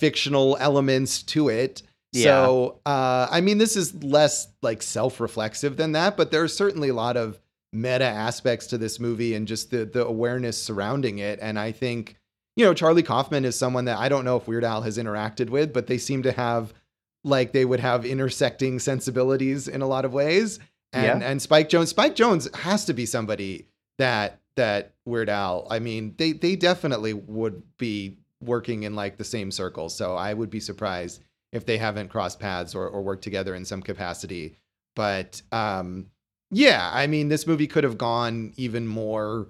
fictional 0.00 0.56
elements 0.58 1.22
to 1.22 1.48
it. 1.48 1.82
Yeah. 2.12 2.22
So, 2.24 2.80
uh, 2.86 3.28
I 3.30 3.40
mean, 3.40 3.58
this 3.58 3.76
is 3.76 4.02
less 4.02 4.48
like 4.62 4.82
self 4.82 5.20
reflexive 5.20 5.76
than 5.76 5.92
that, 5.92 6.16
but 6.16 6.32
there's 6.32 6.56
certainly 6.56 6.88
a 6.88 6.94
lot 6.94 7.16
of 7.16 7.38
meta 7.72 8.04
aspects 8.04 8.66
to 8.68 8.78
this 8.78 8.98
movie 8.98 9.34
and 9.34 9.46
just 9.46 9.70
the, 9.70 9.84
the 9.84 10.04
awareness 10.04 10.60
surrounding 10.60 11.18
it. 11.18 11.38
And 11.40 11.58
I 11.58 11.70
think, 11.70 12.16
you 12.56 12.64
know, 12.64 12.74
Charlie 12.74 13.04
Kaufman 13.04 13.44
is 13.44 13.56
someone 13.56 13.84
that 13.84 13.98
I 13.98 14.08
don't 14.08 14.24
know 14.24 14.36
if 14.36 14.48
Weird 14.48 14.64
Al 14.64 14.82
has 14.82 14.98
interacted 14.98 15.50
with, 15.50 15.72
but 15.72 15.86
they 15.86 15.98
seem 15.98 16.24
to 16.24 16.32
have 16.32 16.74
like 17.22 17.52
they 17.52 17.64
would 17.64 17.80
have 17.80 18.04
intersecting 18.04 18.78
sensibilities 18.78 19.68
in 19.68 19.82
a 19.82 19.86
lot 19.86 20.04
of 20.04 20.12
ways. 20.12 20.58
And 20.92 21.22
and 21.22 21.40
Spike 21.40 21.68
Jonze, 21.68 21.88
Spike 21.88 22.16
Jonze 22.16 22.52
has 22.56 22.86
to 22.86 22.94
be 22.94 23.06
somebody 23.06 23.68
that 23.98 24.40
that 24.56 24.94
Weird 25.04 25.28
Al. 25.28 25.66
I 25.70 25.78
mean, 25.78 26.14
they 26.18 26.32
they 26.32 26.56
definitely 26.56 27.14
would 27.14 27.62
be 27.78 28.16
working 28.42 28.84
in 28.84 28.94
like 28.94 29.16
the 29.16 29.24
same 29.24 29.50
circles. 29.50 29.94
So 29.94 30.14
I 30.16 30.32
would 30.34 30.50
be 30.50 30.60
surprised 30.60 31.22
if 31.52 31.66
they 31.66 31.78
haven't 31.78 32.08
crossed 32.08 32.38
paths 32.40 32.74
or, 32.74 32.88
or 32.88 33.02
worked 33.02 33.24
together 33.24 33.54
in 33.54 33.64
some 33.64 33.82
capacity. 33.82 34.56
But 34.96 35.42
um, 35.52 36.06
yeah, 36.50 36.90
I 36.92 37.06
mean, 37.06 37.28
this 37.28 37.46
movie 37.46 37.66
could 37.66 37.84
have 37.84 37.98
gone 37.98 38.52
even 38.56 38.86
more 38.86 39.48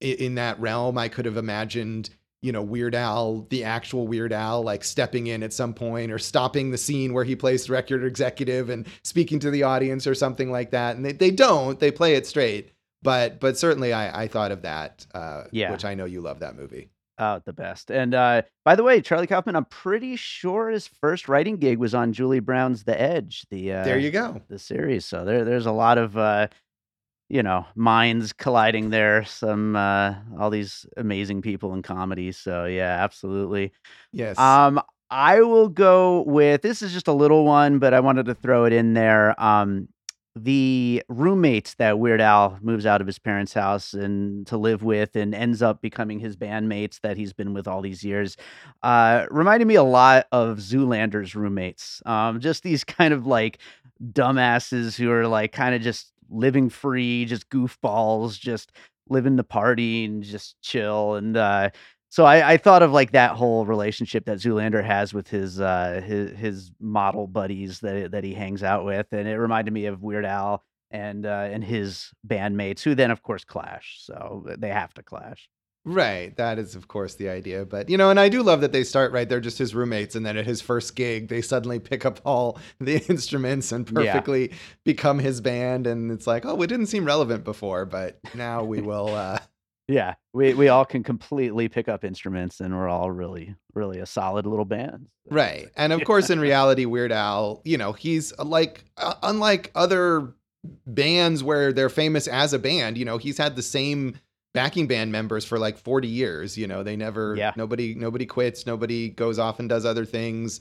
in, 0.00 0.16
in 0.16 0.34
that 0.36 0.60
realm. 0.60 0.98
I 0.98 1.08
could 1.08 1.24
have 1.24 1.36
imagined, 1.36 2.10
you 2.42 2.52
know, 2.52 2.62
Weird 2.62 2.94
Al, 2.94 3.46
the 3.50 3.64
actual 3.64 4.06
Weird 4.06 4.32
Al, 4.32 4.62
like 4.62 4.84
stepping 4.84 5.26
in 5.28 5.42
at 5.42 5.52
some 5.52 5.74
point 5.74 6.12
or 6.12 6.18
stopping 6.18 6.70
the 6.70 6.78
scene 6.78 7.12
where 7.12 7.24
he 7.24 7.34
plays 7.34 7.66
the 7.66 7.72
record 7.72 8.04
executive 8.04 8.68
and 8.70 8.86
speaking 9.02 9.38
to 9.40 9.50
the 9.50 9.62
audience 9.62 10.06
or 10.06 10.14
something 10.14 10.50
like 10.50 10.70
that. 10.70 10.96
And 10.96 11.04
they, 11.04 11.12
they 11.12 11.30
don't, 11.30 11.78
they 11.80 11.90
play 11.90 12.14
it 12.14 12.26
straight. 12.26 12.72
But 13.00 13.38
but 13.38 13.56
certainly 13.56 13.92
I, 13.92 14.24
I 14.24 14.28
thought 14.28 14.50
of 14.50 14.62
that, 14.62 15.06
uh, 15.14 15.44
Yeah. 15.52 15.70
which 15.70 15.84
I 15.84 15.94
know 15.94 16.04
you 16.04 16.20
love 16.20 16.40
that 16.40 16.56
movie. 16.56 16.90
Oh, 17.20 17.40
the 17.44 17.52
best. 17.52 17.90
And 17.90 18.14
uh, 18.14 18.42
by 18.64 18.76
the 18.76 18.84
way, 18.84 19.00
Charlie 19.00 19.26
Kaufman, 19.26 19.56
I'm 19.56 19.64
pretty 19.64 20.14
sure 20.14 20.70
his 20.70 20.86
first 20.86 21.28
writing 21.28 21.56
gig 21.56 21.78
was 21.78 21.94
on 21.94 22.12
Julie 22.12 22.40
Brown's 22.40 22.84
The 22.84 23.00
Edge, 23.00 23.44
the 23.50 23.72
uh, 23.72 23.84
there 23.84 23.98
you 23.98 24.12
go. 24.12 24.40
the 24.48 24.58
series. 24.58 25.04
So 25.04 25.24
there, 25.24 25.44
there's 25.44 25.66
a 25.66 25.72
lot 25.72 25.98
of, 25.98 26.16
uh, 26.16 26.46
you 27.28 27.42
know, 27.42 27.66
minds 27.74 28.32
colliding 28.32 28.90
there. 28.90 29.24
Some, 29.24 29.74
uh, 29.74 30.14
all 30.38 30.50
these 30.50 30.86
amazing 30.96 31.42
people 31.42 31.74
in 31.74 31.82
comedy. 31.82 32.30
So 32.30 32.66
yeah, 32.66 33.02
absolutely. 33.02 33.72
Yes. 34.12 34.38
Um, 34.38 34.80
I 35.10 35.40
will 35.40 35.68
go 35.68 36.22
with 36.22 36.62
this 36.62 36.82
is 36.82 36.92
just 36.92 37.08
a 37.08 37.12
little 37.12 37.44
one, 37.44 37.78
but 37.78 37.94
I 37.94 38.00
wanted 38.00 38.26
to 38.26 38.34
throw 38.34 38.64
it 38.64 38.72
in 38.72 38.94
there. 38.94 39.40
Um, 39.42 39.88
the 40.44 41.02
roommates 41.08 41.74
that 41.74 41.98
Weird 41.98 42.20
Al 42.20 42.58
moves 42.62 42.86
out 42.86 43.00
of 43.00 43.06
his 43.06 43.18
parents' 43.18 43.52
house 43.52 43.94
and 43.94 44.46
to 44.46 44.56
live 44.56 44.82
with 44.82 45.16
and 45.16 45.34
ends 45.34 45.62
up 45.62 45.82
becoming 45.82 46.18
his 46.20 46.36
bandmates 46.36 47.00
that 47.00 47.16
he's 47.16 47.32
been 47.32 47.54
with 47.54 47.68
all 47.68 47.82
these 47.82 48.04
years 48.04 48.36
uh 48.82 49.26
reminded 49.30 49.66
me 49.66 49.74
a 49.74 49.82
lot 49.82 50.26
of 50.32 50.58
Zoolander's 50.58 51.34
roommates. 51.34 52.02
Um 52.06 52.40
just 52.40 52.62
these 52.62 52.84
kind 52.98 53.12
of 53.12 53.26
like 53.26 53.58
dumbasses 54.12 54.96
who 54.96 55.10
are 55.10 55.26
like 55.26 55.52
kind 55.52 55.74
of 55.74 55.82
just 55.82 56.12
living 56.30 56.68
free, 56.70 57.24
just 57.24 57.48
goofballs, 57.50 58.38
just 58.38 58.72
living 59.08 59.36
the 59.36 59.44
party 59.44 60.04
and 60.04 60.22
just 60.22 60.60
chill 60.62 61.14
and 61.14 61.36
uh 61.36 61.70
so 62.08 62.24
I, 62.24 62.52
I 62.52 62.56
thought 62.56 62.82
of 62.82 62.92
like 62.92 63.12
that 63.12 63.32
whole 63.32 63.66
relationship 63.66 64.24
that 64.26 64.38
Zoolander 64.38 64.84
has 64.84 65.12
with 65.14 65.28
his 65.28 65.60
uh 65.60 66.00
his 66.04 66.36
his 66.38 66.72
model 66.80 67.26
buddies 67.26 67.80
that 67.80 68.10
that 68.12 68.24
he 68.24 68.34
hangs 68.34 68.62
out 68.62 68.84
with, 68.84 69.06
and 69.12 69.28
it 69.28 69.36
reminded 69.38 69.72
me 69.72 69.86
of 69.86 70.02
Weird 70.02 70.24
Al 70.24 70.64
and 70.90 71.26
uh, 71.26 71.48
and 71.50 71.62
his 71.62 72.10
bandmates, 72.26 72.82
who 72.82 72.94
then 72.94 73.10
of 73.10 73.22
course 73.22 73.44
clash. 73.44 73.98
So 74.00 74.46
they 74.58 74.68
have 74.70 74.94
to 74.94 75.02
clash. 75.02 75.48
Right. 75.84 76.36
That 76.36 76.58
is, 76.58 76.74
of 76.74 76.86
course, 76.88 77.14
the 77.14 77.30
idea. 77.30 77.64
But, 77.64 77.88
you 77.88 77.96
know, 77.96 78.10
and 78.10 78.20
I 78.20 78.28
do 78.28 78.42
love 78.42 78.60
that 78.60 78.72
they 78.72 78.84
start 78.84 79.10
right. 79.10 79.26
They're 79.26 79.40
just 79.40 79.56
his 79.56 79.74
roommates. 79.74 80.14
And 80.16 80.26
then 80.26 80.36
at 80.36 80.44
his 80.44 80.60
first 80.60 80.94
gig, 80.96 81.28
they 81.28 81.40
suddenly 81.40 81.78
pick 81.78 82.04
up 82.04 82.20
all 82.26 82.58
the 82.78 82.98
instruments 83.08 83.72
and 83.72 83.88
Yeah. 83.88 84.12
perfectly 84.12 84.52
become 84.84 85.18
his 85.18 85.40
band. 85.40 85.86
And 85.86 86.10
it's 86.10 86.26
like, 86.26 86.44
oh, 86.44 86.60
it 86.60 86.66
didn't 86.66 86.86
seem 86.86 87.06
relevant 87.06 87.42
before, 87.42 87.86
but 87.86 88.18
now 88.34 88.64
we 88.64 88.82
will. 88.82 89.14
Uh, 89.14 89.38
Yeah, 89.88 90.14
we 90.34 90.52
we 90.54 90.68
all 90.68 90.84
can 90.84 91.02
completely 91.02 91.68
pick 91.68 91.88
up 91.88 92.04
instruments, 92.04 92.60
and 92.60 92.76
we're 92.76 92.88
all 92.88 93.10
really 93.10 93.54
really 93.74 93.98
a 94.00 94.06
solid 94.06 94.46
little 94.46 94.64
band. 94.66 95.08
Right. 95.30 95.68
And 95.76 95.92
of 95.92 96.04
course, 96.04 96.30
in 96.30 96.40
reality, 96.48 96.84
Weird 96.84 97.12
Al, 97.12 97.62
you 97.64 97.78
know, 97.78 97.92
he's 97.92 98.32
uh, 98.38 98.44
like, 98.44 98.84
uh, 98.96 99.14
unlike 99.22 99.70
other 99.74 100.34
bands 100.86 101.42
where 101.42 101.72
they're 101.72 101.88
famous 101.88 102.26
as 102.26 102.52
a 102.52 102.58
band, 102.58 102.98
you 102.98 103.04
know, 103.04 103.18
he's 103.18 103.38
had 103.38 103.56
the 103.56 103.62
same 103.62 104.18
backing 104.54 104.86
band 104.86 105.12
members 105.12 105.44
for 105.44 105.58
like 105.58 105.76
40 105.76 106.08
years 106.08 106.56
you 106.56 106.66
know 106.66 106.82
they 106.82 106.96
never 106.96 107.36
Yeah. 107.36 107.52
nobody 107.54 107.94
nobody 107.94 108.24
quits 108.24 108.66
nobody 108.66 109.10
goes 109.10 109.38
off 109.38 109.60
and 109.60 109.68
does 109.68 109.84
other 109.84 110.06
things 110.06 110.60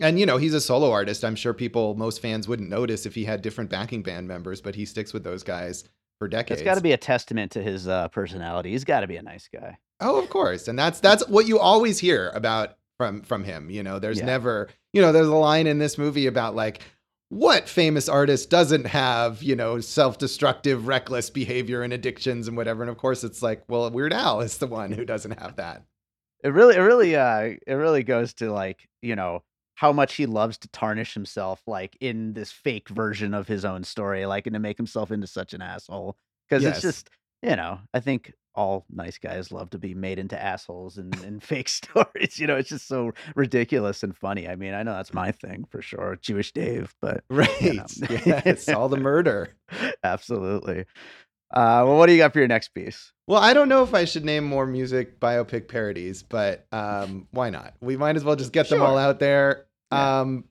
and 0.00 0.18
you 0.18 0.26
know 0.26 0.36
he's 0.36 0.52
a 0.52 0.60
solo 0.60 0.90
artist 0.90 1.24
i'm 1.24 1.36
sure 1.36 1.54
people 1.54 1.94
most 1.94 2.20
fans 2.20 2.48
wouldn't 2.48 2.68
notice 2.68 3.06
if 3.06 3.14
he 3.14 3.24
had 3.24 3.40
different 3.40 3.70
backing 3.70 4.02
band 4.02 4.26
members 4.26 4.60
but 4.60 4.74
he 4.74 4.84
sticks 4.84 5.12
with 5.12 5.22
those 5.22 5.44
guys 5.44 5.84
for 6.20 6.28
decades 6.28 6.60
It's 6.60 6.64
got 6.64 6.76
to 6.76 6.82
be 6.82 6.92
a 6.92 6.96
testament 6.98 7.50
to 7.52 7.62
his 7.62 7.88
uh, 7.88 8.06
personality. 8.08 8.70
He's 8.70 8.84
got 8.84 9.00
to 9.00 9.08
be 9.08 9.16
a 9.16 9.22
nice 9.22 9.48
guy. 9.52 9.78
Oh, 10.00 10.22
of 10.22 10.30
course. 10.30 10.68
And 10.68 10.78
that's 10.78 11.00
that's 11.00 11.26
what 11.28 11.48
you 11.48 11.58
always 11.58 11.98
hear 11.98 12.30
about 12.34 12.76
from 12.98 13.22
from 13.22 13.42
him. 13.42 13.70
You 13.70 13.82
know, 13.82 13.98
there's 13.98 14.18
Yeah. 14.20 14.26
never, 14.26 14.68
you 14.92 15.00
know, 15.02 15.10
there's 15.12 15.26
a 15.26 15.34
line 15.34 15.66
in 15.66 15.78
this 15.78 15.98
movie 15.98 16.26
about 16.26 16.54
like 16.54 16.82
what 17.30 17.68
famous 17.68 18.08
artist 18.08 18.50
doesn't 18.50 18.86
have, 18.86 19.42
you 19.42 19.56
know, 19.56 19.80
self-destructive, 19.80 20.86
reckless 20.86 21.30
behavior 21.30 21.82
and 21.82 21.92
addictions 21.92 22.48
and 22.48 22.56
whatever. 22.56 22.82
And 22.82 22.90
of 22.90 22.98
course 22.98 23.24
it's 23.24 23.42
like, 23.42 23.62
well, 23.68 23.90
Weird 23.90 24.12
Al 24.12 24.40
is 24.42 24.58
the 24.58 24.66
one 24.66 24.92
who 24.92 25.04
doesn't 25.04 25.40
have 25.40 25.56
that. 25.56 25.82
It 26.44 26.48
really, 26.48 26.76
it 26.76 26.80
really, 26.80 27.16
uh, 27.16 27.54
it 27.66 27.74
really 27.74 28.02
goes 28.02 28.34
to 28.34 28.52
like 28.52 28.86
you 29.00 29.16
know 29.16 29.42
how 29.80 29.92
much 29.94 30.16
he 30.16 30.26
loves 30.26 30.58
to 30.58 30.68
tarnish 30.68 31.14
himself, 31.14 31.62
like 31.66 31.96
in 32.02 32.34
this 32.34 32.52
fake 32.52 32.90
version 32.90 33.32
of 33.32 33.48
his 33.48 33.64
own 33.64 33.82
story, 33.82 34.26
like 34.26 34.46
and 34.46 34.52
to 34.52 34.60
make 34.60 34.76
himself 34.76 35.10
into 35.10 35.26
such 35.26 35.54
an 35.54 35.62
asshole. 35.62 36.18
Because 36.46 36.62
Yes. 36.62 36.74
it's 36.76 36.82
just, 36.82 37.10
you 37.42 37.56
know, 37.56 37.78
I 37.94 38.00
think 38.00 38.34
all 38.54 38.84
nice 38.90 39.16
guys 39.16 39.50
love 39.50 39.70
to 39.70 39.78
be 39.78 39.94
made 39.94 40.18
into 40.18 40.38
assholes 40.38 40.98
in, 40.98 41.10
in 41.24 41.40
fake 41.40 41.70
stories. 41.70 42.38
You 42.38 42.46
know, 42.46 42.56
it's 42.56 42.68
just 42.68 42.88
so 42.88 43.12
ridiculous 43.34 44.02
and 44.02 44.14
funny. 44.14 44.46
I 44.46 44.54
mean, 44.54 44.74
I 44.74 44.82
know 44.82 44.92
that's 44.92 45.14
my 45.14 45.32
thing 45.32 45.64
for 45.70 45.80
sure, 45.80 46.18
Jewish 46.20 46.52
Dave, 46.52 46.94
but 47.00 47.24
Right. 47.30 47.62
You 47.62 47.72
know. 47.72 47.86
yes. 48.26 48.68
All 48.68 48.90
the 48.90 48.98
murder. 48.98 49.56
absolutely. 50.04 50.80
Uh, 51.52 51.82
well, 51.86 51.96
what 51.96 52.04
do 52.06 52.12
you 52.12 52.18
got 52.18 52.34
for 52.34 52.38
your 52.40 52.48
next 52.48 52.74
piece? 52.74 53.12
Well, 53.26 53.40
I 53.40 53.54
don't 53.54 53.70
know 53.70 53.82
if 53.82 53.94
I 53.94 54.04
should 54.04 54.26
name 54.26 54.44
more 54.44 54.66
music 54.66 55.18
biopic 55.20 55.68
parodies, 55.68 56.22
but 56.22 56.66
um, 56.70 57.28
why 57.30 57.48
not? 57.48 57.72
We 57.80 57.96
might 57.96 58.16
as 58.16 58.24
well 58.24 58.36
just 58.36 58.52
get 58.52 58.68
them 58.68 58.82
all 58.82 58.98
out 58.98 59.20
there. 59.20 59.64
Yeah. 59.92 60.20
Um, 60.20 60.44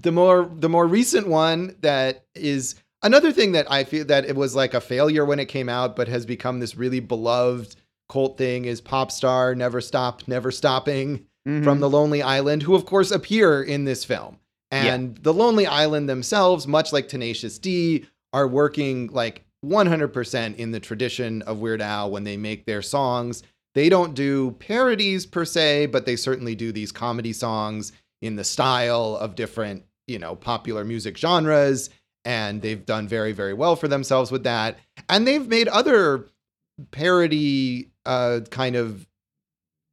the 0.00 0.12
more 0.12 0.50
the 0.54 0.68
more 0.68 0.86
recent 0.86 1.26
one 1.28 1.76
that 1.80 2.24
is 2.34 2.76
another 3.02 3.30
thing 3.32 3.52
that 3.52 3.70
I 3.70 3.84
feel 3.84 4.04
that 4.06 4.24
it 4.24 4.36
was 4.36 4.54
like 4.54 4.74
a 4.74 4.80
failure 4.80 5.24
when 5.24 5.38
it 5.38 5.46
came 5.46 5.68
out, 5.68 5.96
but 5.96 6.08
has 6.08 6.24
become 6.24 6.60
this 6.60 6.76
really 6.76 7.00
beloved 7.00 7.76
cult 8.08 8.38
thing 8.38 8.64
is 8.64 8.80
pop 8.80 9.10
star, 9.10 9.54
never 9.54 9.80
stop, 9.80 10.26
never 10.26 10.50
stopping 10.50 11.26
Mhm. 11.46 11.64
from 11.64 11.80
the 11.80 11.90
Lonely 11.90 12.22
Island, 12.22 12.62
who 12.62 12.74
of 12.74 12.86
course 12.86 13.10
appear 13.10 13.62
in 13.62 13.84
this 13.84 14.04
film. 14.04 14.38
Yeah. 14.70 14.94
And 14.94 15.16
the 15.18 15.34
Lonely 15.34 15.66
Island 15.66 16.08
themselves, 16.08 16.66
much 16.66 16.92
like 16.92 17.08
Tenacious 17.08 17.58
D, 17.58 18.06
are 18.32 18.46
working 18.48 19.08
like 19.12 19.44
100% 19.64 20.56
in 20.56 20.70
the 20.72 20.80
tradition 20.80 21.42
of 21.42 21.58
Weird 21.58 21.82
Al 21.82 22.10
when 22.10 22.24
they 22.24 22.36
make 22.36 22.64
their 22.66 22.82
songs. 22.82 23.42
They 23.74 23.88
don't 23.88 24.14
do 24.14 24.52
parodies 24.58 25.26
per 25.26 25.44
se, 25.44 25.86
but 25.86 26.06
they 26.06 26.16
certainly 26.16 26.54
do 26.54 26.72
these 26.72 26.92
comedy 26.92 27.32
songs 27.32 27.92
in 28.22 28.36
the 28.36 28.44
style 28.44 29.16
of 29.20 29.34
different, 29.34 29.84
you 30.06 30.18
know, 30.18 30.34
popular 30.34 30.84
music 30.84 31.18
genres. 31.18 31.90
And 32.24 32.62
they've 32.62 32.86
done 32.86 33.08
very, 33.08 33.32
very 33.32 33.52
well 33.52 33.74
for 33.76 33.88
themselves 33.88 34.30
with 34.30 34.44
that. 34.44 34.78
And 35.08 35.26
they've 35.26 35.46
made 35.46 35.68
other 35.68 36.28
parody 36.92 37.90
uh, 38.06 38.40
kind 38.50 38.76
of 38.76 39.06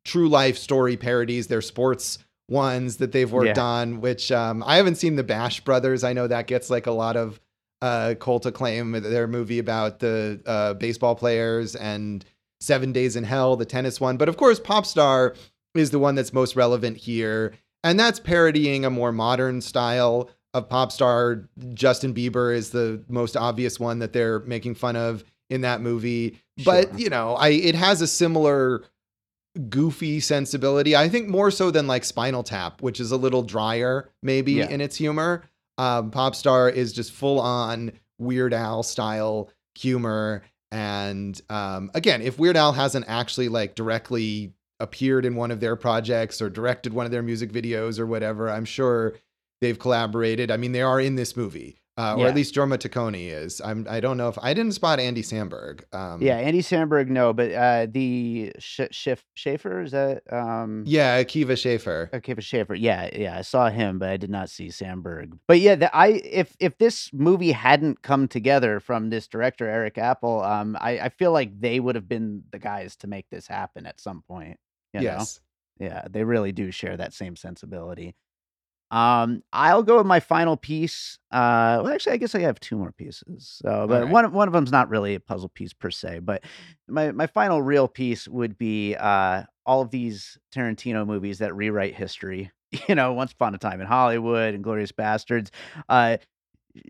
true 0.05 0.29
life 0.29 0.57
story 0.57 0.97
parodies. 0.97 1.47
They're 1.47 1.61
sports 1.61 2.19
ones 2.47 2.97
that 2.97 3.11
they've 3.11 3.31
worked 3.31 3.57
Yeah. 3.57 3.63
on, 3.63 4.01
which 4.01 4.31
um, 4.31 4.63
I 4.65 4.77
haven't 4.77 4.95
seen 4.95 5.15
the 5.15 5.23
Bash 5.23 5.61
Brothers. 5.61 6.03
I 6.03 6.13
know 6.13 6.27
that 6.27 6.47
gets 6.47 6.69
like 6.69 6.87
a 6.87 6.91
lot 6.91 7.15
of 7.15 7.39
uh, 7.81 8.15
cult 8.19 8.45
acclaim. 8.45 8.91
Their 8.91 9.27
movie 9.27 9.59
about 9.59 9.99
the 9.99 10.41
uh, 10.45 10.73
baseball 10.75 11.15
players 11.15 11.75
and 11.75 12.25
Seven 12.61 12.91
Days 12.91 13.15
in 13.15 13.23
Hell, 13.23 13.55
the 13.55 13.65
tennis 13.65 14.01
one. 14.01 14.17
But 14.17 14.29
of 14.29 14.35
course, 14.37 14.59
Popstar 14.59 15.35
is 15.75 15.91
the 15.91 15.99
one 15.99 16.15
that's 16.15 16.33
most 16.33 16.55
relevant 16.55 16.97
here. 16.97 17.53
And 17.83 17.99
that's 17.99 18.19
parodying 18.19 18.83
a 18.85 18.89
more 18.89 19.11
modern 19.11 19.61
style 19.61 20.29
of 20.53 20.67
pop 20.67 20.91
star. 20.91 21.47
Justin 21.73 22.13
Bieber 22.13 22.53
is 22.55 22.71
the 22.71 23.03
most 23.07 23.37
obvious 23.37 23.79
one 23.79 23.99
that 23.99 24.13
they're 24.13 24.39
making 24.41 24.75
fun 24.75 24.95
of 24.95 25.23
in 25.49 25.61
that 25.61 25.81
movie. 25.81 26.39
But, 26.65 26.99
you 26.99 27.09
know, 27.09 27.35
I 27.35 27.49
it 27.49 27.75
has 27.75 28.01
a 28.01 28.07
similar 28.07 28.83
goofy 29.69 30.19
sensibility. 30.19 30.95
I 30.95 31.09
think 31.09 31.27
more 31.27 31.51
so 31.51 31.71
than 31.71 31.87
like 31.87 32.03
Spinal 32.03 32.43
Tap, 32.43 32.81
which 32.81 32.99
is 32.99 33.11
a 33.11 33.17
little 33.17 33.43
drier 33.43 34.09
maybe 34.21 34.53
Yeah. 34.53 34.67
in 34.69 34.81
its 34.81 34.95
humor. 34.95 35.43
Um, 35.77 36.11
Popstar 36.11 36.71
is 36.71 36.91
just 36.93 37.11
full 37.11 37.39
on 37.39 37.91
Weird 38.19 38.53
Al 38.53 38.83
style 38.83 39.49
humor. 39.75 40.43
And 40.71 41.39
um, 41.49 41.89
again, 41.95 42.21
if 42.21 42.37
Weird 42.37 42.57
Al 42.57 42.73
hasn't 42.73 43.05
actually 43.07 43.47
like 43.49 43.75
directly 43.75 44.53
appeared 44.79 45.25
in 45.25 45.35
one 45.35 45.51
of 45.51 45.59
their 45.59 45.75
projects 45.75 46.41
or 46.41 46.49
directed 46.49 46.93
one 46.93 47.05
of 47.05 47.11
their 47.11 47.23
music 47.23 47.51
videos 47.51 47.99
or 47.99 48.05
whatever, 48.05 48.49
I'm 48.49 48.65
sure 48.65 49.13
they've 49.61 49.77
collaborated. 49.79 50.51
I 50.51 50.57
mean, 50.57 50.71
they 50.71 50.81
are 50.81 50.99
in 51.01 51.15
this 51.15 51.35
movie. 51.35 51.75
Uh, 51.97 52.15
or 52.15 52.19
Yeah. 52.21 52.27
at 52.29 52.35
least 52.35 52.55
Jorma 52.55 52.77
Taccone 52.77 53.29
is. 53.29 53.59
I'm. 53.59 53.85
I 53.89 53.99
don't 53.99 54.15
know 54.15 54.29
if 54.29 54.39
I 54.41 54.53
didn't 54.53 54.71
spot 54.71 55.01
Andy 55.01 55.21
Samberg. 55.21 55.83
Um, 55.93 56.21
Yeah, 56.21 56.37
Andy 56.37 56.61
Samberg, 56.61 57.09
no, 57.09 57.33
but 57.33 57.51
uh, 57.51 57.87
the 57.91 58.53
Sh- 58.57 58.87
Schiff 58.91 59.25
Schaefer 59.33 59.81
is 59.81 59.91
that 59.91 60.23
um 60.31 60.85
yeah, 60.87 61.21
Akiva 61.21 61.57
Schaffer. 61.57 62.09
Akiva 62.13 62.41
Schaffer. 62.41 62.73
Yeah, 62.73 63.09
yeah, 63.13 63.37
I 63.37 63.41
saw 63.41 63.69
him, 63.69 63.99
but 63.99 64.07
I 64.07 64.15
did 64.15 64.29
not 64.29 64.49
see 64.49 64.67
Samberg. 64.67 65.37
But 65.45 65.59
yeah, 65.59 65.75
the, 65.75 65.93
I 65.93 66.21
if 66.23 66.55
if 66.61 66.77
this 66.77 67.09
movie 67.11 67.51
hadn't 67.51 68.01
come 68.01 68.29
together 68.29 68.79
from 68.79 69.09
this 69.09 69.27
director 69.27 69.67
Eric 69.67 69.97
Appel, 69.97 70.41
um, 70.41 70.77
I, 70.79 70.99
I 70.99 71.09
feel 71.09 71.33
like 71.33 71.59
they 71.59 71.81
would 71.81 71.95
have 71.95 72.07
been 72.07 72.43
the 72.53 72.59
guys 72.59 72.95
to 72.97 73.07
make 73.07 73.29
this 73.29 73.45
happen 73.45 73.85
at 73.85 73.99
some 73.99 74.23
point. 74.25 74.57
Yes. 74.93 75.39
know? 75.79 75.87
yeah, 75.87 76.07
they 76.09 76.23
really 76.23 76.51
do 76.51 76.71
share 76.71 76.97
that 76.97 77.13
same 77.13 77.35
sensibility. 77.35 78.15
Um, 78.91 79.43
I'll 79.53 79.83
go 79.83 79.97
with 79.97 80.07
my 80.07 80.19
final 80.19 80.57
piece. 80.57 81.19
Uh, 81.31 81.81
well, 81.83 81.89
actually, 81.89 82.13
I 82.13 82.17
guess 82.17 82.33
I 82.33 82.39
have 82.39 82.59
two 82.59 82.75
more 82.75 82.91
pieces. 82.91 83.59
So, 83.61 83.85
but 83.87 84.03
right. 84.03 84.11
one 84.11 84.31
one 84.33 84.47
of 84.47 84.53
them's 84.53 84.71
not 84.71 84.89
really 84.89 85.15
a 85.15 85.19
puzzle 85.19 85.49
piece 85.49 85.73
per 85.73 85.91
se. 85.91 86.19
But 86.19 86.43
my 86.87 87.11
my 87.11 87.27
final 87.27 87.61
real 87.61 87.87
piece 87.87 88.27
would 88.27 88.57
be 88.57 88.95
uh 88.95 89.43
all 89.65 89.81
of 89.81 89.91
these 89.91 90.39
Tarantino 90.53 91.05
movies 91.05 91.37
that 91.39 91.55
rewrite 91.55 91.95
history. 91.95 92.51
You 92.87 92.93
know, 92.93 93.13
Once 93.13 93.31
Upon 93.31 93.55
a 93.55 93.57
Time 93.57 93.81
in 93.81 93.87
Hollywood 93.87 94.53
and 94.53 94.63
Glorious 94.63 94.91
Bastards, 94.91 95.49
uh, 95.89 96.17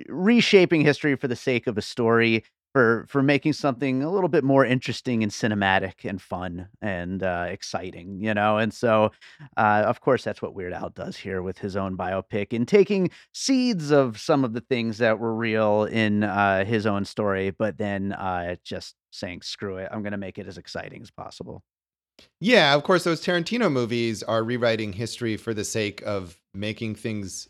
reshaping 0.09 0.81
history 0.81 1.15
for 1.15 1.29
the 1.29 1.37
sake 1.37 1.67
of 1.67 1.77
a 1.77 1.81
story. 1.81 2.43
For, 2.73 3.07
for 3.09 3.23
making 3.23 3.53
something 3.53 4.03
a 4.03 4.11
little 4.11 4.29
bit 4.29 4.43
more 4.43 4.63
interesting 4.63 5.23
and 5.23 5.31
cinematic 5.31 6.07
and 6.07 6.21
fun 6.21 6.67
and 6.83 7.23
uh, 7.23 7.47
exciting, 7.49 8.21
you 8.21 8.31
know, 8.35 8.59
and 8.59 8.71
so 8.71 9.11
uh, 9.57 9.83
of 9.87 10.01
course, 10.01 10.23
that's 10.23 10.39
what 10.39 10.53
Weird 10.53 10.73
Al 10.73 10.89
does 10.89 11.17
here 11.17 11.41
with 11.41 11.57
his 11.57 11.75
own 11.75 11.97
biopic 11.97 12.53
and 12.53 12.67
taking 12.67 13.09
seeds 13.33 13.89
of 13.89 14.19
some 14.19 14.45
of 14.45 14.53
the 14.53 14.61
things 14.61 14.99
that 14.99 15.17
were 15.17 15.33
real 15.33 15.85
in 15.85 16.23
uh, 16.23 16.63
his 16.63 16.85
own 16.85 17.05
story, 17.05 17.49
but 17.49 17.79
then 17.79 18.13
uh, 18.13 18.55
just 18.63 18.95
saying, 19.11 19.41
screw 19.41 19.77
it, 19.77 19.89
I'm 19.91 20.03
going 20.03 20.11
to 20.11 20.17
make 20.17 20.37
it 20.37 20.47
as 20.47 20.59
exciting 20.59 21.01
as 21.01 21.09
possible. 21.09 21.63
Yeah, 22.39 22.75
of 22.75 22.83
course, 22.83 23.03
those 23.03 23.25
Tarantino 23.25 23.71
movies 23.71 24.21
are 24.21 24.43
rewriting 24.43 24.93
history 24.93 25.37
for 25.37 25.55
the 25.55 25.65
sake 25.65 26.03
of 26.05 26.39
making 26.53 26.95
things 26.95 27.47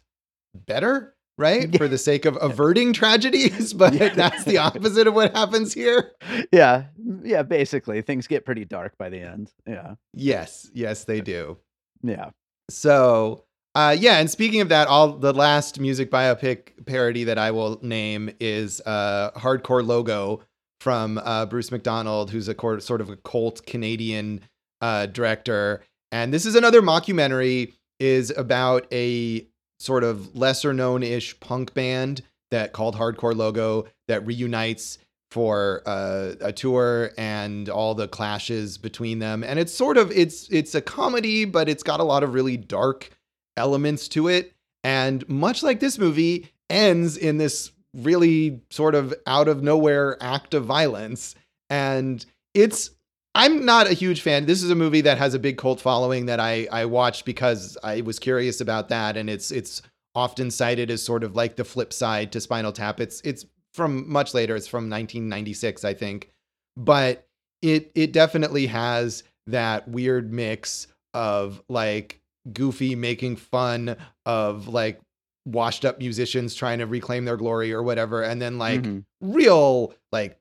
better, 0.54 1.16
right? 1.40 1.76
For 1.78 1.88
the 1.88 1.98
sake 1.98 2.26
of 2.26 2.38
averting 2.42 2.94
tragedies, 2.94 3.74
but 3.82 3.94
Yeah. 3.94 4.10
that's 4.14 4.44
the 4.44 4.58
opposite 4.60 5.08
of 5.08 5.14
what 5.16 5.36
happens 5.36 5.74
here. 5.74 6.12
Yeah. 6.52 6.84
Yeah. 7.24 7.42
Basically, 7.44 8.02
things 8.04 8.28
get 8.28 8.46
pretty 8.46 8.66
dark 8.66 8.98
by 9.00 9.10
the 9.10 9.22
end. 9.22 9.52
Yeah. 9.66 9.96
Yes, 10.14 10.70
yes, 10.74 11.06
they 11.06 11.22
do. 11.22 11.58
Yeah. 12.04 12.30
So, 12.70 13.46
uh, 13.76 13.96
yeah, 13.98 14.20
and 14.20 14.30
speaking 14.30 14.62
of 14.62 14.70
that, 14.70 14.88
all 14.88 15.14
the 15.14 15.34
last 15.34 15.80
music 15.80 16.12
biopic 16.12 16.86
parody 16.86 17.24
that 17.24 17.38
I 17.38 17.52
will 17.52 17.80
name 17.82 18.30
is 18.40 18.82
uh, 18.86 19.32
"Hardcore 19.32 19.86
Logo" 19.86 20.42
from 20.82 21.18
uh, 21.20 21.46
Bruce 21.46 21.72
McDonald, 21.72 22.32
who's 22.32 22.48
a 22.48 22.54
cor- 22.54 22.80
sort 22.80 23.02
of 23.02 23.10
a 23.10 23.16
cult 23.18 23.66
Canadian 23.66 24.42
uh, 24.82 25.06
director, 25.08 25.82
and 26.12 26.34
this 26.34 26.46
is 26.46 26.56
another 26.56 26.82
mockumentary. 26.82 27.74
is 28.00 28.32
about 28.38 28.88
a 28.94 29.46
sort 29.80 30.04
of 30.04 30.36
lesser 30.36 30.74
known 30.74 31.04
ish 31.04 31.40
punk 31.40 31.74
band 31.74 32.22
that 32.52 32.74
called 32.74 32.96
Hardcore 32.96 33.36
Logo 33.36 33.88
that 34.08 34.26
reunites 34.26 34.98
for 35.32 35.84
uh, 35.86 36.34
a 36.42 36.52
tour 36.52 37.12
and 37.18 37.70
all 37.70 37.94
the 37.94 38.08
clashes 38.08 38.78
between 38.78 39.20
them. 39.20 39.44
And 39.44 39.60
it's 39.60 39.74
sort 39.74 39.98
of 39.98 40.12
it's 40.12 40.50
it's 40.50 40.74
a 40.74 40.82
comedy 40.82 41.46
but 41.46 41.70
it's 41.70 41.84
got 41.84 42.00
a 42.00 42.04
lot 42.04 42.24
of 42.24 42.34
really 42.34 42.58
dark 42.58 43.12
elements 43.56 44.08
to 44.10 44.28
it. 44.28 44.54
And 44.84 45.28
much 45.30 45.62
like 45.62 45.80
this 45.80 45.98
movie 45.98 46.52
ends 46.70 47.18
in 47.18 47.38
this 47.38 47.72
really 47.96 48.62
sort 48.70 48.96
of 48.96 49.14
out 49.28 49.48
of 49.48 49.62
nowhere 49.62 50.18
act 50.22 50.54
of 50.54 50.66
violence. 50.66 51.36
And 51.70 52.26
it's 52.54 52.92
I'm 53.36 53.64
not 53.66 53.88
a 53.88 53.94
huge 53.94 54.22
fan. 54.22 54.46
This 54.46 54.64
is 54.64 54.70
a 54.70 54.76
movie 54.76 55.02
that 55.02 55.18
has 55.18 55.34
a 55.34 55.40
big 55.40 55.58
cult 55.58 55.80
following 55.80 56.26
that 56.26 56.40
I 56.40 56.68
I 56.72 56.86
watched 56.86 57.26
because 57.26 57.78
I 57.84 58.02
was 58.02 58.20
curious 58.20 58.60
about 58.62 58.90
that 58.90 59.18
and 59.18 59.30
it's 59.30 59.52
it's 59.52 59.82
often 60.16 60.50
cited 60.52 60.90
as 60.90 61.04
sort 61.04 61.24
of 61.24 61.36
like 61.36 61.56
the 61.56 61.64
flip 61.64 61.94
side 61.94 62.32
to 62.32 62.42
Spinal 62.42 62.72
Tap. 62.72 63.00
It's 63.00 63.22
it's 63.22 63.46
from 63.74 64.12
much 64.12 64.34
later. 64.34 64.56
It's 64.56 64.68
from 64.68 64.90
1996, 64.90 65.86
I 65.86 65.94
think. 65.94 66.32
But 66.76 67.28
it 67.62 67.92
it 67.96 68.12
definitely 68.14 68.66
has 68.68 69.24
that 69.48 69.88
weird 69.88 70.34
mix 70.34 70.88
of 71.14 71.62
like 71.70 72.20
goofy 72.52 72.96
making 72.96 73.36
fun 73.36 73.96
of 74.26 74.68
like 74.68 75.00
washed 75.46 75.86
up 75.86 76.00
musicians 76.00 76.56
trying 76.56 76.80
to 76.80 76.86
reclaim 76.86 77.26
their 77.26 77.38
glory 77.38 77.74
or 77.74 77.82
whatever 77.84 78.22
and 78.24 78.42
then 78.42 78.58
like 78.58 78.82
Mhm. 78.84 79.04
real 79.22 79.94
like 80.12 80.39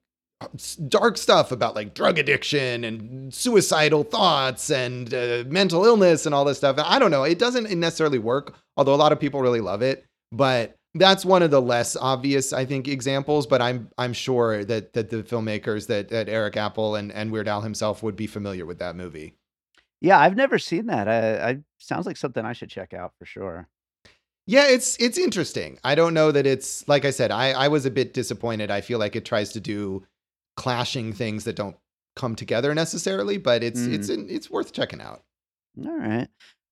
dark 0.89 1.17
stuff 1.17 1.51
about 1.51 1.75
like 1.75 1.95
drug 1.95 2.19
addiction 2.19 2.85
and 2.85 3.35
suicidal 3.35 4.05
thoughts 4.05 4.71
and 4.71 5.13
uh, 5.13 5.45
mental 5.49 5.85
illness 5.85 6.27
and 6.27 6.35
all 6.35 6.45
this 6.45 6.59
stuff. 6.59 6.77
I 6.79 6.99
don't 6.99 7.11
know. 7.11 7.25
It 7.25 7.39
doesn't 7.39 7.71
necessarily 7.79 8.19
work, 8.19 8.55
although 8.77 8.95
a 8.95 8.97
lot 8.97 9.13
of 9.13 9.19
people 9.19 9.41
really 9.41 9.61
love 9.61 9.83
it. 9.83 10.05
But 10.31 10.77
that's 10.95 11.25
one 11.25 11.43
of 11.43 11.51
the 11.51 11.61
less 11.61 11.97
obvious, 11.97 12.53
I 12.53 12.65
think, 12.65 12.87
examples. 12.87 13.47
But 13.47 13.61
I'm 13.61 13.91
I'm 13.99 14.13
sure 14.13 14.65
that 14.65 14.93
that 14.93 15.11
the 15.11 15.23
filmmakers 15.23 15.89
that 15.89 16.09
that 16.11 16.29
Eric 16.29 16.57
Appel 16.57 16.95
and 16.95 17.11
and 17.13 17.33
Weird 17.33 17.49
Al 17.49 17.63
himself 17.63 18.03
would 18.03 18.17
be 18.17 18.27
familiar 18.27 18.65
with 18.65 18.79
that 18.79 18.95
movie. 18.95 19.35
Yeah, 20.01 20.21
I've 20.21 20.37
never 20.37 20.59
seen 20.59 20.87
that. 20.87 21.09
I, 21.09 21.51
I 21.51 21.59
sounds 21.79 22.07
like 22.07 22.17
something 22.17 22.45
I 22.45 22.53
should 22.53 22.71
check 22.71 22.95
out 22.95 23.13
for 23.19 23.27
sure. 23.27 23.69
Yeah, 24.47 24.69
it's 24.69 24.97
it's 24.99 25.19
interesting. 25.19 25.79
I 25.83 25.95
don't 25.95 26.15
know 26.15 26.31
that 26.31 26.47
it's 26.47 26.87
like 26.87 27.05
I 27.05 27.11
said. 27.11 27.33
I 27.33 27.51
I 27.51 27.69
was 27.69 27.85
a 27.85 27.91
bit 27.91 28.15
disappointed. 28.15 28.71
I 28.71 28.81
feel 28.81 28.99
like 28.99 29.17
it 29.17 29.25
tries 29.25 29.53
to 29.53 29.61
do 29.61 30.05
clashing 30.59 31.13
things 31.13 31.45
that 31.45 31.55
don't 31.57 31.77
come 32.17 32.35
together 32.35 32.75
necessarily, 32.75 33.39
but 33.39 33.63
it's 33.63 33.81
Mm. 33.81 33.95
it's 33.95 34.09
it's 34.09 34.51
worth 34.51 34.73
checking 34.73 35.01
out. 35.01 35.23
All 35.87 35.97
right. 35.97 36.27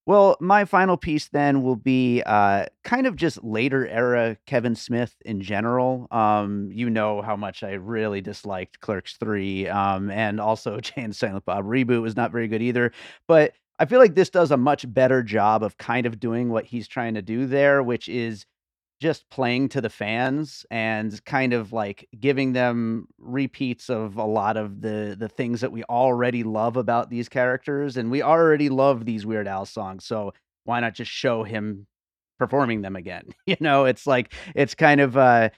Well, 0.07 0.37
my 0.41 0.65
final 0.65 0.97
piece 0.97 1.29
then 1.29 1.63
will 1.63 1.77
be 1.77 2.23
uh, 2.27 2.67
kind 2.85 3.07
of 3.07 3.17
just 3.17 3.43
later 3.43 3.87
era 3.89 4.37
Kevin 4.47 4.75
Smith 4.77 5.15
in 5.25 5.41
general. 5.41 6.07
Um, 6.13 6.71
you 6.73 6.91
know 6.91 7.23
how 7.23 7.35
much 7.37 7.63
I 7.65 7.73
really 7.73 8.21
disliked 8.21 8.79
Clerks 8.81 9.17
3, 9.19 9.69
um, 9.69 10.11
and 10.11 10.41
also 10.41 10.79
Jay 10.81 11.03
and 11.03 11.15
Silent 11.15 11.45
Bob 11.45 11.65
reboot 11.65 12.03
was 12.03 12.15
not 12.17 12.31
very 12.33 12.47
good 12.49 12.63
either. 12.63 12.93
But 13.29 13.55
I 13.81 13.85
feel 13.87 13.99
like 14.01 14.15
this 14.15 14.31
does 14.31 14.51
a 14.53 14.57
much 14.57 14.93
better 14.93 15.23
job 15.25 15.63
of 15.65 15.77
kind 15.77 16.07
of 16.07 16.19
doing 16.21 16.51
what 16.51 16.65
he's 16.67 16.87
trying 16.89 17.15
to 17.15 17.23
do 17.23 17.47
there, 17.47 17.83
which 17.83 18.09
is 18.09 18.47
just 19.01 19.29
playing 19.31 19.69
to 19.69 19.81
the 19.81 19.91
fans 19.91 20.65
and 20.71 21.23
kind 21.27 21.53
of 21.53 21.73
like 21.73 22.09
giving 22.19 22.53
them 22.53 23.07
repeats 23.19 23.91
of 23.91 24.17
a 24.17 24.25
lot 24.25 24.57
of 24.57 24.81
the 24.81 25.15
the 25.19 25.29
things 25.29 25.61
that 25.61 25.73
we 25.73 25.85
already 25.85 26.43
love 26.43 26.77
about 26.77 27.11
these 27.11 27.29
characters 27.29 27.97
and 27.97 28.11
we 28.11 28.23
already 28.23 28.69
love 28.69 29.05
these 29.05 29.27
Weird 29.27 29.49
Al 29.49 29.67
songs 29.67 30.05
so 30.07 30.33
why 30.65 30.81
not 30.81 30.95
just 30.95 31.11
show 31.11 31.43
him 31.45 31.87
performing 32.39 32.83
them 32.83 32.97
again? 32.97 33.25
You 33.47 33.57
know 33.61 33.85
it's 33.85 34.07
like 34.07 34.33
it's 34.55 34.75
kind 34.75 35.01
of 35.01 35.17
uh 35.17 35.51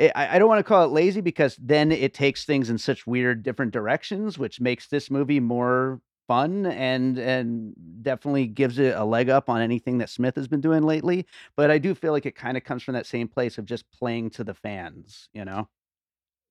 I, 0.00 0.36
I 0.36 0.38
don't 0.38 0.48
want 0.48 0.60
to 0.60 0.64
call 0.64 0.84
it 0.84 0.92
lazy 0.92 1.20
because 1.20 1.56
then 1.60 1.92
it 1.92 2.14
takes 2.14 2.44
things 2.44 2.70
in 2.70 2.78
such 2.78 3.06
weird 3.06 3.42
different 3.42 3.72
directions 3.72 4.36
which 4.38 4.60
makes 4.60 4.88
this 4.88 5.10
movie 5.10 5.40
more 5.40 6.00
fun 6.30 6.66
and 6.66 7.18
and 7.18 7.74
definitely 8.02 8.46
gives 8.46 8.78
it 8.78 8.94
a 8.96 9.04
leg 9.04 9.28
up 9.28 9.48
on 9.50 9.60
anything 9.60 9.98
that 9.98 10.08
Smith 10.10 10.36
has 10.36 10.48
been 10.48 10.60
doing 10.60 10.82
lately. 10.84 11.26
But 11.56 11.70
I 11.70 11.78
do 11.78 11.94
feel 11.94 12.12
like 12.12 12.26
it 12.26 12.36
kind 12.36 12.56
of 12.56 12.64
comes 12.64 12.82
from 12.84 12.94
that 12.94 13.06
same 13.06 13.28
place 13.28 13.58
of 13.58 13.66
just 13.66 13.90
playing 13.90 14.30
to 14.30 14.44
the 14.44 14.54
fans, 14.54 15.28
you 15.34 15.44
know? 15.44 15.68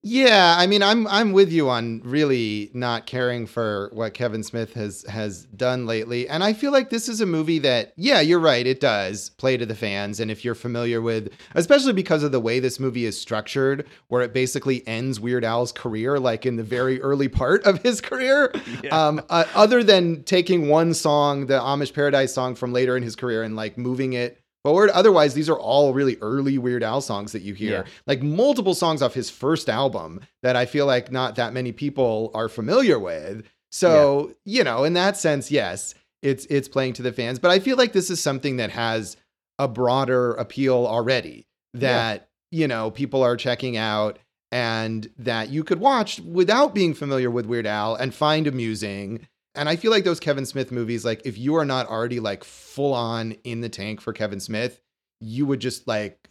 Yeah, 0.02 0.54
I 0.56 0.66
mean, 0.66 0.82
I'm 0.82 1.06
I'm 1.08 1.32
with 1.32 1.52
you 1.52 1.68
on 1.68 2.00
really 2.02 2.70
not 2.72 3.04
caring 3.04 3.46
for 3.46 3.90
what 3.92 4.14
Kevin 4.14 4.42
Smith 4.42 4.72
has 4.72 5.04
has 5.10 5.44
done 5.44 5.84
lately, 5.84 6.26
and 6.26 6.42
I 6.42 6.54
feel 6.54 6.72
like 6.72 6.88
this 6.88 7.06
is 7.06 7.20
a 7.20 7.26
movie 7.26 7.58
that, 7.58 7.92
yeah, 7.96 8.20
you're 8.20 8.40
right, 8.40 8.66
it 8.66 8.80
does 8.80 9.28
play 9.28 9.58
to 9.58 9.66
the 9.66 9.74
fans, 9.74 10.18
and 10.18 10.30
if 10.30 10.42
you're 10.42 10.54
familiar 10.54 11.02
with, 11.02 11.30
especially 11.54 11.92
because 11.92 12.22
of 12.22 12.32
the 12.32 12.40
way 12.40 12.60
this 12.60 12.80
movie 12.80 13.04
is 13.04 13.20
structured, 13.20 13.86
where 14.08 14.22
it 14.22 14.32
basically 14.32 14.86
ends 14.88 15.20
Weird 15.20 15.44
Al's 15.44 15.70
career, 15.70 16.18
like 16.18 16.46
in 16.46 16.56
the 16.56 16.64
very 16.64 16.98
early 17.02 17.28
part 17.28 17.62
of 17.64 17.82
his 17.82 18.00
career, 18.00 18.50
yeah. 18.82 19.06
um, 19.06 19.20
uh, 19.28 19.44
other 19.54 19.82
than 19.82 20.24
taking 20.24 20.68
one 20.68 20.94
song, 20.94 21.44
the 21.44 21.60
Amish 21.60 21.92
Paradise 21.92 22.32
song 22.32 22.54
from 22.54 22.72
later 22.72 22.96
in 22.96 23.02
his 23.02 23.16
career, 23.16 23.42
and 23.42 23.54
like 23.54 23.76
moving 23.76 24.14
it 24.14 24.39
forward. 24.64 24.90
Otherwise, 24.90 25.34
these 25.34 25.48
are 25.48 25.58
all 25.58 25.92
really 25.94 26.16
early 26.20 26.58
Weird 26.58 26.82
Al 26.82 27.00
songs 27.00 27.32
that 27.32 27.42
you 27.42 27.54
hear, 27.54 27.84
yeah. 27.84 27.90
like 28.06 28.22
multiple 28.22 28.74
songs 28.74 29.02
off 29.02 29.14
his 29.14 29.30
first 29.30 29.68
album 29.68 30.20
that 30.42 30.56
I 30.56 30.66
feel 30.66 30.86
like 30.86 31.10
not 31.10 31.36
that 31.36 31.52
many 31.52 31.72
people 31.72 32.30
are 32.34 32.48
familiar 32.48 32.98
with. 32.98 33.44
So, 33.72 34.34
yeah. 34.44 34.58
you 34.58 34.64
know, 34.64 34.84
in 34.84 34.94
that 34.94 35.16
sense, 35.16 35.50
yes, 35.50 35.94
it's 36.22 36.46
it's 36.46 36.68
playing 36.68 36.94
to 36.94 37.02
the 37.02 37.12
fans, 37.12 37.38
but 37.38 37.50
I 37.50 37.58
feel 37.58 37.76
like 37.76 37.92
this 37.92 38.10
is 38.10 38.20
something 38.20 38.56
that 38.56 38.70
has 38.70 39.16
a 39.58 39.68
broader 39.68 40.32
appeal 40.34 40.86
already 40.86 41.46
that, 41.74 42.28
yeah. 42.50 42.60
you 42.60 42.68
know, 42.68 42.90
people 42.90 43.22
are 43.22 43.36
checking 43.36 43.76
out 43.76 44.18
and 44.52 45.08
that 45.18 45.50
you 45.50 45.62
could 45.62 45.78
watch 45.78 46.20
without 46.20 46.74
being 46.74 46.94
familiar 46.94 47.30
with 47.30 47.46
Weird 47.46 47.66
Al 47.66 47.94
and 47.94 48.12
find 48.12 48.46
amusing 48.46 49.28
and 49.54 49.68
I 49.68 49.76
feel 49.76 49.90
like 49.90 50.04
those 50.04 50.20
Kevin 50.20 50.46
Smith 50.46 50.70
movies, 50.70 51.04
like 51.04 51.22
if 51.24 51.36
you 51.36 51.56
are 51.56 51.64
not 51.64 51.88
already 51.88 52.20
like 52.20 52.44
full 52.44 52.94
on 52.94 53.32
in 53.44 53.60
the 53.60 53.68
tank 53.68 54.00
for 54.00 54.12
Kevin 54.12 54.40
Smith, 54.40 54.80
you 55.20 55.46
would 55.46 55.60
just 55.60 55.86
like 55.86 56.28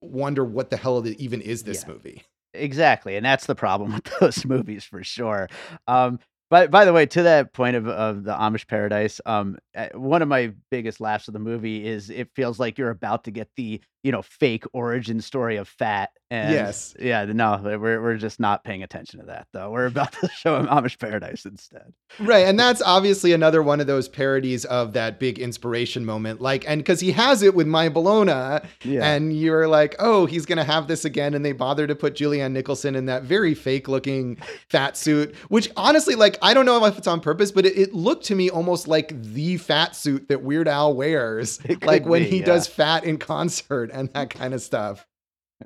wonder 0.00 0.44
what 0.44 0.70
the 0.70 0.76
hell 0.76 1.06
even 1.06 1.40
is 1.40 1.62
this 1.62 1.84
yeah. 1.86 1.92
movie. 1.92 2.22
Exactly, 2.54 3.16
and 3.16 3.24
that's 3.24 3.46
the 3.46 3.54
problem 3.54 3.94
with 3.94 4.04
those 4.20 4.44
movies 4.44 4.84
for 4.84 5.04
sure. 5.04 5.48
Um, 5.86 6.18
by 6.48 6.66
by 6.66 6.84
the 6.84 6.92
way, 6.92 7.06
to 7.06 7.22
that 7.24 7.52
point 7.52 7.76
of, 7.76 7.88
of 7.88 8.24
the 8.24 8.32
Amish 8.32 8.66
Paradise, 8.66 9.20
um, 9.26 9.58
eh, 9.74 9.88
one 9.94 10.22
of 10.22 10.28
my 10.28 10.52
biggest 10.70 11.00
laughs 11.00 11.28
of 11.28 11.34
the 11.34 11.40
movie 11.40 11.86
is 11.86 12.08
it 12.10 12.30
feels 12.34 12.58
like 12.60 12.78
you're 12.78 12.90
about 12.90 13.24
to 13.24 13.30
get 13.30 13.48
the 13.56 13.80
you 14.06 14.12
know 14.12 14.22
fake 14.22 14.62
origin 14.72 15.20
story 15.20 15.56
of 15.56 15.66
Fat. 15.66 16.10
And 16.28 16.52
yes, 16.52 16.94
yeah, 16.98 17.24
no, 17.24 17.60
we're 17.62 18.00
we're 18.02 18.16
just 18.16 18.40
not 18.40 18.64
paying 18.64 18.82
attention 18.82 19.20
to 19.20 19.26
that 19.26 19.46
though. 19.52 19.70
We're 19.70 19.86
about 19.86 20.12
to 20.12 20.28
show 20.34 20.58
him 20.58 20.66
Amish 20.66 20.98
Paradise 20.98 21.44
instead. 21.44 21.92
Right, 22.18 22.46
and 22.46 22.58
that's 22.58 22.82
obviously 22.82 23.32
another 23.32 23.62
one 23.62 23.80
of 23.80 23.86
those 23.86 24.08
parodies 24.08 24.64
of 24.64 24.92
that 24.94 25.20
big 25.20 25.38
inspiration 25.38 26.04
moment. 26.04 26.40
Like, 26.40 26.64
and 26.68 26.80
because 26.80 26.98
he 26.98 27.12
has 27.12 27.42
it 27.42 27.54
with 27.54 27.68
My 27.68 27.88
Bologna, 27.88 28.66
yeah. 28.82 29.08
and 29.08 29.36
you're 29.36 29.68
like, 29.68 29.94
oh, 30.00 30.26
he's 30.26 30.46
gonna 30.46 30.64
have 30.64 30.88
this 30.88 31.04
again, 31.04 31.34
and 31.34 31.44
they 31.44 31.52
bother 31.52 31.86
to 31.86 31.94
put 31.94 32.14
Julianne 32.14 32.52
Nicholson 32.52 32.96
in 32.96 33.06
that 33.06 33.22
very 33.22 33.54
fake 33.54 33.86
looking 33.86 34.36
fat 34.68 34.96
suit, 34.96 35.34
which 35.48 35.70
honestly, 35.76 36.16
like 36.16 36.38
I 36.42 36.54
don't 36.54 36.66
know 36.66 36.84
if 36.84 36.98
it's 36.98 37.06
on 37.08 37.20
purpose, 37.20 37.52
but 37.52 37.66
it, 37.66 37.76
it 37.76 37.94
looked 37.94 38.24
to 38.26 38.34
me 38.34 38.50
almost 38.50 38.88
like 38.88 39.20
the 39.20 39.58
fat 39.58 39.94
suit 39.94 40.28
that 40.28 40.42
Weird 40.42 40.66
Al 40.66 40.94
wears, 40.94 41.60
like 41.82 42.04
when 42.04 42.24
be, 42.24 42.30
he 42.30 42.38
yeah. 42.38 42.46
does 42.46 42.66
fat 42.66 43.04
in 43.04 43.18
concert 43.18 43.90
and 43.96 44.12
that 44.12 44.30
kind 44.30 44.54
of 44.54 44.62
stuff. 44.62 45.06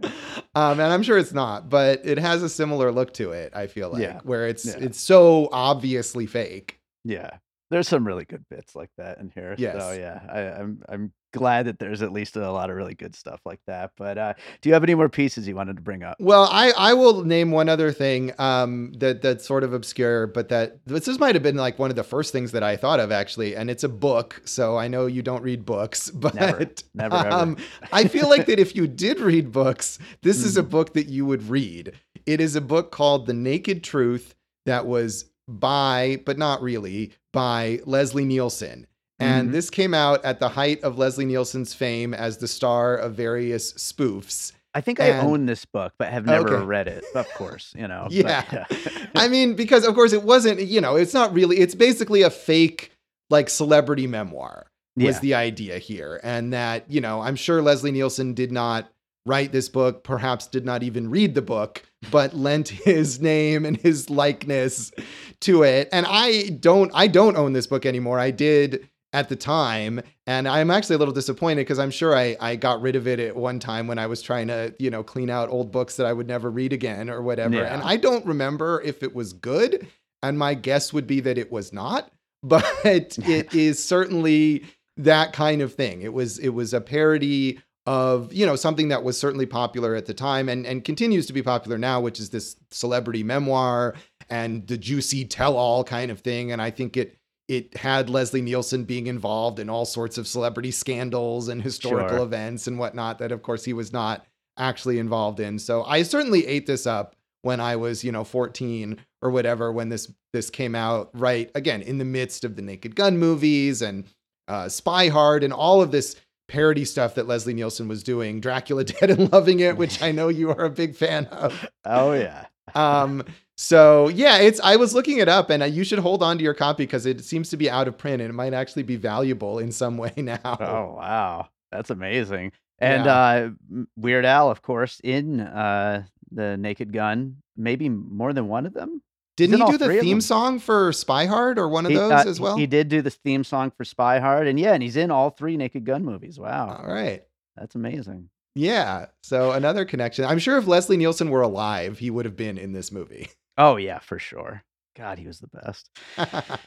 um, 0.03 0.13
and 0.55 0.83
I'm 0.83 1.03
sure 1.03 1.19
it's 1.19 1.33
not, 1.33 1.69
but 1.69 2.01
it 2.05 2.19
has 2.19 2.43
a 2.43 2.49
similar 2.49 2.93
look 2.93 3.13
to 3.15 3.33
it. 3.33 3.53
I 3.55 3.67
feel 3.67 3.91
like 3.91 4.03
yeah. 4.03 4.21
where 4.23 4.47
it's 4.47 4.65
yeah. 4.65 4.77
it's 4.79 5.01
so 5.01 5.49
obviously 5.53 6.27
fake. 6.27 6.81
Yeah, 7.05 7.31
there's 7.71 7.89
some 7.89 8.07
really 8.07 8.25
good 8.25 8.45
bits 8.49 8.77
like 8.77 8.91
that 8.99 9.19
in 9.19 9.33
here. 9.35 9.55
Yes. 9.59 9.81
So 9.81 9.93
yeah, 9.93 10.21
I, 10.29 10.41
I'm 10.61 10.83
I'm 10.89 11.13
glad 11.33 11.67
that 11.67 11.79
there's 11.79 12.03
at 12.03 12.13
least 12.13 12.37
a 12.37 12.51
lot 12.51 12.71
of 12.71 12.77
really 12.77 12.95
good 12.95 13.15
stuff 13.15 13.41
like 13.45 13.61
that. 13.67 13.93
But 13.97 14.19
uh, 14.19 14.35
do 14.61 14.69
you 14.69 14.73
have 14.73 14.85
any 14.85 14.95
more 14.95 15.09
pieces 15.09 15.47
you 15.47 15.55
wanted 15.55 15.77
to 15.77 15.83
bring 15.83 16.03
up? 16.03 16.17
Well, 16.21 16.49
I, 16.51 16.73
I 16.77 16.95
will 16.95 17.25
name 17.25 17.51
one 17.51 17.69
other 17.69 17.93
thing 17.93 18.33
um, 18.39 18.93
that 18.99 19.23
that's 19.23 19.47
sort 19.47 19.65
of 19.65 19.73
obscure, 19.73 20.27
but 20.27 20.49
that 20.49 20.79
this, 20.87 21.05
this 21.05 21.19
might 21.19 21.35
have 21.35 21.43
been 21.43 21.57
like 21.57 21.79
one 21.79 21.91
of 21.91 21.97
the 21.97 22.05
first 22.05 22.33
things 22.33 22.53
that 22.53 22.63
I 22.63 22.77
thought 22.77 23.01
of 23.01 23.13
actually, 23.13 23.57
and 23.57 23.71
it's 23.71 23.85
a 23.85 23.89
book. 23.89 24.41
So 24.45 24.77
I 24.77 24.89
know 24.89 25.07
you 25.07 25.23
don't 25.23 25.43
read 25.43 25.65
books, 25.65 26.11
but 26.15 26.35
never, 26.35 26.67
never, 26.95 27.17
um, 27.17 27.57
I 27.93 28.05
feel 28.05 28.29
like 28.29 28.47
that 28.47 28.59
if 28.59 28.75
you 28.75 28.87
did 28.87 29.21
read 29.21 29.53
books, 29.53 29.99
this 30.23 30.45
is 30.45 30.57
a 30.57 30.63
mm-hmm. 30.63 30.71
book 30.71 30.95
that 30.95 31.07
you 31.07 31.27
would 31.27 31.49
read. 31.49 31.93
It 32.27 32.41
is 32.41 32.57
a 32.57 32.61
book 32.61 32.91
called 32.91 33.27
The 33.27 33.33
Naked 33.33 33.83
Truth 33.83 34.35
that 34.67 34.87
was 34.87 35.31
by, 35.49 36.21
but 36.25 36.39
not 36.39 36.63
really, 36.63 37.13
by 37.33 37.81
Leslie 37.85 38.25
Nielsen. 38.25 38.87
And 39.21 39.47
mm-hmm. 39.49 39.53
this 39.53 39.71
came 39.71 39.95
out 39.95 40.25
at 40.25 40.41
the 40.41 40.49
height 40.49 40.83
of 40.83 40.99
Leslie 40.99 41.27
Nielsen's 41.27 41.75
fame 41.75 42.15
as 42.15 42.39
the 42.39 42.49
star 42.49 42.97
of 42.97 43.15
various 43.15 43.73
spoofs. 43.75 44.53
I 44.75 44.81
think 44.81 45.01
and, 45.01 45.17
I 45.17 45.21
own 45.21 45.47
this 45.47 45.65
book, 45.65 45.93
but 45.99 46.09
have 46.09 46.27
never 46.27 46.57
okay. 46.57 46.65
read 46.65 46.89
it. 46.89 47.05
Of 47.15 47.29
course, 47.35 47.75
you 47.77 47.89
know. 47.89 48.07
yeah. 48.11 48.45
But, 48.51 48.71
yeah. 48.87 49.07
I 49.15 49.29
mean, 49.29 49.55
because 49.55 49.87
of 49.87 49.95
course 49.95 50.13
it 50.13 50.23
wasn't, 50.23 50.61
you 50.61 50.81
know, 50.81 50.97
it's 50.97 51.15
not 51.15 51.33
really, 51.35 51.59
it's 51.59 51.75
basically 51.75 52.23
a 52.23 52.31
fake 52.31 52.93
like 53.31 53.49
celebrity 53.49 54.07
memoir 54.07 54.67
was 54.97 55.17
yeah. 55.17 55.21
the 55.21 55.35
idea 55.35 55.79
here. 55.79 56.21
And 56.23 56.53
that, 56.53 56.91
you 56.91 57.01
know, 57.01 57.21
I'm 57.21 57.37
sure 57.37 57.63
Leslie 57.63 57.93
Nielsen 57.93 58.35
did 58.35 58.53
not 58.53 58.91
write 59.27 59.53
this 59.53 59.69
book, 59.69 60.03
perhaps 60.03 60.47
did 60.47 60.65
not 60.65 60.83
even 60.83 61.11
read 61.11 61.35
the 61.35 61.43
book, 61.43 61.83
but 62.11 62.35
lent 62.35 62.69
his 62.69 63.21
name 63.21 63.65
and 63.65 63.77
his 63.77 64.11
likeness 64.11 64.93
to 65.41 65.63
it. 65.63 65.89
And 65.93 66.07
I 66.09 66.51
don't 66.61 66.91
I 66.95 67.07
don't 67.07 67.37
own 67.37 67.53
this 67.53 67.67
book 67.67 67.87
anymore. 67.87 68.19
I 68.19 68.31
did 68.31 68.89
at 69.13 69.29
the 69.29 69.37
time 69.37 70.01
and 70.27 70.47
i'm 70.47 70.71
actually 70.71 70.95
a 70.95 70.99
little 70.99 71.15
disappointed 71.15 71.63
because 71.63 71.79
i'm 71.79 71.91
sure 71.91 72.17
I, 72.17 72.37
I 72.41 72.57
got 72.57 72.81
rid 72.81 72.97
of 72.97 73.09
it 73.09 73.19
at 73.19 73.35
one 73.35 73.59
time 73.59 73.87
when 73.87 73.99
i 73.99 74.07
was 74.07 74.23
trying 74.23 74.47
to 74.49 74.75
you 74.79 74.91
know 74.91 75.03
clean 75.03 75.31
out 75.31 75.49
old 75.49 75.73
books 75.73 75.97
that 75.97 76.07
i 76.07 76.13
would 76.13 76.29
never 76.29 76.51
read 76.51 76.73
again 76.73 77.11
or 77.11 77.23
whatever 77.23 77.57
yeah. 77.57 77.75
and 77.75 77.83
i 77.83 77.97
don't 77.97 78.25
remember 78.25 78.81
if 78.83 79.03
it 79.03 79.15
was 79.15 79.33
good 79.33 79.87
and 80.23 80.39
my 80.39 80.55
guess 80.55 80.93
would 80.93 81.07
be 81.07 81.21
that 81.21 81.39
it 81.39 81.51
was 81.51 81.73
not 81.73 82.11
but 82.43 83.19
it 83.25 83.55
is 83.55 83.83
certainly 83.83 84.65
that 84.97 85.33
kind 85.33 85.61
of 85.63 85.75
thing 85.75 86.03
it 86.03 86.13
was 86.13 86.39
it 86.39 86.51
was 86.51 86.73
a 86.73 86.81
parody 86.81 87.59
of 87.87 88.33
you 88.33 88.45
know 88.47 88.57
something 88.57 88.89
that 88.89 89.03
was 89.03 89.19
certainly 89.19 89.47
popular 89.47 89.95
at 89.95 90.07
the 90.07 90.15
time 90.15 90.49
and 90.49 90.67
and 90.67 90.85
continues 90.85 91.27
to 91.27 91.33
be 91.33 91.43
popular 91.43 91.79
now 91.79 92.01
which 92.01 92.21
is 92.21 92.31
this 92.31 92.57
celebrity 92.71 93.25
memoir 93.25 93.95
and 94.29 94.67
the 94.69 94.77
juicy 94.77 95.25
tell 95.25 95.57
all 95.57 95.83
kind 95.83 96.11
of 96.11 96.21
thing 96.21 96.53
and 96.53 96.61
i 96.61 96.71
think 96.71 96.97
it 96.97 97.17
it 97.51 97.77
had 97.77 98.09
Leslie 98.09 98.43
Nielsen 98.43 98.85
being 98.85 99.09
involved 99.09 99.59
in 99.59 99.69
all 99.69 99.85
sorts 99.85 100.19
of 100.19 100.29
celebrity 100.29 100.71
scandals 100.71 101.49
and 101.49 101.61
historical 101.61 102.19
sure. 102.19 102.25
events 102.25 102.69
and 102.69 102.79
whatnot 102.79 103.19
that, 103.19 103.33
of 103.33 103.43
course, 103.43 103.65
he 103.65 103.73
was 103.73 103.93
not 103.93 104.25
actually 104.57 105.01
involved 105.01 105.41
in. 105.41 105.59
So 105.59 105.83
I 105.83 106.05
certainly 106.05 106.47
ate 106.47 106.69
this 106.69 106.87
up 106.87 107.17
when 107.43 107.59
I 107.59 107.75
was, 107.75 108.05
you 108.05 108.13
know, 108.13 108.23
14 108.23 108.99
or 109.21 109.33
whatever 109.33 109.73
when 109.73 109.89
this 109.89 110.13
this 110.33 110.49
came 110.49 110.77
out. 110.77 111.11
Right 111.13 111.51
again 111.57 111.83
in 111.83 111.99
the 111.99 112.05
midst 112.05 112.45
of 112.45 112.55
the 112.55 112.63
Naked 112.63 112.95
Gun 112.95 113.19
movies 113.19 113.83
and 113.83 114.05
uh, 114.47 114.69
Spy 114.69 115.09
Hard 115.09 115.43
and 115.43 115.53
all 115.53 115.83
of 115.83 115.91
this 115.91 116.15
parody 116.47 116.85
stuff 116.85 117.17
that 117.17 117.27
Leslie 117.27 117.55
Nielsen 117.55 117.89
was 117.89 118.05
doing, 118.05 118.41
Dracula 118.41 118.85
Dead 119.01 119.11
and 119.11 119.33
Loving 119.33 119.59
It, 119.59 119.77
which 119.77 120.01
I 120.01 120.13
know 120.13 120.29
you 120.29 120.51
are 120.51 120.67
a 120.67 120.71
big 120.71 120.95
fan 120.95 121.27
of. 121.27 121.69
Oh 121.85 122.13
yeah. 122.13 122.47
um, 122.77 123.25
so 123.63 124.09
yeah, 124.09 124.39
it's. 124.39 124.59
I 124.61 124.77
was 124.77 124.95
looking 124.95 125.19
it 125.19 125.29
up, 125.29 125.51
and 125.51 125.63
uh, 125.63 125.67
you 125.67 125.85
should 125.85 125.99
hold 125.99 126.23
on 126.23 126.39
to 126.39 126.43
your 126.43 126.55
copy 126.55 126.85
because 126.85 127.05
it 127.05 127.23
seems 127.23 127.51
to 127.51 127.59
be 127.59 127.69
out 127.69 127.89
of 127.89 127.99
print, 127.99 128.23
and 128.23 128.31
it 128.31 128.33
might 128.33 128.55
actually 128.55 128.85
be 128.85 128.97
valuable 128.97 129.59
in 129.59 129.71
some 129.71 129.99
way 129.99 130.15
now. 130.17 130.57
Oh 130.59 130.95
wow, 130.97 131.49
that's 131.71 131.91
amazing! 131.91 132.53
And 132.79 133.05
yeah. 133.05 133.13
uh, 133.13 133.51
Weird 133.97 134.25
Al, 134.25 134.51
of 134.51 134.63
course, 134.63 134.99
in 135.05 135.41
uh, 135.41 136.05
the 136.33 136.57
Naked 136.57 136.91
Gun, 136.95 137.37
maybe 137.55 137.91
more 137.91 138.33
than 138.33 138.49
one 138.49 138.65
of 138.65 138.73
them. 138.73 139.03
Didn't 139.37 139.61
he 139.61 139.73
do 139.73 139.77
the 139.77 140.01
theme 140.01 140.23
song 140.23 140.59
for 140.59 140.91
Spy 140.95 141.27
Hard 141.27 141.59
or 141.59 141.69
one 141.69 141.85
of 141.85 141.91
he, 141.91 141.99
those 141.99 142.13
uh, 142.13 142.25
as 142.27 142.41
well? 142.41 142.57
He 142.57 142.67
did 142.67 142.89
do 142.89 143.03
the 143.03 143.11
theme 143.11 143.45
song 143.45 143.73
for 143.77 143.85
Spy 143.85 144.21
Hard, 144.21 144.47
and 144.47 144.59
yeah, 144.59 144.73
and 144.73 144.83
he's 144.83 144.97
in 144.97 145.11
all 145.11 145.29
three 145.29 145.59
Naked 145.59 145.85
Gun 145.85 146.03
movies. 146.03 146.39
Wow! 146.41 146.81
All 146.83 146.91
right, 146.91 147.25
that's 147.59 147.75
amazing. 147.75 148.31
Yeah. 148.55 149.07
So 149.23 149.53
another 149.53 149.85
connection. 149.85 150.25
I'm 150.25 150.39
sure 150.39 150.57
if 150.57 150.67
Leslie 150.67 150.97
Nielsen 150.97 151.29
were 151.29 151.43
alive, 151.43 151.99
he 151.99 152.11
would 152.11 152.25
have 152.25 152.37
been 152.37 152.57
in 152.57 152.73
this 152.73 152.91
movie. 152.91 153.29
Oh 153.61 153.77
yeah, 153.77 153.99
for 153.99 154.19
sure. 154.19 154.65
God, 154.97 155.19
he 155.19 155.27
was 155.27 155.41
the 155.41 155.49
best. 155.49 155.91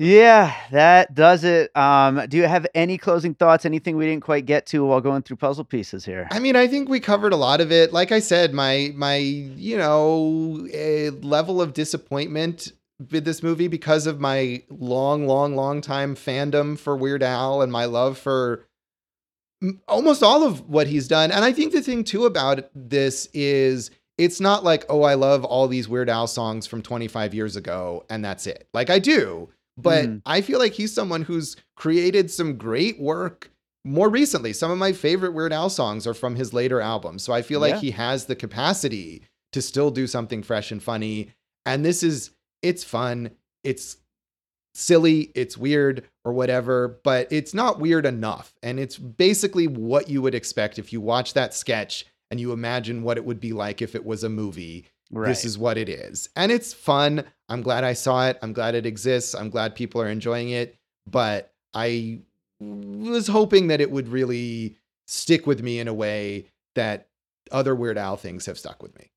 Yeah, 0.00 0.54
that 0.70 1.12
does 1.12 1.42
it. 1.42 1.76
Um, 1.76 2.24
do 2.28 2.36
you 2.36 2.44
have 2.44 2.68
any 2.72 2.98
closing 2.98 3.34
thoughts? 3.34 3.66
Anything 3.66 3.96
we 3.96 4.06
didn't 4.06 4.22
quite 4.22 4.46
get 4.46 4.64
to 4.66 4.84
while 4.84 5.00
going 5.00 5.22
through 5.22 5.38
puzzle 5.38 5.64
pieces 5.64 6.04
here? 6.04 6.28
I 6.30 6.38
mean, 6.38 6.54
I 6.54 6.68
think 6.68 6.88
we 6.88 7.00
covered 7.00 7.32
a 7.32 7.36
lot 7.36 7.60
of 7.60 7.72
it. 7.72 7.92
Like 7.92 8.12
I 8.12 8.20
said, 8.20 8.54
my 8.54 8.92
my 8.94 9.16
you 9.16 9.76
know 9.76 10.68
a 10.72 11.10
level 11.10 11.60
of 11.60 11.72
disappointment 11.72 12.70
with 13.10 13.24
this 13.24 13.42
movie 13.42 13.66
because 13.66 14.06
of 14.06 14.20
my 14.20 14.62
long, 14.70 15.26
long, 15.26 15.56
long 15.56 15.80
time 15.80 16.14
fandom 16.14 16.78
for 16.78 16.96
Weird 16.96 17.24
Al 17.24 17.60
and 17.60 17.72
my 17.72 17.84
love 17.84 18.18
for 18.18 18.66
almost 19.88 20.22
all 20.22 20.44
of 20.44 20.68
what 20.68 20.86
he's 20.86 21.08
done. 21.08 21.32
And 21.32 21.44
I 21.44 21.52
think 21.52 21.72
the 21.72 21.82
thing 21.82 22.04
too 22.04 22.24
about 22.24 22.70
this 22.72 23.28
is 23.34 23.90
it's 24.18 24.40
not 24.40 24.64
like, 24.64 24.84
oh, 24.88 25.02
I 25.02 25.14
love 25.14 25.44
all 25.44 25.68
these 25.68 25.88
Weird 25.88 26.10
Al 26.10 26.26
songs 26.26 26.66
from 26.66 26.82
25 26.82 27.32
years 27.32 27.56
ago 27.56 28.04
and 28.10 28.24
that's 28.24 28.46
it. 28.46 28.68
Like 28.74 28.90
I 28.90 28.98
do. 28.98 29.48
But 29.76 30.06
mm. 30.06 30.22
I 30.26 30.40
feel 30.40 30.58
like 30.58 30.72
he's 30.72 30.92
someone 30.92 31.22
who's 31.22 31.56
created 31.76 32.30
some 32.30 32.58
great 32.58 33.00
work 33.00 33.52
more 33.84 34.08
recently. 34.08 34.52
Some 34.52 34.72
of 34.72 34.78
my 34.78 34.92
favorite 34.92 35.34
Weird 35.34 35.52
Al 35.52 35.70
songs 35.70 36.04
are 36.04 36.14
from 36.14 36.34
his 36.34 36.52
later 36.52 36.80
albums. 36.80 37.22
So 37.22 37.32
I 37.32 37.42
feel 37.42 37.60
like 37.60 37.74
yeah. 37.74 37.80
he 37.80 37.90
has 37.92 38.26
the 38.26 38.34
capacity 38.34 39.22
to 39.52 39.62
still 39.62 39.92
do 39.92 40.08
something 40.08 40.42
fresh 40.42 40.72
and 40.72 40.82
funny. 40.82 41.30
And 41.64 41.84
this 41.84 42.02
is, 42.02 42.32
it's 42.60 42.82
fun. 42.82 43.30
It's 43.62 43.98
silly, 44.74 45.30
it's 45.36 45.56
weird 45.56 46.04
or 46.24 46.32
whatever, 46.32 46.98
but 47.04 47.28
it's 47.30 47.54
not 47.54 47.78
weird 47.78 48.04
enough. 48.04 48.52
And 48.64 48.80
it's 48.80 48.98
basically 48.98 49.68
what 49.68 50.10
you 50.10 50.22
would 50.22 50.34
expect 50.34 50.78
if 50.80 50.92
you 50.92 51.00
watch 51.00 51.34
that 51.34 51.54
sketch 51.54 52.04
and 52.30 52.40
you 52.40 52.52
imagine 52.52 53.02
what 53.02 53.16
it 53.16 53.24
would 53.24 53.40
be 53.40 53.52
like 53.52 53.82
if 53.82 53.94
it 53.94 54.04
was 54.04 54.24
a 54.24 54.28
movie. 54.28 54.86
Right. 55.10 55.28
This 55.28 55.44
is 55.44 55.56
what 55.56 55.78
it 55.78 55.88
is. 55.88 56.28
And 56.36 56.52
it's 56.52 56.74
fun. 56.74 57.24
I'm 57.48 57.62
glad 57.62 57.82
I 57.82 57.94
saw 57.94 58.28
it. 58.28 58.38
I'm 58.42 58.52
glad 58.52 58.74
it 58.74 58.84
exists. 58.84 59.34
I'm 59.34 59.48
glad 59.48 59.74
people 59.74 60.02
are 60.02 60.08
enjoying 60.08 60.50
it. 60.50 60.76
But 61.06 61.52
I 61.72 62.20
was 62.60 63.26
hoping 63.26 63.68
that 63.68 63.80
it 63.80 63.90
would 63.90 64.08
really 64.08 64.76
stick 65.06 65.46
with 65.46 65.62
me 65.62 65.78
in 65.80 65.88
a 65.88 65.94
way 65.94 66.46
that 66.74 67.08
other 67.50 67.74
Weird 67.74 67.96
Al 67.96 68.16
things 68.16 68.44
have 68.46 68.58
stuck 68.58 68.82
with 68.82 68.96
me. 68.98 69.10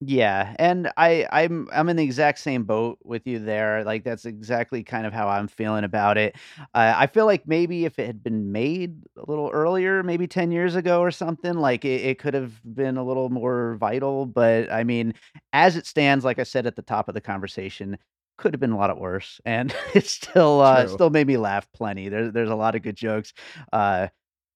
Yeah, 0.00 0.54
and 0.60 0.92
I 0.96 1.26
I'm 1.32 1.68
I'm 1.72 1.88
in 1.88 1.96
the 1.96 2.04
exact 2.04 2.38
same 2.38 2.62
boat 2.62 2.98
with 3.02 3.26
you 3.26 3.40
there. 3.40 3.82
Like 3.82 4.04
that's 4.04 4.26
exactly 4.26 4.84
kind 4.84 5.06
of 5.06 5.12
how 5.12 5.28
I'm 5.28 5.48
feeling 5.48 5.82
about 5.82 6.16
it. 6.16 6.36
Uh, 6.72 6.94
I 6.96 7.08
feel 7.08 7.26
like 7.26 7.48
maybe 7.48 7.84
if 7.84 7.98
it 7.98 8.06
had 8.06 8.22
been 8.22 8.52
made 8.52 9.02
a 9.16 9.28
little 9.28 9.50
earlier, 9.52 10.04
maybe 10.04 10.28
10 10.28 10.52
years 10.52 10.76
ago 10.76 11.00
or 11.00 11.10
something, 11.10 11.54
like 11.54 11.84
it, 11.84 12.02
it 12.02 12.18
could 12.20 12.34
have 12.34 12.60
been 12.76 12.96
a 12.96 13.02
little 13.04 13.28
more 13.28 13.76
vital. 13.80 14.24
But 14.24 14.70
I 14.70 14.84
mean, 14.84 15.14
as 15.52 15.74
it 15.74 15.84
stands, 15.84 16.24
like 16.24 16.38
I 16.38 16.44
said 16.44 16.66
at 16.66 16.76
the 16.76 16.82
top 16.82 17.08
of 17.08 17.14
the 17.14 17.20
conversation, 17.20 17.98
could 18.36 18.54
have 18.54 18.60
been 18.60 18.70
a 18.70 18.78
lot 18.78 18.96
worse, 19.00 19.40
and 19.44 19.74
it 19.94 20.06
still 20.06 20.60
uh, 20.60 20.86
still 20.86 21.10
made 21.10 21.26
me 21.26 21.36
laugh 21.38 21.66
plenty. 21.72 22.08
There's 22.08 22.32
there's 22.32 22.50
a 22.50 22.54
lot 22.54 22.76
of 22.76 22.82
good 22.82 22.96
jokes. 22.96 23.32
Uh, 23.72 24.06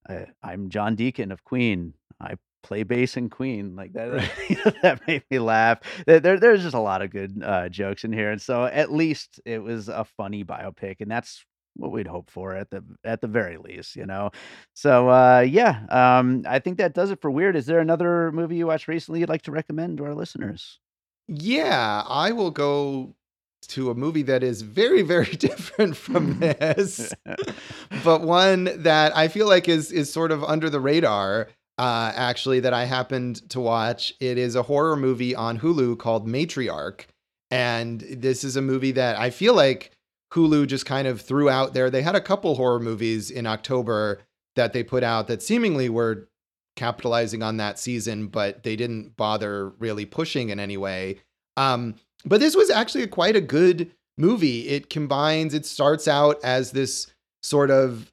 I, 0.09 0.27
I'm 0.43 0.71
John 0.71 0.97
Deacon 0.97 1.33
of 1.33 1.45
Queen. 1.45 1.95
I 2.21 2.35
play 2.63 2.83
bass 2.83 3.17
and 3.17 3.31
Queen 3.31 3.77
like 3.77 3.93
that. 3.93 4.13
Right. 4.13 4.75
that 4.83 5.07
made 5.07 5.25
me 5.31 5.39
laugh. 5.39 5.81
There, 6.07 6.21
there's 6.21 6.63
just 6.63 6.75
a 6.75 6.81
lot 6.81 7.03
of 7.03 7.11
good 7.11 7.43
uh, 7.45 7.69
jokes 7.69 8.05
in 8.05 8.13
here, 8.13 8.31
and 8.31 8.41
so 8.41 8.65
at 8.65 8.93
least 8.93 9.41
it 9.45 9.63
was 9.63 9.89
a 9.89 10.05
funny 10.05 10.45
biopic, 10.45 10.97
and 11.01 11.11
that's 11.11 11.45
what 11.75 11.91
we'd 11.91 12.07
hope 12.07 12.31
for 12.31 12.55
at 12.55 12.71
the 12.71 12.85
at 13.05 13.21
the 13.21 13.27
very 13.27 13.57
least, 13.57 13.97
you 13.97 14.07
know. 14.07 14.31
So 14.75 15.09
uh, 15.09 15.41
yeah, 15.41 15.87
um, 15.89 16.45
I 16.47 16.59
think 16.59 16.79
that 16.79 16.95
does 16.95 17.11
it 17.11 17.21
for 17.21 17.31
weird. 17.31 17.57
Is 17.57 17.67
there 17.67 17.81
another 17.81 18.33
movie 18.33 18.57
you 18.57 18.67
watched 18.67 18.89
recently 18.89 19.21
you'd 19.21 19.29
like 19.29 19.43
to 19.43 19.53
recommend 19.53 19.99
to 19.99 20.05
our 20.05 20.15
listeners? 20.15 20.79
Yeah, 21.29 22.03
I 22.07 22.33
will 22.33 22.51
go 22.51 23.15
to 23.69 23.91
a 23.91 23.95
movie 23.95 24.23
that 24.23 24.43
is 24.43 24.63
very 24.63 25.03
very 25.03 25.25
different 25.37 25.97
from 25.97 26.39
this 26.41 27.15
but 28.05 28.23
one 28.23 28.65
that 28.83 29.17
i 29.17 29.29
feel 29.29 29.47
like 29.47 29.69
is 29.69 29.93
is 29.93 30.13
sort 30.13 30.33
of 30.33 30.43
under 30.45 30.69
the 30.69 30.81
radar 30.81 31.49
uh, 31.83 32.13
actually, 32.15 32.61
that 32.61 32.73
I 32.73 32.85
happened 32.85 33.51
to 33.51 33.59
watch. 33.59 34.15
It 34.21 34.39
is 34.39 34.55
a 34.55 34.63
horror 34.63 34.95
movie 34.95 35.35
on 35.35 35.59
Hulu 35.59 35.99
called 35.99 36.29
Matriarch. 36.29 37.07
And 37.51 38.03
this 38.03 38.45
is 38.45 38.55
a 38.55 38.63
movie 38.63 38.93
that 38.93 39.19
I 39.19 39.31
feel 39.31 39.53
like 39.53 39.91
Hulu 40.33 40.69
just 40.69 40.87
kind 40.87 41.09
of 41.09 41.21
threw 41.21 41.51
out 41.51 41.75
there. 41.75 41.91
They 41.91 42.03
had 42.03 42.15
a 42.15 42.21
couple 42.21 42.55
horror 42.55 42.79
movies 42.79 43.33
in 43.33 43.49
October 43.49 44.21
that 44.55 44.73
they 44.73 44.85
put 44.85 45.03
out 45.03 45.27
that 45.27 45.43
seemingly 45.43 45.89
were 45.89 46.29
capitalizing 46.77 47.43
on 47.43 47.57
that 47.57 47.81
season, 47.81 48.29
but 48.29 48.63
they 48.63 48.77
didn't 48.77 49.17
bother 49.17 49.71
really 49.81 50.07
pushing 50.07 50.51
in 50.51 50.61
any 50.61 50.77
way. 50.77 51.19
Um, 51.57 51.97
but 52.25 52.39
this 52.39 52.55
was 52.55 52.71
actually 52.71 53.03
a, 53.03 53.09
quite 53.09 53.35
a 53.35 53.41
good 53.41 53.91
movie. 54.17 54.69
It 54.69 54.89
combines, 54.89 55.53
it 55.53 55.67
starts 55.67 56.07
out 56.07 56.39
as 56.45 56.71
this 56.71 57.09
sort 57.43 57.73
of 57.73 58.13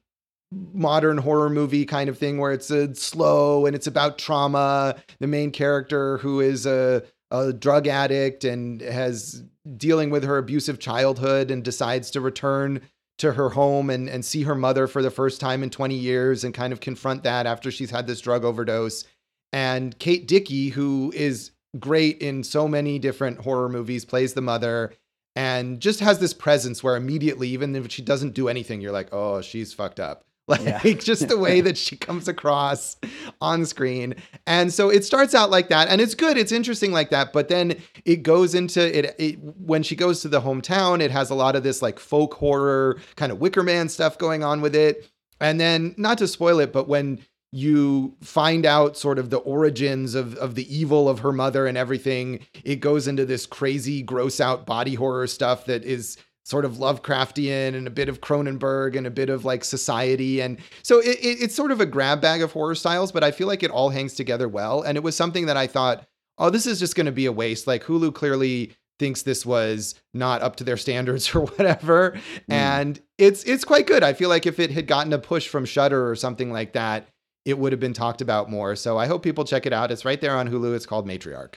modern 0.52 1.18
horror 1.18 1.50
movie 1.50 1.84
kind 1.84 2.08
of 2.08 2.18
thing 2.18 2.38
where 2.38 2.52
it's 2.52 2.70
a 2.70 2.94
slow 2.94 3.66
and 3.66 3.76
it's 3.76 3.86
about 3.86 4.18
trauma. 4.18 4.96
The 5.20 5.26
main 5.26 5.52
character 5.52 6.18
who 6.18 6.40
is 6.40 6.66
a, 6.66 7.02
a 7.30 7.52
drug 7.52 7.86
addict 7.86 8.44
and 8.44 8.80
has 8.80 9.44
dealing 9.76 10.10
with 10.10 10.24
her 10.24 10.38
abusive 10.38 10.78
childhood 10.78 11.50
and 11.50 11.62
decides 11.62 12.10
to 12.10 12.20
return 12.20 12.80
to 13.18 13.32
her 13.32 13.50
home 13.50 13.90
and, 13.90 14.08
and 14.08 14.24
see 14.24 14.42
her 14.42 14.54
mother 14.54 14.86
for 14.86 15.02
the 15.02 15.10
first 15.10 15.40
time 15.40 15.62
in 15.62 15.70
20 15.70 15.94
years 15.94 16.42
and 16.42 16.54
kind 16.54 16.72
of 16.72 16.80
confront 16.80 17.22
that 17.22 17.46
after 17.46 17.70
she's 17.70 17.90
had 17.90 18.06
this 18.06 18.20
drug 18.20 18.44
overdose. 18.44 19.04
And 19.52 19.96
Kate 19.98 20.26
Dickie, 20.26 20.70
who 20.70 21.12
is 21.14 21.50
great 21.78 22.18
in 22.22 22.42
so 22.42 22.66
many 22.66 22.98
different 22.98 23.38
horror 23.38 23.68
movies, 23.68 24.04
plays 24.04 24.32
the 24.32 24.40
mother 24.40 24.94
and 25.36 25.80
just 25.80 26.00
has 26.00 26.18
this 26.18 26.34
presence 26.34 26.82
where 26.82 26.96
immediately, 26.96 27.48
even 27.50 27.76
if 27.76 27.92
she 27.92 28.02
doesn't 28.02 28.34
do 28.34 28.48
anything, 28.48 28.80
you're 28.80 28.90
like, 28.90 29.12
oh, 29.12 29.40
she's 29.42 29.72
fucked 29.72 30.00
up. 30.00 30.24
Like 30.50 30.62
yeah. 30.62 30.94
just 30.98 31.28
the 31.28 31.38
way 31.38 31.60
that 31.62 31.78
she 31.78 31.96
comes 31.96 32.28
across 32.28 32.96
on 33.40 33.64
screen. 33.64 34.14
And 34.46 34.72
so 34.72 34.90
it 34.90 35.04
starts 35.04 35.34
out 35.34 35.50
like 35.50 35.68
that 35.68 35.88
and 35.88 36.00
it's 36.00 36.14
good, 36.14 36.36
it's 36.36 36.52
interesting 36.52 36.92
like 36.92 37.10
that, 37.10 37.32
but 37.32 37.48
then 37.48 37.80
it 38.04 38.22
goes 38.22 38.54
into 38.54 38.98
it, 38.98 39.14
it 39.18 39.38
when 39.40 39.82
she 39.82 39.96
goes 39.96 40.20
to 40.22 40.28
the 40.28 40.42
hometown, 40.42 41.00
it 41.00 41.10
has 41.10 41.30
a 41.30 41.34
lot 41.34 41.56
of 41.56 41.62
this 41.62 41.80
like 41.80 41.98
folk 41.98 42.34
horror 42.34 42.98
kind 43.16 43.32
of 43.32 43.38
Wicker 43.38 43.62
Man 43.62 43.88
stuff 43.88 44.18
going 44.18 44.44
on 44.44 44.60
with 44.60 44.74
it. 44.74 45.08
And 45.40 45.58
then 45.58 45.94
not 45.96 46.18
to 46.18 46.28
spoil 46.28 46.58
it, 46.58 46.70
but 46.70 46.86
when 46.86 47.20
you 47.52 48.16
find 48.22 48.64
out 48.64 48.96
sort 48.96 49.18
of 49.18 49.30
the 49.30 49.38
origins 49.38 50.14
of, 50.14 50.34
of 50.36 50.54
the 50.54 50.74
evil 50.74 51.08
of 51.08 51.20
her 51.20 51.32
mother 51.32 51.66
and 51.66 51.76
everything. 51.76 52.46
It 52.62 52.76
goes 52.76 53.08
into 53.08 53.26
this 53.26 53.44
crazy, 53.44 54.02
gross 54.02 54.40
out 54.40 54.66
body 54.66 54.94
horror 54.94 55.26
stuff 55.26 55.64
that 55.64 55.84
is 55.84 56.16
sort 56.44 56.64
of 56.64 56.74
Lovecraftian 56.74 57.74
and 57.74 57.86
a 57.86 57.90
bit 57.90 58.08
of 58.08 58.20
Cronenberg 58.20 58.96
and 58.96 59.06
a 59.06 59.10
bit 59.10 59.28
of 59.28 59.44
like 59.44 59.64
society. 59.64 60.40
And 60.40 60.58
so 60.82 60.98
it, 60.98 61.18
it, 61.20 61.42
it's 61.42 61.54
sort 61.54 61.70
of 61.70 61.80
a 61.80 61.86
grab 61.86 62.20
bag 62.20 62.42
of 62.42 62.52
horror 62.52 62.74
styles, 62.74 63.12
but 63.12 63.22
I 63.22 63.30
feel 63.30 63.46
like 63.46 63.62
it 63.62 63.70
all 63.70 63.90
hangs 63.90 64.14
together 64.14 64.48
well. 64.48 64.82
And 64.82 64.96
it 64.96 65.02
was 65.02 65.16
something 65.16 65.46
that 65.46 65.56
I 65.56 65.66
thought, 65.66 66.06
oh, 66.38 66.50
this 66.50 66.66
is 66.66 66.78
just 66.78 66.96
going 66.96 67.06
to 67.06 67.12
be 67.12 67.26
a 67.26 67.32
waste. 67.32 67.66
Like 67.66 67.84
Hulu 67.84 68.14
clearly 68.14 68.72
thinks 68.98 69.22
this 69.22 69.46
was 69.46 69.94
not 70.12 70.42
up 70.42 70.56
to 70.56 70.64
their 70.64 70.76
standards 70.76 71.32
or 71.34 71.42
whatever. 71.42 72.12
Mm. 72.12 72.20
And 72.48 73.00
it's 73.18 73.44
it's 73.44 73.64
quite 73.64 73.86
good. 73.86 74.02
I 74.02 74.12
feel 74.12 74.28
like 74.28 74.46
if 74.46 74.58
it 74.58 74.70
had 74.70 74.86
gotten 74.86 75.12
a 75.12 75.18
push 75.18 75.48
from 75.48 75.64
Shudder 75.64 76.08
or 76.08 76.16
something 76.16 76.52
like 76.52 76.72
that, 76.72 77.08
it 77.44 77.58
would 77.58 77.72
have 77.72 77.80
been 77.80 77.94
talked 77.94 78.20
about 78.20 78.50
more. 78.50 78.76
So 78.76 78.98
I 78.98 79.06
hope 79.06 79.22
people 79.22 79.44
check 79.44 79.66
it 79.66 79.72
out. 79.72 79.90
It's 79.90 80.04
right 80.04 80.20
there 80.20 80.36
on 80.36 80.48
Hulu. 80.48 80.74
It's 80.74 80.86
called 80.86 81.06
Matriarch. 81.06 81.54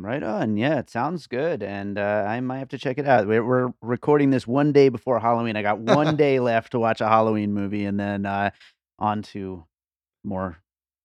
Right 0.00 0.22
on. 0.22 0.56
Yeah, 0.56 0.78
it 0.78 0.90
sounds 0.90 1.26
good, 1.26 1.60
and 1.60 1.98
uh, 1.98 2.24
I 2.28 2.38
might 2.38 2.58
have 2.58 2.68
to 2.68 2.78
check 2.78 2.98
it 2.98 3.08
out. 3.08 3.26
We're, 3.26 3.44
we're 3.44 3.72
recording 3.82 4.30
this 4.30 4.46
one 4.46 4.70
day 4.70 4.90
before 4.90 5.18
Halloween. 5.18 5.56
I 5.56 5.62
got 5.62 5.80
one 5.80 6.14
day 6.16 6.38
left 6.38 6.70
to 6.70 6.78
watch 6.78 7.00
a 7.00 7.08
Halloween 7.08 7.52
movie, 7.52 7.84
and 7.84 7.98
then 7.98 8.24
uh, 8.24 8.50
on 9.00 9.22
to 9.22 9.64
more 10.22 10.58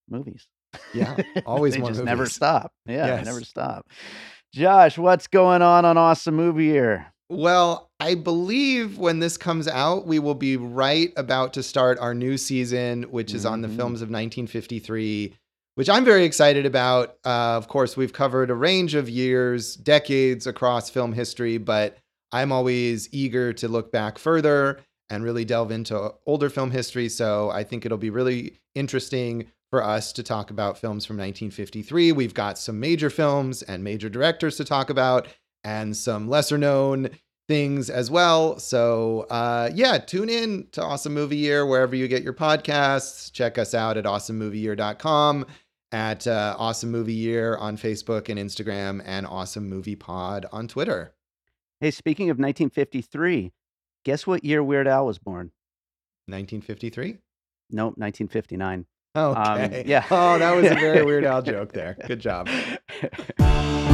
movies. 0.08 0.46
Yeah, 0.92 1.16
always 1.46 1.74
they 1.74 1.80
more 1.80 1.90
just 1.90 1.98
movies. 1.98 2.06
never 2.06 2.26
stop. 2.26 2.72
Yeah, 2.86 3.06
yes. 3.06 3.26
never 3.26 3.42
stop. 3.42 3.88
Josh, 4.54 4.96
what's 4.96 5.26
going 5.26 5.60
on 5.60 5.84
on 5.84 5.98
Awesome 5.98 6.36
Movie 6.36 6.66
Year? 6.66 7.12
Well, 7.28 7.90
I 7.98 8.14
believe 8.14 8.98
when 8.98 9.18
this 9.18 9.36
comes 9.36 9.66
out, 9.66 10.06
we 10.06 10.20
will 10.20 10.36
be 10.36 10.56
right 10.56 11.12
about 11.16 11.52
to 11.54 11.64
start 11.64 11.98
our 11.98 12.14
new 12.14 12.38
season, 12.38 13.04
which 13.04 13.34
is 13.34 13.42
mm-hmm. 13.42 13.54
on 13.54 13.62
the 13.62 13.68
mm-hmm. 13.68 13.76
films 13.76 14.02
of 14.02 14.08
1953 14.08 15.34
which 15.74 15.88
I'm 15.88 16.04
very 16.04 16.24
excited 16.24 16.66
about. 16.66 17.16
Uh, 17.24 17.56
of 17.56 17.68
course, 17.68 17.96
we've 17.96 18.12
covered 18.12 18.50
a 18.50 18.54
range 18.54 18.94
of 18.94 19.08
years, 19.08 19.76
decades 19.76 20.46
across 20.46 20.90
film 20.90 21.12
history, 21.12 21.58
but 21.58 21.98
I'm 22.32 22.52
always 22.52 23.08
eager 23.12 23.52
to 23.54 23.68
look 23.68 23.92
back 23.92 24.18
further 24.18 24.80
and 25.10 25.24
really 25.24 25.44
delve 25.44 25.70
into 25.70 26.14
older 26.26 26.48
film 26.48 26.70
history. 26.70 27.08
So 27.08 27.50
I 27.50 27.64
think 27.64 27.84
it'll 27.84 27.98
be 27.98 28.10
really 28.10 28.58
interesting 28.74 29.46
for 29.70 29.82
us 29.82 30.12
to 30.12 30.22
talk 30.22 30.50
about 30.50 30.78
films 30.78 31.04
from 31.04 31.16
1953. 31.16 32.12
We've 32.12 32.34
got 32.34 32.58
some 32.58 32.78
major 32.78 33.10
films 33.10 33.62
and 33.62 33.82
major 33.82 34.08
directors 34.08 34.56
to 34.56 34.64
talk 34.64 34.90
about, 34.90 35.26
and 35.64 35.96
some 35.96 36.28
lesser 36.28 36.58
known 36.58 37.10
things 37.48 37.90
as 37.90 38.10
well. 38.10 38.58
So, 38.58 39.26
uh, 39.30 39.70
yeah, 39.74 39.98
tune 39.98 40.28
in 40.28 40.68
to 40.72 40.82
Awesome 40.82 41.12
Movie 41.12 41.36
Year 41.36 41.66
wherever 41.66 41.94
you 41.96 42.08
get 42.08 42.22
your 42.22 42.32
podcasts. 42.32 43.32
Check 43.32 43.58
us 43.58 43.74
out 43.74 43.96
at 43.96 44.04
awesomemovieyear.com 44.04 45.46
at 45.94 46.26
uh, 46.26 46.56
Awesome 46.58 46.90
Movie 46.90 47.14
Year 47.14 47.56
on 47.56 47.76
Facebook 47.76 48.28
and 48.28 48.38
Instagram, 48.38 49.00
and 49.06 49.26
Awesome 49.26 49.68
Movie 49.68 49.96
Pod 49.96 50.44
on 50.52 50.66
Twitter. 50.68 51.14
Hey, 51.80 51.90
speaking 51.90 52.30
of 52.30 52.34
1953, 52.38 53.52
Guess 54.04 54.26
what 54.26 54.44
year 54.44 54.62
Weird 54.62 54.86
Al 54.86 55.06
was 55.06 55.18
born? 55.18 55.50
1953. 56.26 57.18
Nope, 57.70 57.94
1959. 57.96 58.84
Okay. 59.16 59.80
Um, 59.80 59.82
yeah. 59.86 60.04
Oh, 60.10 60.38
that 60.38 60.54
was 60.54 60.66
a 60.66 60.74
very 60.74 61.02
Weird 61.06 61.24
Al 61.24 61.40
joke 61.40 61.72
there. 61.72 61.96
Good 62.06 62.20
job. 62.20 62.48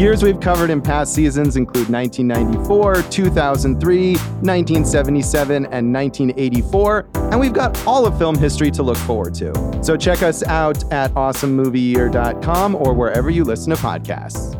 Years 0.00 0.22
we've 0.22 0.40
covered 0.40 0.70
in 0.70 0.80
past 0.80 1.14
seasons 1.14 1.56
include 1.56 1.90
1994, 1.90 3.02
2003, 3.10 4.12
1977, 4.14 5.54
and 5.66 5.92
1984, 5.92 7.08
and 7.14 7.38
we've 7.38 7.52
got 7.52 7.86
all 7.86 8.06
of 8.06 8.16
film 8.16 8.38
history 8.38 8.70
to 8.70 8.82
look 8.82 8.96
forward 8.96 9.34
to. 9.34 9.52
So 9.84 9.98
check 9.98 10.22
us 10.22 10.42
out 10.44 10.90
at 10.90 11.12
awesomemovieyear.com 11.12 12.76
or 12.76 12.94
wherever 12.94 13.28
you 13.28 13.44
listen 13.44 13.76
to 13.76 13.76
podcasts. 13.76 14.56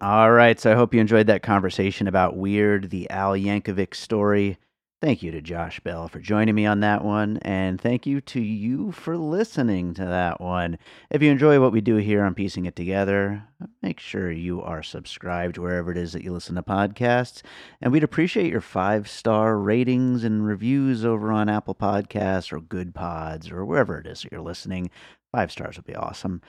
All 0.00 0.32
right, 0.32 0.58
so 0.58 0.72
I 0.72 0.74
hope 0.74 0.92
you 0.92 1.00
enjoyed 1.00 1.28
that 1.28 1.44
conversation 1.44 2.08
about 2.08 2.36
Weird, 2.36 2.90
the 2.90 3.08
Al 3.10 3.34
Yankovic 3.34 3.94
story. 3.94 4.58
Thank 5.00 5.22
you 5.22 5.30
to 5.30 5.40
Josh 5.40 5.78
Bell 5.78 6.08
for 6.08 6.18
joining 6.18 6.56
me 6.56 6.66
on 6.66 6.80
that 6.80 7.04
one, 7.04 7.36
and 7.42 7.80
thank 7.80 8.04
you 8.04 8.20
to 8.22 8.40
you 8.40 8.90
for 8.90 9.16
listening 9.16 9.94
to 9.94 10.04
that 10.04 10.40
one. 10.40 10.76
If 11.08 11.22
you 11.22 11.30
enjoy 11.30 11.60
what 11.60 11.70
we 11.70 11.80
do 11.80 11.98
here 11.98 12.24
on 12.24 12.34
Piecing 12.34 12.66
It 12.66 12.74
Together, 12.74 13.44
make 13.80 14.00
sure 14.00 14.32
you 14.32 14.60
are 14.60 14.82
subscribed 14.82 15.56
wherever 15.56 15.92
it 15.92 15.96
is 15.96 16.14
that 16.14 16.24
you 16.24 16.32
listen 16.32 16.56
to 16.56 16.64
podcasts, 16.64 17.42
and 17.80 17.92
we'd 17.92 18.02
appreciate 18.02 18.50
your 18.50 18.60
five 18.60 19.08
star 19.08 19.56
ratings 19.56 20.24
and 20.24 20.44
reviews 20.44 21.04
over 21.04 21.30
on 21.30 21.48
Apple 21.48 21.76
Podcasts 21.76 22.52
or 22.52 22.58
Goodpods 22.58 23.52
or 23.52 23.64
wherever 23.64 24.00
it 24.00 24.06
is 24.08 24.22
that 24.22 24.32
you're 24.32 24.40
listening. 24.40 24.90
Five 25.30 25.52
stars 25.52 25.76
would 25.76 25.86
be 25.86 25.94
awesome. 25.94 26.42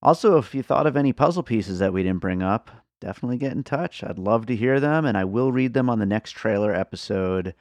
Also, 0.00 0.38
if 0.38 0.54
you 0.54 0.62
thought 0.62 0.86
of 0.86 0.96
any 0.96 1.12
puzzle 1.12 1.42
pieces 1.42 1.80
that 1.80 1.92
we 1.92 2.02
didn't 2.02 2.20
bring 2.20 2.42
up, 2.42 2.70
definitely 2.98 3.36
get 3.36 3.52
in 3.52 3.62
touch. 3.62 4.02
I'd 4.02 4.18
love 4.18 4.46
to 4.46 4.56
hear 4.56 4.80
them, 4.80 5.04
and 5.04 5.18
I 5.18 5.24
will 5.24 5.52
read 5.52 5.74
them 5.74 5.90
on 5.90 5.98
the 5.98 6.06
next 6.06 6.30
trailer 6.30 6.74
episode. 6.74 7.54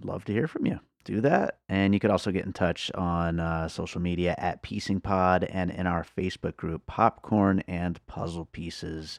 Love 0.00 0.24
to 0.24 0.32
hear 0.32 0.46
from 0.46 0.66
you. 0.66 0.80
Do 1.04 1.20
that. 1.22 1.58
And 1.68 1.94
you 1.94 2.00
could 2.00 2.10
also 2.10 2.30
get 2.30 2.46
in 2.46 2.52
touch 2.52 2.90
on 2.94 3.40
uh, 3.40 3.68
social 3.68 4.00
media 4.00 4.34
at 4.38 4.62
Piecing 4.62 5.00
Pod 5.00 5.44
and 5.44 5.70
in 5.70 5.86
our 5.86 6.04
Facebook 6.04 6.56
group, 6.56 6.86
Popcorn 6.86 7.62
and 7.66 8.04
Puzzle 8.06 8.46
Pieces. 8.46 9.18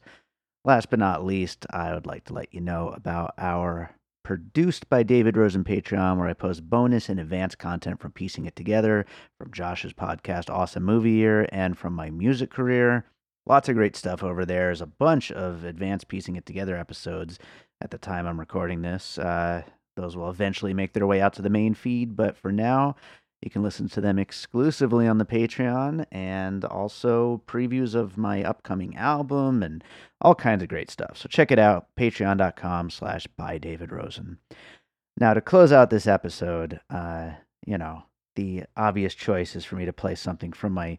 Last 0.63 0.89
but 0.89 0.99
not 0.99 1.26
least, 1.26 1.65
I 1.71 1.93
would 1.93 2.05
like 2.05 2.24
to 2.26 2.34
let 2.34 2.53
you 2.53 2.61
know 2.61 2.89
about 2.89 3.34
our 3.38 3.95
produced 4.24 4.89
by 4.89 5.03
David 5.03 5.36
Rosen 5.36 5.65
Patreon, 5.65 6.17
where 6.17 6.30
I 6.30 6.34
post 6.34 6.69
bonus 6.69 7.09
and 7.09 7.19
advanced 7.19 7.59
content 7.59 7.99
from 7.99 8.13
piecing 8.13 8.45
it 8.45 8.55
together, 8.55 9.05
from 9.38 9.51
Josh's 9.51 9.91
podcast, 9.91 10.49
Awesome 10.49 10.84
Movie 10.84 11.11
Year, 11.11 11.47
and 11.51 11.78
from 11.78 11.93
my 11.93 12.09
music 12.09 12.49
career. 12.49 13.05
Lots 13.45 13.67
of 13.67 13.76
great 13.76 13.97
stuff 13.97 14.24
over 14.24 14.45
there. 14.45 14.67
There's 14.67 14.80
a 14.80 14.86
bunch 14.86 15.32
of 15.34 15.65
advanced 15.65 16.07
piecing 16.07 16.38
it 16.38 16.45
together 16.45 16.78
episodes 16.78 17.39
at 17.82 17.91
the 17.91 17.97
time 17.97 18.26
I'm 18.26 18.39
recording 18.39 18.82
this. 18.82 19.17
Uh, 19.17 19.63
those 19.95 20.15
will 20.15 20.29
eventually 20.29 20.73
make 20.73 20.93
their 20.93 21.07
way 21.07 21.21
out 21.21 21.33
to 21.33 21.41
the 21.41 21.49
main 21.49 21.73
feed, 21.73 22.15
but 22.15 22.37
for 22.37 22.51
now, 22.51 22.95
you 23.43 23.49
can 23.49 23.61
listen 23.61 23.89
to 23.89 24.01
them 24.01 24.17
exclusively 24.17 25.05
on 25.05 25.17
the 25.17 25.25
Patreon 25.25 26.05
and 26.11 26.63
also 26.63 27.41
previews 27.45 27.93
of 27.93 28.17
my 28.17 28.41
upcoming 28.41 28.95
album 28.95 29.61
and 29.61 29.83
all 30.21 30.33
kinds 30.33 30.63
of 30.63 30.69
great 30.69 30.89
stuff. 30.89 31.17
So 31.17 31.27
check 31.27 31.51
it 31.51 31.59
out, 31.59 31.87
patreon.com 31.99 32.89
slash 32.89 33.27
by 33.27 33.57
David 33.57 33.91
Rosen. 33.91 34.37
Now 35.17 35.33
to 35.33 35.41
close 35.41 35.73
out 35.73 35.89
this 35.89 36.07
episode, 36.07 36.79
uh, 36.89 37.31
you 37.65 37.77
know, 37.77 38.03
the 38.35 38.63
obvious 38.77 39.13
choice 39.13 39.55
is 39.55 39.65
for 39.65 39.75
me 39.75 39.85
to 39.85 39.93
play 39.93 40.15
something 40.15 40.53
from 40.53 40.73
my 40.73 40.97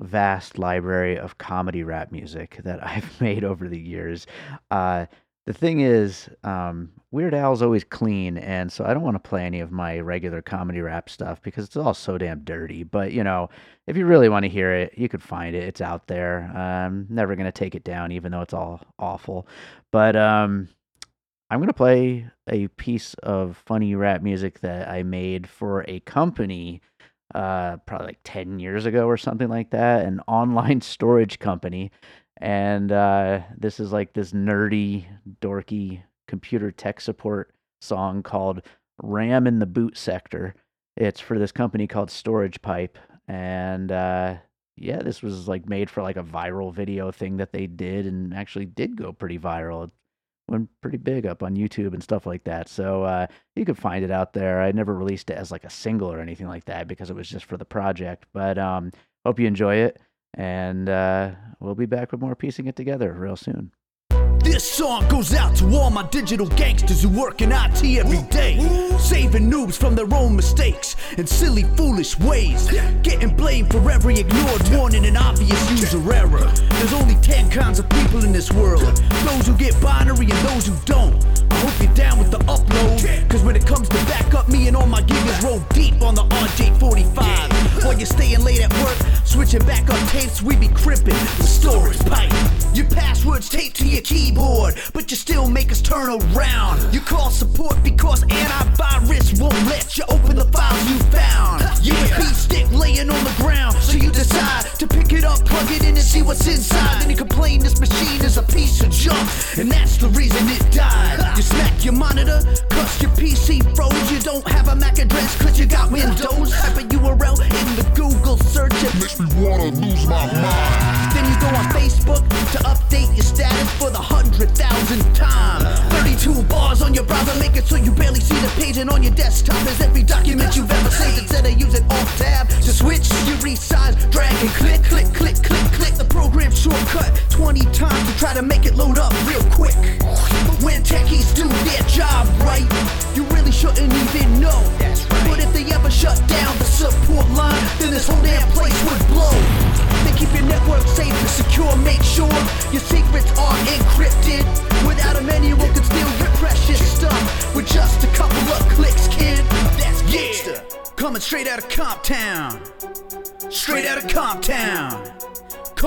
vast 0.00 0.58
library 0.58 1.18
of 1.18 1.38
comedy 1.38 1.82
rap 1.82 2.12
music 2.12 2.60
that 2.64 2.84
I've 2.86 3.20
made 3.20 3.42
over 3.44 3.68
the 3.68 3.80
years. 3.80 4.26
Uh, 4.70 5.06
the 5.46 5.52
thing 5.52 5.80
is, 5.80 6.28
um, 6.44 6.92
Weird 7.10 7.34
Al's 7.34 7.62
always 7.62 7.82
clean, 7.82 8.38
and 8.38 8.72
so 8.72 8.84
I 8.84 8.94
don't 8.94 9.02
want 9.02 9.22
to 9.22 9.28
play 9.28 9.44
any 9.44 9.58
of 9.60 9.72
my 9.72 9.98
regular 9.98 10.40
comedy 10.40 10.80
rap 10.80 11.10
stuff 11.10 11.42
because 11.42 11.64
it's 11.64 11.76
all 11.76 11.94
so 11.94 12.16
damn 12.16 12.40
dirty. 12.44 12.84
But 12.84 13.12
you 13.12 13.24
know, 13.24 13.50
if 13.88 13.96
you 13.96 14.06
really 14.06 14.28
want 14.28 14.44
to 14.44 14.48
hear 14.48 14.72
it, 14.72 14.94
you 14.96 15.08
could 15.08 15.22
find 15.22 15.56
it. 15.56 15.64
It's 15.64 15.80
out 15.80 16.06
there. 16.06 16.42
I'm 16.54 17.06
never 17.10 17.34
gonna 17.34 17.52
take 17.52 17.74
it 17.74 17.82
down, 17.82 18.12
even 18.12 18.30
though 18.30 18.42
it's 18.42 18.54
all 18.54 18.82
awful. 19.00 19.48
But 19.90 20.14
um, 20.14 20.68
I'm 21.50 21.58
gonna 21.60 21.72
play 21.72 22.28
a 22.48 22.68
piece 22.68 23.14
of 23.14 23.60
funny 23.66 23.96
rap 23.96 24.22
music 24.22 24.60
that 24.60 24.88
I 24.88 25.02
made 25.02 25.48
for 25.48 25.84
a 25.88 26.00
company, 26.00 26.82
uh, 27.34 27.78
probably 27.78 28.06
like 28.06 28.20
ten 28.22 28.60
years 28.60 28.86
ago 28.86 29.06
or 29.06 29.16
something 29.16 29.48
like 29.48 29.70
that, 29.70 30.06
an 30.06 30.20
online 30.28 30.80
storage 30.82 31.40
company 31.40 31.90
and 32.38 32.90
uh, 32.90 33.40
this 33.56 33.80
is 33.80 33.92
like 33.92 34.12
this 34.12 34.32
nerdy, 34.32 35.06
dorky 35.40 36.02
computer 36.28 36.70
tech 36.70 37.00
support 37.00 37.54
song 37.80 38.22
called 38.22 38.62
"Ram 39.02 39.46
in 39.46 39.58
the 39.58 39.66
Boot 39.66 39.96
Sector." 39.96 40.54
It's 40.96 41.20
for 41.20 41.38
this 41.38 41.52
company 41.52 41.86
called 41.86 42.10
Storage 42.10 42.60
Pipe, 42.62 42.98
and 43.28 43.90
uh, 43.90 44.36
yeah, 44.76 44.98
this 44.98 45.22
was 45.22 45.48
like 45.48 45.68
made 45.68 45.90
for 45.90 46.02
like 46.02 46.16
a 46.16 46.22
viral 46.22 46.72
video 46.72 47.10
thing 47.10 47.36
that 47.38 47.52
they 47.52 47.66
did, 47.66 48.06
and 48.06 48.34
actually 48.34 48.66
did 48.66 48.96
go 48.96 49.12
pretty 49.12 49.38
viral. 49.38 49.84
It 49.84 49.92
went 50.48 50.68
pretty 50.80 50.98
big 50.98 51.26
up 51.26 51.42
on 51.42 51.56
YouTube 51.56 51.94
and 51.94 52.02
stuff 52.02 52.26
like 52.26 52.44
that. 52.44 52.68
So 52.68 53.04
uh, 53.04 53.26
you 53.54 53.64
could 53.64 53.78
find 53.78 54.04
it 54.04 54.10
out 54.10 54.32
there. 54.32 54.60
I 54.60 54.72
never 54.72 54.94
released 54.94 55.30
it 55.30 55.36
as 55.36 55.50
like 55.50 55.64
a 55.64 55.70
single 55.70 56.12
or 56.12 56.20
anything 56.20 56.48
like 56.48 56.64
that 56.66 56.88
because 56.88 57.10
it 57.10 57.16
was 57.16 57.28
just 57.28 57.44
for 57.44 57.56
the 57.56 57.64
project. 57.64 58.26
But 58.32 58.58
um, 58.58 58.90
hope 59.24 59.38
you 59.38 59.46
enjoy 59.46 59.76
it. 59.76 60.00
And 60.34 60.88
uh, 60.88 61.32
we'll 61.60 61.74
be 61.74 61.86
back 61.86 62.12
with 62.12 62.20
more 62.20 62.34
piecing 62.34 62.66
it 62.66 62.76
together 62.76 63.12
real 63.12 63.36
soon. 63.36 63.72
This 64.52 64.70
song 64.70 65.08
goes 65.08 65.32
out 65.32 65.56
to 65.56 65.76
all 65.78 65.88
my 65.88 66.02
digital 66.08 66.46
gangsters 66.46 67.02
who 67.02 67.08
work 67.08 67.40
in 67.40 67.52
IT 67.52 67.82
every 67.98 68.20
day, 68.28 68.58
saving 68.98 69.50
noobs 69.50 69.78
from 69.78 69.94
their 69.94 70.12
own 70.12 70.36
mistakes 70.36 70.94
and 71.16 71.26
silly, 71.26 71.62
foolish 71.74 72.18
ways. 72.18 72.70
Getting 73.00 73.34
blamed 73.34 73.72
for 73.72 73.90
every 73.90 74.20
ignored 74.20 74.68
warning 74.68 75.06
and 75.06 75.16
obvious 75.16 75.70
user 75.70 76.12
error. 76.12 76.52
There's 76.68 76.92
only 76.92 77.14
10 77.22 77.50
kinds 77.50 77.78
of 77.78 77.88
people 77.88 78.24
in 78.24 78.32
this 78.32 78.52
world. 78.52 78.82
Those 79.24 79.46
who 79.46 79.56
get 79.56 79.80
binary 79.80 80.26
and 80.26 80.48
those 80.48 80.66
who 80.66 80.76
don't. 80.84 81.24
I 81.50 81.54
hope 81.54 81.82
you're 81.82 81.94
down 81.94 82.18
with 82.18 82.30
the 82.30 82.40
upload, 82.40 83.30
cause 83.30 83.42
when 83.42 83.56
it 83.56 83.66
comes 83.66 83.88
to 83.88 83.96
backup, 84.04 84.50
me 84.50 84.68
and 84.68 84.76
all 84.76 84.86
my 84.86 85.00
giggas 85.00 85.42
roll 85.42 85.60
deep 85.70 86.02
on 86.02 86.14
the 86.14 86.24
RJ45. 86.24 87.84
While 87.84 87.96
you're 87.96 88.04
staying 88.04 88.44
late 88.44 88.60
at 88.60 88.72
work, 88.84 88.96
switching 89.24 89.64
back 89.64 89.88
up 89.88 90.08
tapes, 90.10 90.42
we 90.42 90.56
be 90.56 90.68
crippin' 90.68 91.16
the 91.38 91.44
storage 91.44 91.98
pipe. 92.04 92.30
Your 92.74 92.86
passwords 92.86 93.48
taped 93.48 93.76
to 93.76 93.86
your 93.86 94.02
keyboard, 94.02 94.41
but 94.92 95.10
you 95.10 95.16
still 95.16 95.48
make 95.48 95.70
us 95.70 95.80
turn 95.80 96.08
around. 96.08 96.92
You 96.92 97.00
call 97.00 97.30
support 97.30 97.82
because 97.82 98.24
antivirus 98.24 99.40
won't 99.40 99.54
let 99.66 99.96
you 99.96 100.04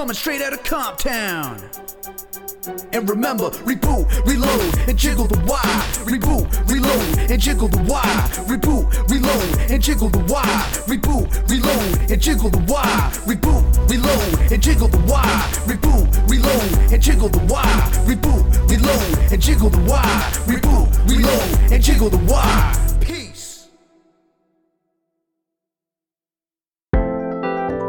Coming 0.06 0.16
straight 0.16 0.42
out 0.44 0.54
of 0.54 0.62
Comptown. 0.62 1.58
And 2.94 3.10
remember, 3.10 3.50
reboot, 3.66 4.06
reload, 4.28 4.78
and 4.88 4.96
jiggle 4.96 5.26
the 5.26 5.40
wire. 5.50 5.82
Reboot, 6.06 6.46
reload, 6.70 7.32
and 7.32 7.42
jiggle 7.42 7.68
the 7.68 7.82
wire. 7.90 8.04
Reboot, 8.46 8.86
reload, 9.10 9.72
and 9.72 9.82
jiggle 9.82 10.10
the 10.10 10.20
wire. 10.32 10.44
Reboot, 10.86 11.50
reload, 11.50 12.12
and 12.12 12.22
jiggle 12.22 12.52
the 12.52 12.60
wire. 12.72 13.10
Reboot, 13.26 13.90
reload, 13.90 14.52
and 14.52 14.62
jiggle 14.62 14.90
the 14.90 15.00
wire. 15.12 15.50
Reboot, 15.66 16.30
reload, 16.30 16.92
and 16.94 17.02
jiggle 17.02 17.30
the 17.30 17.40
wire. 17.52 17.66
Reboot, 18.06 18.70
reload, 18.70 19.32
and 19.34 19.42
jiggle 19.42 19.70
the 19.72 19.80
wire. 19.90 20.22
Reboot, 20.46 21.10
reload, 21.10 21.72
and 21.72 21.84
jiggle 21.84 22.12
the 22.12 22.32
wire. 22.32 22.85